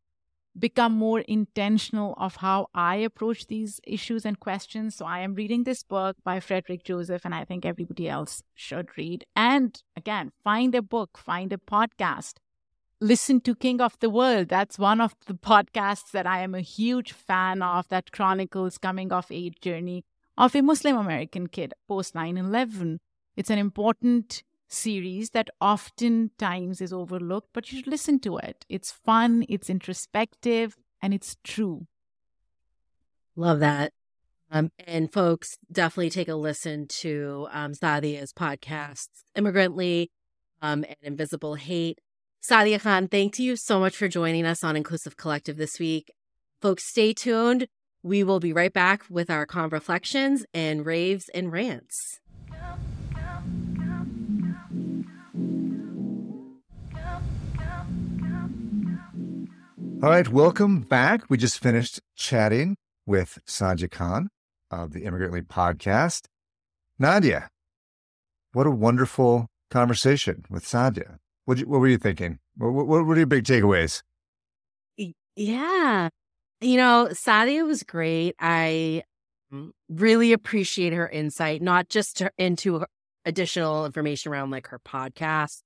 become 0.58 0.92
more 0.92 1.20
intentional 1.20 2.14
of 2.16 2.36
how 2.36 2.68
I 2.74 2.96
approach 2.96 3.46
these 3.46 3.80
issues 3.84 4.24
and 4.24 4.38
questions. 4.38 4.94
So 4.94 5.04
I 5.04 5.20
am 5.20 5.34
reading 5.34 5.64
this 5.64 5.82
book 5.82 6.16
by 6.24 6.40
Frederick 6.40 6.84
Joseph, 6.84 7.24
and 7.24 7.34
I 7.34 7.44
think 7.44 7.64
everybody 7.64 8.08
else 8.08 8.42
should 8.54 8.96
read. 8.96 9.24
And 9.34 9.80
again, 9.96 10.32
find 10.42 10.74
a 10.74 10.82
book, 10.82 11.18
find 11.18 11.52
a 11.52 11.56
podcast. 11.56 12.34
Listen 13.00 13.40
to 13.40 13.54
King 13.54 13.80
of 13.80 13.98
the 13.98 14.08
World. 14.08 14.48
That's 14.48 14.78
one 14.78 15.00
of 15.00 15.14
the 15.26 15.34
podcasts 15.34 16.12
that 16.12 16.26
I 16.26 16.40
am 16.40 16.54
a 16.54 16.60
huge 16.60 17.12
fan 17.12 17.60
of 17.60 17.88
that 17.88 18.12
chronicles 18.12 18.78
coming 18.78 19.12
of 19.12 19.26
age 19.30 19.60
journey 19.60 20.04
of 20.38 20.54
a 20.54 20.62
Muslim 20.62 20.96
American 20.96 21.48
kid 21.48 21.74
post 21.88 22.14
9 22.14 22.36
11. 22.36 23.00
It's 23.36 23.50
an 23.50 23.58
important 23.58 24.42
series 24.68 25.30
that 25.30 25.48
oftentimes 25.60 26.80
is 26.80 26.92
overlooked, 26.92 27.48
but 27.52 27.70
you 27.70 27.78
should 27.78 27.86
listen 27.86 28.18
to 28.20 28.38
it. 28.38 28.64
It's 28.68 28.92
fun, 28.92 29.44
it's 29.48 29.70
introspective, 29.70 30.76
and 31.02 31.14
it's 31.14 31.36
true. 31.44 31.86
Love 33.36 33.60
that. 33.60 33.92
Um, 34.50 34.70
and 34.86 35.12
folks, 35.12 35.58
definitely 35.72 36.10
take 36.10 36.28
a 36.28 36.34
listen 36.34 36.86
to 36.86 37.48
um, 37.50 37.72
Saadia's 37.72 38.32
podcasts, 38.32 39.24
Immigrantly 39.34 40.10
um, 40.62 40.84
and 40.84 40.96
Invisible 41.02 41.56
Hate. 41.56 42.00
Saadia 42.42 42.80
Khan, 42.80 43.08
thank 43.08 43.38
you 43.38 43.56
so 43.56 43.80
much 43.80 43.96
for 43.96 44.06
joining 44.06 44.44
us 44.44 44.62
on 44.62 44.76
Inclusive 44.76 45.16
Collective 45.16 45.56
this 45.56 45.78
week. 45.78 46.12
Folks, 46.60 46.84
stay 46.84 47.12
tuned. 47.12 47.66
We 48.02 48.22
will 48.22 48.38
be 48.38 48.52
right 48.52 48.72
back 48.72 49.02
with 49.08 49.30
our 49.30 49.46
calm 49.46 49.70
reflections 49.70 50.44
and 50.52 50.84
raves 50.84 51.30
and 51.30 51.50
rants. 51.50 52.20
All 60.04 60.10
right, 60.10 60.28
welcome 60.28 60.82
back. 60.82 61.22
We 61.30 61.38
just 61.38 61.62
finished 61.62 61.98
chatting 62.14 62.76
with 63.06 63.38
Saadia 63.46 63.90
Khan 63.90 64.28
of 64.70 64.92
the 64.92 65.04
Immigrantly 65.04 65.40
podcast. 65.40 66.26
Nadia, 66.98 67.48
what 68.52 68.66
a 68.66 68.70
wonderful 68.70 69.46
conversation 69.70 70.44
with 70.50 70.66
Saadia. 70.66 71.16
What, 71.46 71.60
what 71.60 71.80
were 71.80 71.88
you 71.88 71.96
thinking? 71.96 72.38
What, 72.58 72.86
what, 72.86 73.06
were 73.06 73.16
your 73.16 73.24
big 73.24 73.44
takeaways? 73.44 74.02
Yeah. 75.36 76.10
You 76.60 76.76
know, 76.76 77.08
Saadia 77.12 77.66
was 77.66 77.82
great. 77.82 78.34
I 78.38 79.04
really 79.88 80.34
appreciate 80.34 80.92
her 80.92 81.08
insight, 81.08 81.62
not 81.62 81.88
just 81.88 82.22
into 82.36 82.84
additional 83.24 83.86
information 83.86 84.32
around 84.32 84.50
like 84.50 84.66
her 84.66 84.80
podcast, 84.86 85.62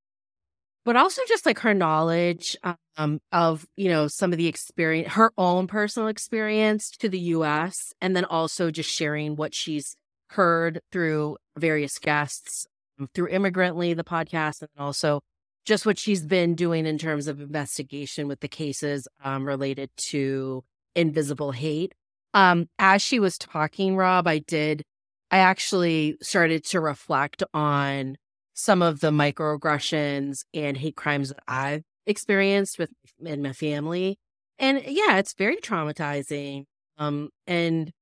but 0.89 0.97
also 0.97 1.21
just 1.29 1.45
like 1.45 1.59
her 1.59 1.75
knowledge 1.75 2.57
um, 2.97 3.21
of 3.31 3.67
you 3.77 3.91
know 3.91 4.09
some 4.09 4.33
of 4.33 4.39
the 4.39 4.47
experience 4.47 5.13
her 5.13 5.33
own 5.37 5.67
personal 5.67 6.09
experience 6.09 6.91
to 6.91 7.11
the 7.11 7.19
us 7.19 7.93
and 8.01 8.17
then 8.17 8.25
also 8.25 8.71
just 8.71 8.89
sharing 8.89 9.37
what 9.37 9.55
she's 9.55 9.97
heard 10.31 10.81
through 10.91 11.37
various 11.59 11.99
guests 11.99 12.67
um, 12.99 13.07
through 13.15 13.29
immigrantly 13.29 13.93
the 13.93 14.03
podcast 14.03 14.63
and 14.63 14.71
also 14.79 15.21
just 15.67 15.85
what 15.85 15.99
she's 15.99 16.25
been 16.25 16.55
doing 16.55 16.87
in 16.87 16.97
terms 16.97 17.27
of 17.27 17.39
investigation 17.39 18.27
with 18.27 18.41
the 18.41 18.49
cases 18.49 19.07
um, 19.23 19.47
related 19.47 19.91
to 19.97 20.65
invisible 20.95 21.53
hate. 21.53 21.93
Um, 22.33 22.67
as 22.79 23.03
she 23.03 23.21
was 23.21 23.37
talking 23.37 23.95
rob 23.95 24.27
i 24.27 24.39
did 24.39 24.85
i 25.31 25.37
actually 25.37 26.17
started 26.23 26.65
to 26.69 26.81
reflect 26.81 27.43
on 27.53 28.17
some 28.59 28.83
of 28.83 28.99
the 28.99 29.13
microaggressions 29.13 30.41
and 30.53 30.77
hate 30.77 30.97
crimes 30.97 31.29
that 31.29 31.39
I've 31.47 31.85
experienced 32.07 32.77
with 32.77 32.91
in 33.25 33.41
my 33.41 33.53
family. 33.53 34.19
And 34.59 34.83
yeah, 34.85 35.19
it's 35.19 35.33
very 35.35 35.59
traumatizing. 35.59 36.65
Um, 36.99 37.29
and 37.47 37.93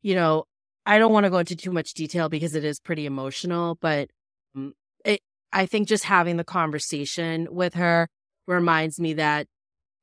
you 0.00 0.14
know, 0.14 0.44
I 0.86 0.98
don't 0.98 1.12
want 1.12 1.24
to 1.24 1.30
go 1.30 1.36
into 1.36 1.54
too 1.54 1.70
much 1.70 1.92
detail 1.92 2.30
because 2.30 2.54
it 2.54 2.64
is 2.64 2.80
pretty 2.80 3.04
emotional, 3.04 3.76
but 3.82 4.08
um, 4.56 4.72
it, 5.04 5.20
I 5.52 5.66
think 5.66 5.86
just 5.86 6.04
having 6.04 6.38
the 6.38 6.44
conversation 6.44 7.46
with 7.50 7.74
her 7.74 8.08
reminds 8.46 8.98
me 8.98 9.12
that 9.14 9.48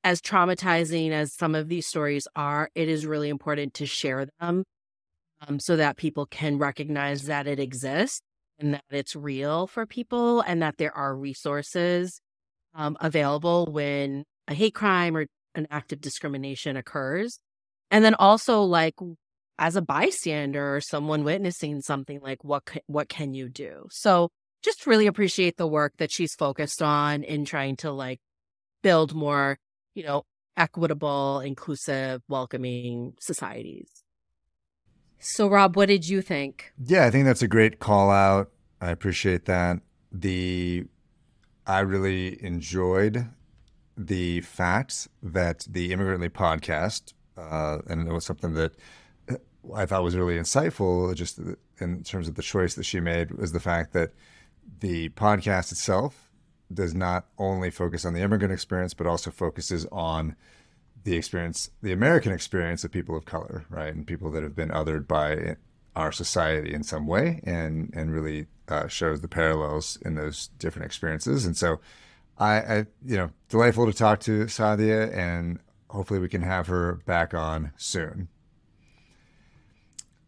as 0.04 0.22
traumatizing 0.22 1.10
as 1.10 1.34
some 1.34 1.56
of 1.56 1.70
these 1.70 1.88
stories 1.88 2.28
are, 2.36 2.70
it 2.76 2.88
is 2.88 3.08
really 3.08 3.30
important 3.30 3.74
to 3.74 3.88
share 3.88 4.28
them 4.40 4.64
um, 5.48 5.60
so 5.60 5.76
that 5.76 5.98
people 5.98 6.28
can 6.28 6.60
recognize 6.60 7.24
that 7.24 7.48
it 7.48 7.60
exists 7.60 8.22
and 8.60 8.74
that 8.74 8.84
it's 8.90 9.16
real 9.16 9.68
for 9.68 9.86
people 9.86 10.42
and 10.42 10.62
that 10.62 10.78
there 10.78 10.96
are 10.96 11.16
resources 11.16 12.22
um, 12.74 12.98
available 13.00 13.68
when 13.72 14.24
a 14.48 14.54
hate 14.54 14.74
crime 14.74 15.16
or 15.16 15.28
an 15.56 15.68
act 15.70 15.92
of 15.92 16.02
discrimination 16.02 16.78
occurs. 16.78 17.40
And 17.92 18.04
then 18.04 18.16
also 18.16 18.62
like 18.64 18.96
as 19.60 19.76
a 19.76 19.82
bystander 19.82 20.76
or 20.76 20.82
someone 20.82 21.24
witnessing 21.24 21.82
something 21.82 22.20
like 22.22 22.44
what 22.44 22.64
what 22.88 23.10
can 23.10 23.34
you 23.34 23.50
do? 23.50 23.88
So 23.92 24.30
just 24.64 24.86
really 24.86 25.08
appreciate 25.08 25.58
the 25.58 25.68
work 25.68 25.94
that 25.98 26.12
she's 26.12 26.36
focused 26.36 26.82
on 26.82 27.24
in 27.24 27.46
trying 27.46 27.76
to 27.78 27.92
like 27.92 28.20
build 28.84 29.14
more, 29.14 29.58
you 29.96 30.04
know, 30.04 30.24
equitable, 30.56 31.40
inclusive, 31.40 32.22
welcoming 32.28 33.14
societies. 33.20 33.90
So, 35.20 35.48
Rob, 35.48 35.76
what 35.76 35.88
did 35.88 36.08
you 36.08 36.22
think? 36.22 36.74
Yeah, 36.84 37.06
I 37.06 37.12
think 37.12 37.26
that's 37.26 37.42
a 37.42 37.48
great 37.48 37.80
call 37.80 38.12
out. 38.12 38.52
I 38.82 38.92
appreciate 38.92 39.46
that. 39.46 39.80
The 40.12 40.86
I 41.66 41.80
really 41.80 42.44
enjoyed 42.44 43.28
the 43.98 44.42
fact 44.42 45.08
that 45.24 45.66
the 45.70 45.92
Immigrantly 45.92 46.30
podcast, 46.30 47.14
uh, 47.36 47.80
and 47.88 48.08
it 48.08 48.14
was 48.14 48.26
something 48.26 48.54
that 48.54 48.74
I 49.76 49.86
thought 49.86 50.04
was 50.04 50.16
really 50.16 50.38
insightful, 50.38 51.14
just 51.16 51.40
in 51.80 52.04
terms 52.04 52.28
of 52.28 52.36
the 52.36 52.42
choice 52.42 52.76
that 52.76 52.86
she 52.86 53.00
made, 53.00 53.32
was 53.32 53.52
the 53.52 53.60
fact 53.60 53.94
that 53.94 54.12
the 54.80 55.10
podcast 55.10 55.72
itself 55.72 56.32
does 56.74 56.94
not 56.94 57.26
only 57.38 57.70
focus 57.70 58.06
on 58.06 58.14
the 58.14 58.22
immigrant 58.22 58.54
experience, 58.54 58.94
but 58.94 59.08
also 59.08 59.32
focuses 59.32 59.86
on 59.92 60.36
the 61.08 61.16
experience, 61.16 61.70
the 61.82 61.94
American 61.94 62.34
experience 62.34 62.84
of 62.84 62.92
people 62.92 63.16
of 63.16 63.24
color, 63.24 63.64
right, 63.70 63.96
and 63.96 64.06
people 64.06 64.30
that 64.32 64.44
have 64.44 64.58
been 64.58 64.68
othered 64.70 65.08
by 65.08 65.56
our 65.96 66.12
society 66.12 66.74
in 66.74 66.84
some 66.84 67.08
way, 67.08 67.40
and 67.46 67.94
and 67.96 68.12
really 68.12 68.48
uh, 68.68 68.88
shows 68.88 69.22
the 69.22 69.30
parallels 69.30 69.98
in 70.02 70.16
those 70.16 70.50
different 70.60 70.86
experiences. 70.86 71.46
And 71.46 71.56
so, 71.56 71.80
I, 72.38 72.56
I, 72.60 72.78
you 73.06 73.16
know, 73.16 73.30
delightful 73.48 73.86
to 73.86 73.94
talk 73.94 74.20
to 74.22 74.46
Saadia, 74.48 75.10
and 75.16 75.60
hopefully 75.90 76.20
we 76.20 76.28
can 76.28 76.42
have 76.42 76.68
her 76.68 76.96
back 77.06 77.34
on 77.34 77.72
soon. 77.78 78.28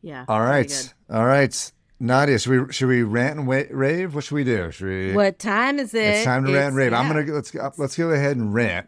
Yeah. 0.02 0.24
All 0.30 0.40
right. 0.40 0.94
All 1.10 1.26
right. 1.26 1.72
Nadia, 2.00 2.40
should 2.40 2.68
we 2.68 2.72
should 2.74 2.88
we 2.88 3.04
rant 3.04 3.40
and 3.40 3.48
wa- 3.48 3.64
rave? 3.70 4.16
What 4.16 4.24
should 4.24 4.36
we 4.36 4.46
do? 4.46 4.72
Should 4.72 4.88
we? 4.88 5.12
What 5.14 5.40
time 5.40 5.78
is 5.78 5.94
it? 5.94 6.06
It's 6.06 6.24
time 6.24 6.46
to 6.46 6.54
rant 6.54 6.68
and 6.68 6.76
rave. 6.78 6.94
I'm 6.94 7.10
gonna 7.10 7.34
let's 7.34 7.52
go- 7.52 7.70
let's 7.78 7.98
go 7.98 8.12
ahead 8.12 8.38
and 8.38 8.54
rant. 8.54 8.88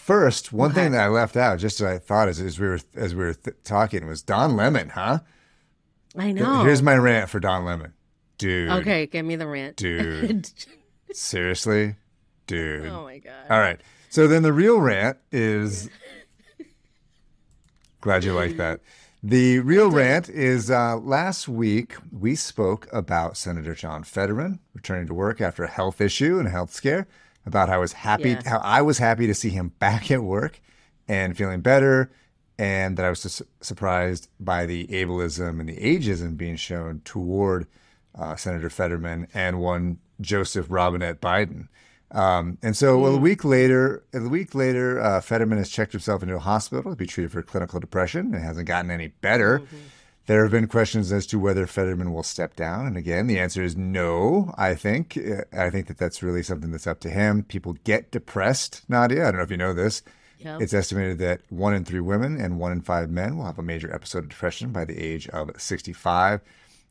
First, 0.00 0.50
one 0.50 0.72
thing 0.72 0.92
that 0.92 1.04
I 1.04 1.08
left 1.08 1.36
out, 1.36 1.58
just 1.58 1.80
as 1.80 1.86
I 1.86 1.98
thought 1.98 2.28
as, 2.28 2.40
as 2.40 2.58
we 2.58 2.66
were 2.66 2.80
as 2.96 3.14
we 3.14 3.22
were 3.22 3.34
th- 3.34 3.56
talking, 3.64 4.06
was 4.06 4.22
Don 4.22 4.56
Lemon, 4.56 4.88
huh? 4.88 5.20
I 6.16 6.32
know. 6.32 6.64
Here's 6.64 6.82
my 6.82 6.96
rant 6.96 7.28
for 7.28 7.38
Don 7.38 7.66
Lemon, 7.66 7.92
dude. 8.38 8.70
Okay, 8.70 9.06
give 9.06 9.26
me 9.26 9.36
the 9.36 9.46
rant. 9.46 9.76
Dude. 9.76 10.50
Seriously, 11.12 11.96
dude. 12.46 12.86
oh 12.86 13.04
my 13.04 13.18
god. 13.18 13.44
All 13.50 13.60
right. 13.60 13.78
So 14.08 14.26
then 14.26 14.42
the 14.42 14.54
real 14.54 14.80
rant 14.80 15.18
is. 15.30 15.90
Glad 18.00 18.24
you 18.24 18.32
like 18.32 18.56
that. 18.56 18.80
The 19.22 19.58
real 19.60 19.90
rant 19.90 20.30
is 20.30 20.70
uh, 20.70 20.96
last 20.96 21.46
week 21.46 21.94
we 22.10 22.34
spoke 22.34 22.88
about 22.90 23.36
Senator 23.36 23.74
John 23.74 24.02
Fetterman 24.02 24.60
returning 24.72 25.06
to 25.08 25.14
work 25.14 25.42
after 25.42 25.62
a 25.62 25.68
health 25.70 26.00
issue 26.00 26.38
and 26.38 26.48
a 26.48 26.50
health 26.50 26.72
scare. 26.72 27.06
About 27.46 27.68
how 27.68 27.76
I 27.76 27.78
was 27.78 27.92
happy, 27.94 28.30
Yes. 28.30 28.46
how 28.46 28.58
I 28.58 28.82
was 28.82 28.98
happy 28.98 29.26
to 29.26 29.34
see 29.34 29.48
him 29.50 29.72
back 29.78 30.10
at 30.10 30.22
work 30.22 30.60
and 31.08 31.36
feeling 31.36 31.60
better, 31.62 32.10
and 32.58 32.96
that 32.96 33.04
I 33.06 33.08
was 33.10 33.20
su- 33.20 33.46
surprised 33.60 34.28
by 34.38 34.66
the 34.66 34.86
ableism 34.88 35.58
and 35.60 35.68
the 35.68 35.76
ageism 35.76 36.36
being 36.36 36.56
shown 36.56 37.00
toward 37.04 37.66
uh, 38.14 38.36
Senator 38.36 38.68
Fetterman 38.68 39.26
and 39.32 39.58
one 39.60 39.98
Joseph 40.20 40.66
Robinette 40.68 41.20
Biden. 41.20 41.68
Um, 42.12 42.58
and 42.62 42.76
so 42.76 43.06
a 43.06 43.16
week 43.16 43.44
later, 43.44 44.02
a 44.12 44.20
week 44.28 44.54
later, 44.54 45.00
uh, 45.00 45.20
Fetterman 45.20 45.58
has 45.58 45.70
checked 45.70 45.92
himself 45.92 46.22
into 46.22 46.34
a 46.34 46.40
hospital 46.40 46.90
to 46.90 46.96
be 46.96 47.06
treated 47.06 47.30
for 47.30 47.40
clinical 47.42 47.78
depression. 47.80 48.34
and 48.34 48.44
hasn't 48.44 48.66
gotten 48.66 48.90
any 48.90 49.08
better. 49.08 49.62
There 50.26 50.42
have 50.42 50.52
been 50.52 50.68
questions 50.68 51.10
as 51.10 51.26
to 51.28 51.38
whether 51.38 51.66
Fetterman 51.66 52.12
will 52.12 52.22
step 52.22 52.54
down, 52.54 52.86
and 52.86 52.96
again, 52.96 53.26
the 53.26 53.38
answer 53.38 53.62
is 53.62 53.76
no. 53.76 54.54
I 54.56 54.74
think 54.74 55.18
I 55.52 55.70
think 55.70 55.88
that 55.88 55.98
that's 55.98 56.22
really 56.22 56.42
something 56.42 56.70
that's 56.70 56.86
up 56.86 57.00
to 57.00 57.10
him. 57.10 57.42
People 57.42 57.72
get 57.84 58.12
depressed, 58.12 58.82
Nadia. 58.88 59.22
I 59.22 59.30
don't 59.30 59.38
know 59.38 59.44
if 59.44 59.50
you 59.50 59.56
know 59.56 59.74
this. 59.74 60.02
Yep. 60.38 60.62
It's 60.62 60.74
estimated 60.74 61.18
that 61.18 61.42
one 61.50 61.74
in 61.74 61.84
three 61.84 62.00
women 62.00 62.40
and 62.40 62.58
one 62.58 62.72
in 62.72 62.80
five 62.80 63.10
men 63.10 63.36
will 63.36 63.44
have 63.44 63.58
a 63.58 63.62
major 63.62 63.92
episode 63.94 64.24
of 64.24 64.30
depression 64.30 64.72
by 64.72 64.86
the 64.86 64.98
age 64.98 65.28
of 65.28 65.50
65. 65.60 66.40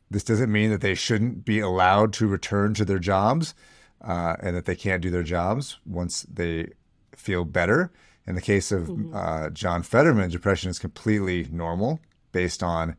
This 0.08 0.22
doesn't 0.22 0.52
mean 0.52 0.70
that 0.70 0.80
they 0.80 0.94
shouldn't 0.94 1.44
be 1.44 1.58
allowed 1.58 2.12
to 2.14 2.28
return 2.28 2.74
to 2.74 2.84
their 2.84 2.98
jobs 3.00 3.54
uh, 4.02 4.36
and 4.40 4.54
that 4.54 4.66
they 4.66 4.76
can't 4.76 5.02
do 5.02 5.10
their 5.10 5.24
jobs 5.24 5.78
once 5.84 6.22
they 6.32 6.68
feel 7.16 7.44
better. 7.44 7.90
In 8.26 8.34
the 8.34 8.40
case 8.40 8.70
of 8.70 8.90
uh, 9.14 9.50
John 9.50 9.82
Fetterman, 9.82 10.30
depression 10.30 10.70
is 10.70 10.78
completely 10.78 11.48
normal 11.50 12.00
based 12.32 12.62
on 12.62 12.96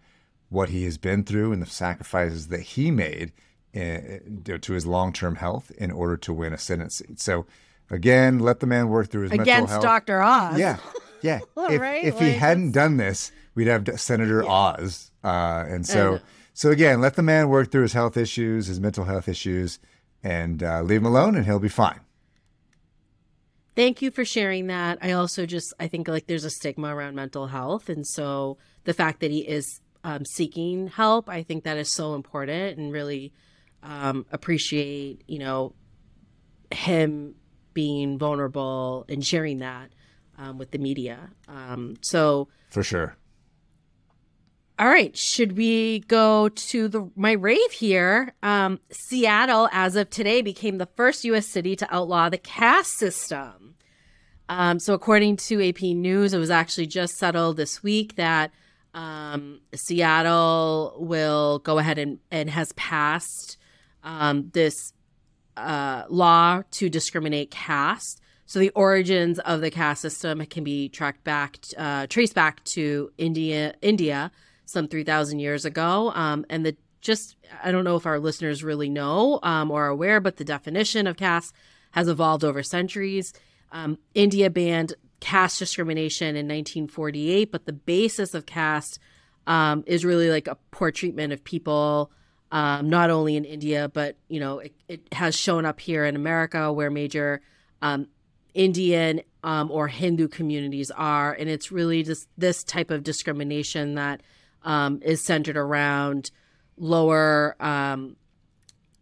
what 0.52 0.70
he 0.70 0.84
has 0.84 0.98
been 0.98 1.24
through 1.24 1.54
and 1.54 1.62
the 1.62 1.66
sacrifices 1.66 2.50
that 2.50 2.60
he 2.60 2.92
made 2.92 3.32
in, 3.74 4.44
to 4.62 4.74
his 4.74 4.86
long 4.86 5.14
term 5.14 5.36
health 5.36 5.72
in 5.78 5.90
order 5.92 6.18
to 6.18 6.34
win 6.34 6.52
a 6.52 6.58
Senate 6.58 6.92
seat. 6.92 7.22
So, 7.22 7.46
again, 7.90 8.38
let 8.38 8.60
the 8.60 8.68
man 8.68 8.90
work 8.90 9.10
through 9.10 9.24
his 9.24 9.32
mental 9.32 9.44
Against. 9.44 9.82
Dr. 9.82 10.22
Oz. 10.22 10.60
Yeah, 10.60 10.78
yeah. 11.22 11.40
If 11.58 11.82
right, 11.82 12.04
if 12.04 12.20
he 12.20 12.32
hadn't 12.32 12.72
done 12.72 12.98
this, 12.98 13.32
we'd 13.56 13.68
have 13.68 13.88
Senator 14.00 14.48
Oz. 14.48 15.12
Uh, 15.24 15.64
and 15.68 15.88
so, 15.88 16.20
so 16.54 16.70
again, 16.70 17.00
let 17.00 17.16
the 17.16 17.24
man 17.24 17.48
work 17.48 17.72
through 17.72 17.84
his 17.84 17.94
health 17.94 18.18
issues, 18.18 18.68
his 18.68 18.82
mental 18.82 19.06
health 19.06 19.30
issues, 19.30 19.80
and 20.22 20.64
uh, 20.64 20.82
leave 20.82 21.00
him 21.00 21.06
alone, 21.06 21.36
and 21.38 21.46
he'll 21.46 21.60
be 21.60 21.70
fine. 21.70 22.02
Thank 23.74 24.02
you 24.02 24.12
for 24.12 24.26
sharing 24.26 24.68
that. 24.68 24.98
I 25.02 25.14
also 25.14 25.46
just 25.46 25.74
I 25.80 25.88
think 25.88 26.10
like 26.10 26.28
there's 26.28 26.44
a 26.44 26.50
stigma 26.50 26.94
around 26.94 27.16
mental 27.16 27.48
health, 27.48 27.88
and 27.88 28.06
so 28.06 28.58
the 28.84 28.94
fact 28.94 29.22
that 29.22 29.32
he 29.32 29.48
is 29.48 29.80
um, 30.04 30.26
seeking 30.26 30.88
help, 30.88 31.30
I 31.30 31.44
think 31.44 31.64
that 31.64 31.78
is 31.78 31.90
so 31.90 32.16
important, 32.16 32.78
and 32.78 32.92
really 32.92 33.34
um, 33.84 34.26
appreciate 34.32 35.24
you 35.28 35.40
know 35.40 35.74
him 36.72 37.36
being 37.74 38.18
vulnerable 38.18 39.06
and 39.10 39.26
sharing 39.26 39.60
that 39.60 39.90
um, 40.38 40.58
with 40.58 40.72
the 40.72 40.78
media. 40.78 41.30
Um, 41.48 41.96
so 42.02 42.48
For 42.70 42.84
sure. 42.84 43.16
all 44.80 44.88
right, 44.88 45.16
should 45.16 45.56
we 45.58 46.00
go 46.02 46.50
to 46.50 46.88
the 46.88 47.10
my 47.16 47.34
rave 47.34 47.72
here? 47.72 48.34
Um, 48.42 48.80
Seattle, 48.92 49.70
as 49.72 49.96
of 49.96 50.10
today, 50.10 50.42
became 50.42 50.78
the 50.80 50.88
first 50.96 51.24
U.S. 51.26 51.46
city 51.48 51.76
to 51.76 51.94
outlaw 51.94 52.30
the 52.30 52.38
caste 52.38 52.94
system. 52.98 53.76
Um, 54.50 54.80
so, 54.80 54.94
according 54.94 55.38
to 55.38 55.66
AP 55.66 55.82
News, 55.82 56.34
it 56.34 56.38
was 56.40 56.50
actually 56.50 56.88
just 56.88 57.18
settled 57.18 57.56
this 57.58 57.82
week 57.84 58.16
that 58.16 58.52
um, 58.94 59.62
Seattle 59.74 60.96
will 61.00 61.60
go 61.60 61.78
ahead 61.78 61.98
and, 61.98 62.20
and 62.30 62.50
has 62.50 62.72
passed 62.74 63.58
um, 64.04 64.50
this 64.54 64.94
uh, 65.58 66.04
law 66.10 66.64
to 66.72 66.90
discriminate 66.90 67.52
caste. 67.52 68.22
So 68.46 68.60
the 68.60 68.72
origins 68.72 69.40
of 69.40 69.62
the 69.62 69.72
caste 69.72 70.02
system 70.02 70.46
can 70.46 70.64
be 70.64 70.90
tracked 70.90 71.24
back, 71.24 71.58
uh, 71.78 72.08
traced 72.08 72.36
back 72.36 72.64
to 72.66 73.12
India, 73.18 73.76
India, 73.82 74.32
some 74.66 74.88
three 74.88 75.04
thousand 75.04 75.40
years 75.40 75.66
ago. 75.66 76.12
Um, 76.16 76.46
and 76.50 76.66
the 76.66 76.76
just, 77.00 77.36
I 77.64 77.72
don't 77.72 77.84
know 77.84 77.96
if 77.96 78.06
our 78.06 78.20
listeners 78.20 78.64
really 78.64 78.90
know 78.90 79.40
um, 79.42 79.72
or 79.72 79.86
are 79.86 79.90
aware, 79.90 80.20
but 80.20 80.38
the 80.38 80.44
definition 80.44 81.08
of 81.08 81.18
caste 81.18 81.54
has 81.92 82.08
evolved 82.08 82.44
over 82.44 82.62
centuries. 82.62 83.34
Um, 83.72 83.98
India 84.14 84.50
banned 84.50 84.94
caste 85.22 85.60
discrimination 85.60 86.36
in 86.36 86.48
1948, 86.48 87.52
but 87.52 87.66
the 87.66 87.74
basis 87.74 88.34
of 88.34 88.46
caste 88.46 89.00
um, 89.48 89.84
is 89.88 90.04
really 90.04 90.30
like 90.30 90.48
a 90.48 90.58
poor 90.72 90.92
treatment 90.92 91.32
of 91.32 91.44
people 91.44 92.12
um, 92.52 92.90
not 92.90 93.10
only 93.10 93.38
in 93.38 93.46
India, 93.46 93.88
but 93.88 94.18
you 94.28 94.40
know, 94.40 94.60
it, 94.60 94.74
it 94.90 95.02
has 95.14 95.36
shown 95.36 95.66
up 95.66 95.80
here 95.80 96.06
in 96.06 96.16
America 96.16 96.72
where 96.74 96.92
major 96.92 97.42
um, 97.82 98.08
Indian 98.54 99.22
um, 99.44 99.72
or 99.72 99.88
Hindu 99.88 100.28
communities 100.28 100.92
are, 100.92 101.34
and 101.34 101.50
it's 101.50 101.72
really 101.72 102.04
just 102.04 102.28
this 102.38 102.64
type 102.64 102.92
of 102.92 103.04
discrimination 103.04 103.96
that 103.96 104.22
um, 104.64 105.00
is 105.02 105.24
centered 105.24 105.58
around 105.58 106.32
lower 106.78 107.56
um, 107.60 108.18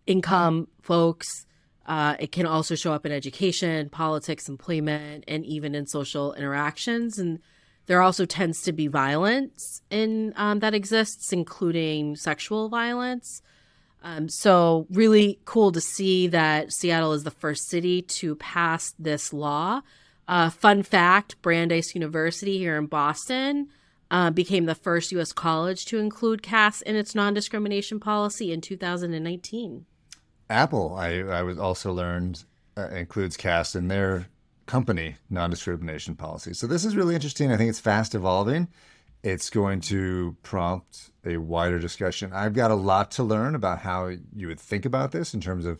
income 0.05 0.67
folks. 0.81 1.45
Uh, 1.89 2.15
it 2.19 2.31
can 2.31 2.45
also 2.45 2.75
show 2.75 2.93
up 2.93 3.03
in 3.03 3.11
education, 3.11 3.89
politics, 3.89 4.47
employment, 4.47 5.23
and 5.27 5.43
even 5.43 5.73
in 5.73 5.87
social 5.87 6.33
interactions. 6.35 7.17
And 7.17 7.39
there 7.87 8.03
also 8.03 8.27
tends 8.27 8.61
to 8.61 8.71
be 8.71 8.85
violence 8.85 9.81
in 9.89 10.31
um, 10.35 10.59
that 10.59 10.75
exists, 10.75 11.33
including 11.33 12.15
sexual 12.15 12.69
violence. 12.69 13.41
Um, 14.03 14.29
so 14.29 14.85
really 14.91 15.39
cool 15.45 15.71
to 15.71 15.81
see 15.81 16.27
that 16.27 16.71
Seattle 16.71 17.13
is 17.13 17.23
the 17.23 17.31
first 17.31 17.67
city 17.67 18.03
to 18.03 18.35
pass 18.35 18.93
this 18.99 19.33
law. 19.33 19.81
Uh, 20.27 20.51
fun 20.51 20.83
fact: 20.83 21.41
Brandeis 21.41 21.95
University 21.95 22.59
here 22.59 22.77
in 22.77 22.85
Boston 22.85 23.67
uh, 24.11 24.29
became 24.29 24.65
the 24.65 24.75
first 24.75 25.11
U.S. 25.13 25.33
college 25.33 25.85
to 25.85 25.97
include 25.97 26.43
caste 26.43 26.83
in 26.83 26.95
its 26.95 27.15
non-discrimination 27.15 27.99
policy 27.99 28.53
in 28.53 28.61
2019. 28.61 29.87
Apple, 30.49 30.95
I, 30.95 31.19
I 31.19 31.41
was 31.43 31.57
also 31.59 31.93
learned, 31.93 32.43
uh, 32.77 32.87
includes 32.89 33.37
caste 33.37 33.75
in 33.75 33.87
their 33.87 34.27
company 34.65 35.15
non-discrimination 35.29 36.15
policy. 36.15 36.53
So 36.53 36.67
this 36.67 36.85
is 36.85 36.95
really 36.95 37.15
interesting. 37.15 37.51
I 37.51 37.57
think 37.57 37.69
it's 37.69 37.79
fast 37.79 38.15
evolving. 38.15 38.67
It's 39.23 39.49
going 39.49 39.81
to 39.81 40.37
prompt 40.43 41.11
a 41.25 41.37
wider 41.37 41.77
discussion. 41.79 42.31
I've 42.33 42.53
got 42.53 42.71
a 42.71 42.75
lot 42.75 43.11
to 43.11 43.23
learn 43.23 43.53
about 43.55 43.79
how 43.79 44.11
you 44.35 44.47
would 44.47 44.59
think 44.59 44.85
about 44.85 45.11
this 45.11 45.33
in 45.33 45.41
terms 45.41 45.65
of 45.65 45.79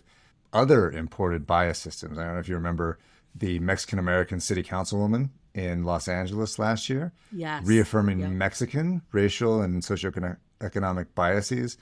other 0.51 0.89
imported 0.91 1.45
bias 1.47 1.77
systems. 1.79 2.17
I 2.17 2.25
don't 2.25 2.33
know 2.33 2.39
if 2.39 2.49
you 2.49 2.55
remember 2.55 2.97
the 3.33 3.59
Mexican 3.59 3.99
American 3.99 4.39
city 4.39 4.63
councilwoman 4.63 5.29
in 5.53 5.83
Los 5.83 6.07
Angeles 6.07 6.59
last 6.59 6.89
year 6.89 7.13
Yes. 7.31 7.65
reaffirming 7.65 8.19
Yep. 8.19 8.29
Mexican 8.31 9.01
racial 9.11 9.61
and 9.61 9.81
socioeconomic 9.83 11.07
biases 11.15 11.77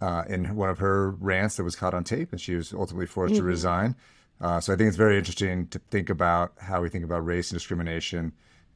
uh, 0.00 0.24
in 0.28 0.56
one 0.56 0.70
of 0.70 0.78
her 0.78 1.10
rants 1.12 1.56
that 1.56 1.64
was 1.64 1.76
caught 1.76 1.94
on 1.94 2.04
tape, 2.04 2.32
and 2.32 2.40
she 2.40 2.54
was 2.54 2.72
ultimately 2.72 3.06
forced 3.06 3.34
to 3.34 3.42
resign. 3.42 3.94
Uh, 4.40 4.58
so 4.58 4.72
I 4.72 4.76
think 4.76 4.88
it's 4.88 4.96
very 4.96 5.18
interesting 5.18 5.66
to 5.68 5.78
think 5.90 6.08
about 6.08 6.52
how 6.58 6.80
we 6.80 6.88
think 6.88 7.04
about 7.04 7.24
race 7.24 7.50
and 7.50 7.58
discrimination, 7.58 8.32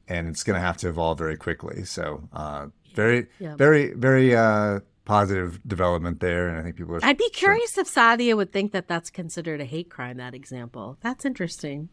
and 0.07 0.27
it's 0.27 0.43
going 0.43 0.55
to 0.55 0.61
have 0.61 0.77
to 0.77 0.89
evolve 0.89 1.17
very 1.17 1.37
quickly. 1.37 1.83
So 1.85 2.29
uh, 2.33 2.67
very, 2.93 3.27
yeah. 3.39 3.55
very, 3.55 3.93
very 3.93 4.35
uh, 4.35 4.81
positive 5.05 5.59
development 5.67 6.19
there, 6.19 6.47
and 6.47 6.59
I 6.59 6.61
think 6.61 6.75
people 6.75 6.95
are. 6.95 6.99
I'd 7.03 7.17
be 7.17 7.29
curious 7.29 7.77
if 7.77 7.91
Saadia 7.91 8.35
would 8.35 8.51
think 8.51 8.71
that 8.73 8.87
that's 8.87 9.09
considered 9.09 9.59
a 9.59 9.65
hate 9.65 9.89
crime. 9.89 10.17
That 10.17 10.35
example. 10.35 10.97
That's 11.01 11.25
interesting. 11.25 11.89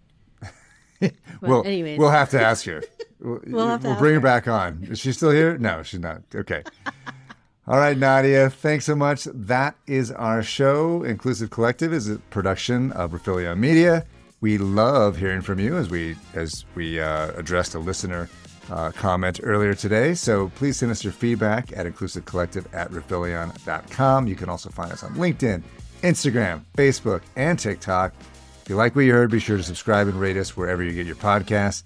well, 1.41 1.65
anyways, 1.65 1.99
we'll 1.99 2.11
have 2.11 2.31
to 2.31 2.41
ask 2.41 2.67
her. 2.67 2.83
We'll, 3.25 3.39
we'll, 3.47 3.79
we'll 3.79 3.99
bring 3.99 4.15
her. 4.15 4.19
her 4.19 4.21
back 4.21 4.49
on. 4.49 4.83
Is 4.91 4.99
she 4.99 5.13
still 5.13 5.31
here? 5.31 5.57
No, 5.57 5.85
she's 5.85 6.01
not. 6.01 6.23
Okay. 6.35 6.65
All 7.69 7.79
right, 7.79 7.97
Nadia, 7.97 8.51
thanks 8.51 8.87
so 8.87 8.97
much. 8.97 9.25
That 9.25 9.77
is 9.87 10.11
our 10.11 10.43
show. 10.43 11.05
Inclusive 11.05 11.51
Collective 11.51 11.93
is 11.93 12.11
a 12.11 12.17
production 12.17 12.91
of 12.93 13.13
Rifelion 13.13 13.59
Media. 13.59 14.05
We 14.41 14.59
love 14.59 15.17
hearing 15.17 15.43
from 15.43 15.61
you 15.61 15.77
as 15.77 15.89
we 15.89 16.17
as 16.35 16.65
we 16.75 16.99
uh, 16.99 17.31
addressed 17.37 17.77
a 17.77 17.79
listener 17.79 18.29
uh, 18.69 18.91
comment 18.91 19.39
earlier 19.45 19.75
today. 19.75 20.15
So 20.15 20.49
please 20.57 20.77
send 20.77 20.91
us 20.91 21.05
your 21.05 21.13
feedback 21.13 21.71
at 21.77 21.87
inclusivecollective 21.87 22.67
at 22.75 22.91
rifelion.com. 22.91 24.27
You 24.27 24.35
can 24.35 24.49
also 24.49 24.69
find 24.69 24.91
us 24.91 25.05
on 25.05 25.15
LinkedIn, 25.15 25.63
Instagram, 26.03 26.63
Facebook, 26.77 27.23
and 27.37 27.57
TikTok. 27.57 28.13
If 28.63 28.69
you 28.69 28.75
like 28.75 28.97
what 28.97 29.03
you 29.03 29.13
heard, 29.13 29.31
be 29.31 29.39
sure 29.39 29.57
to 29.57 29.63
subscribe 29.63 30.09
and 30.09 30.19
rate 30.21 30.37
us 30.37 30.57
wherever 30.57 30.83
you 30.83 30.93
get 30.93 31.07
your 31.07 31.17
podcasts. 31.17 31.85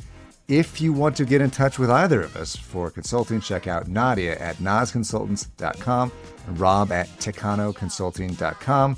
If 0.48 0.80
you 0.80 0.92
want 0.92 1.16
to 1.16 1.24
get 1.24 1.40
in 1.40 1.50
touch 1.50 1.78
with 1.78 1.90
either 1.90 2.22
of 2.22 2.36
us 2.36 2.54
for 2.54 2.88
consulting, 2.90 3.40
check 3.40 3.66
out 3.66 3.88
Nadia 3.88 4.38
at 4.38 4.56
nasconsultants.com 4.56 6.12
and 6.46 6.60
Rob 6.60 6.92
at 6.92 7.08
tecanoconsulting.com. 7.18 8.96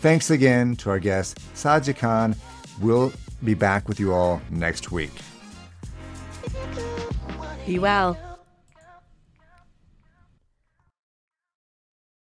Thanks 0.00 0.30
again 0.30 0.74
to 0.76 0.90
our 0.90 0.98
guest, 0.98 1.38
Saadia 1.54 1.96
Khan. 1.96 2.34
We'll 2.80 3.12
be 3.44 3.54
back 3.54 3.88
with 3.88 4.00
you 4.00 4.12
all 4.12 4.40
next 4.50 4.90
week. 4.90 5.12
Be 7.64 7.78
well. 7.78 8.18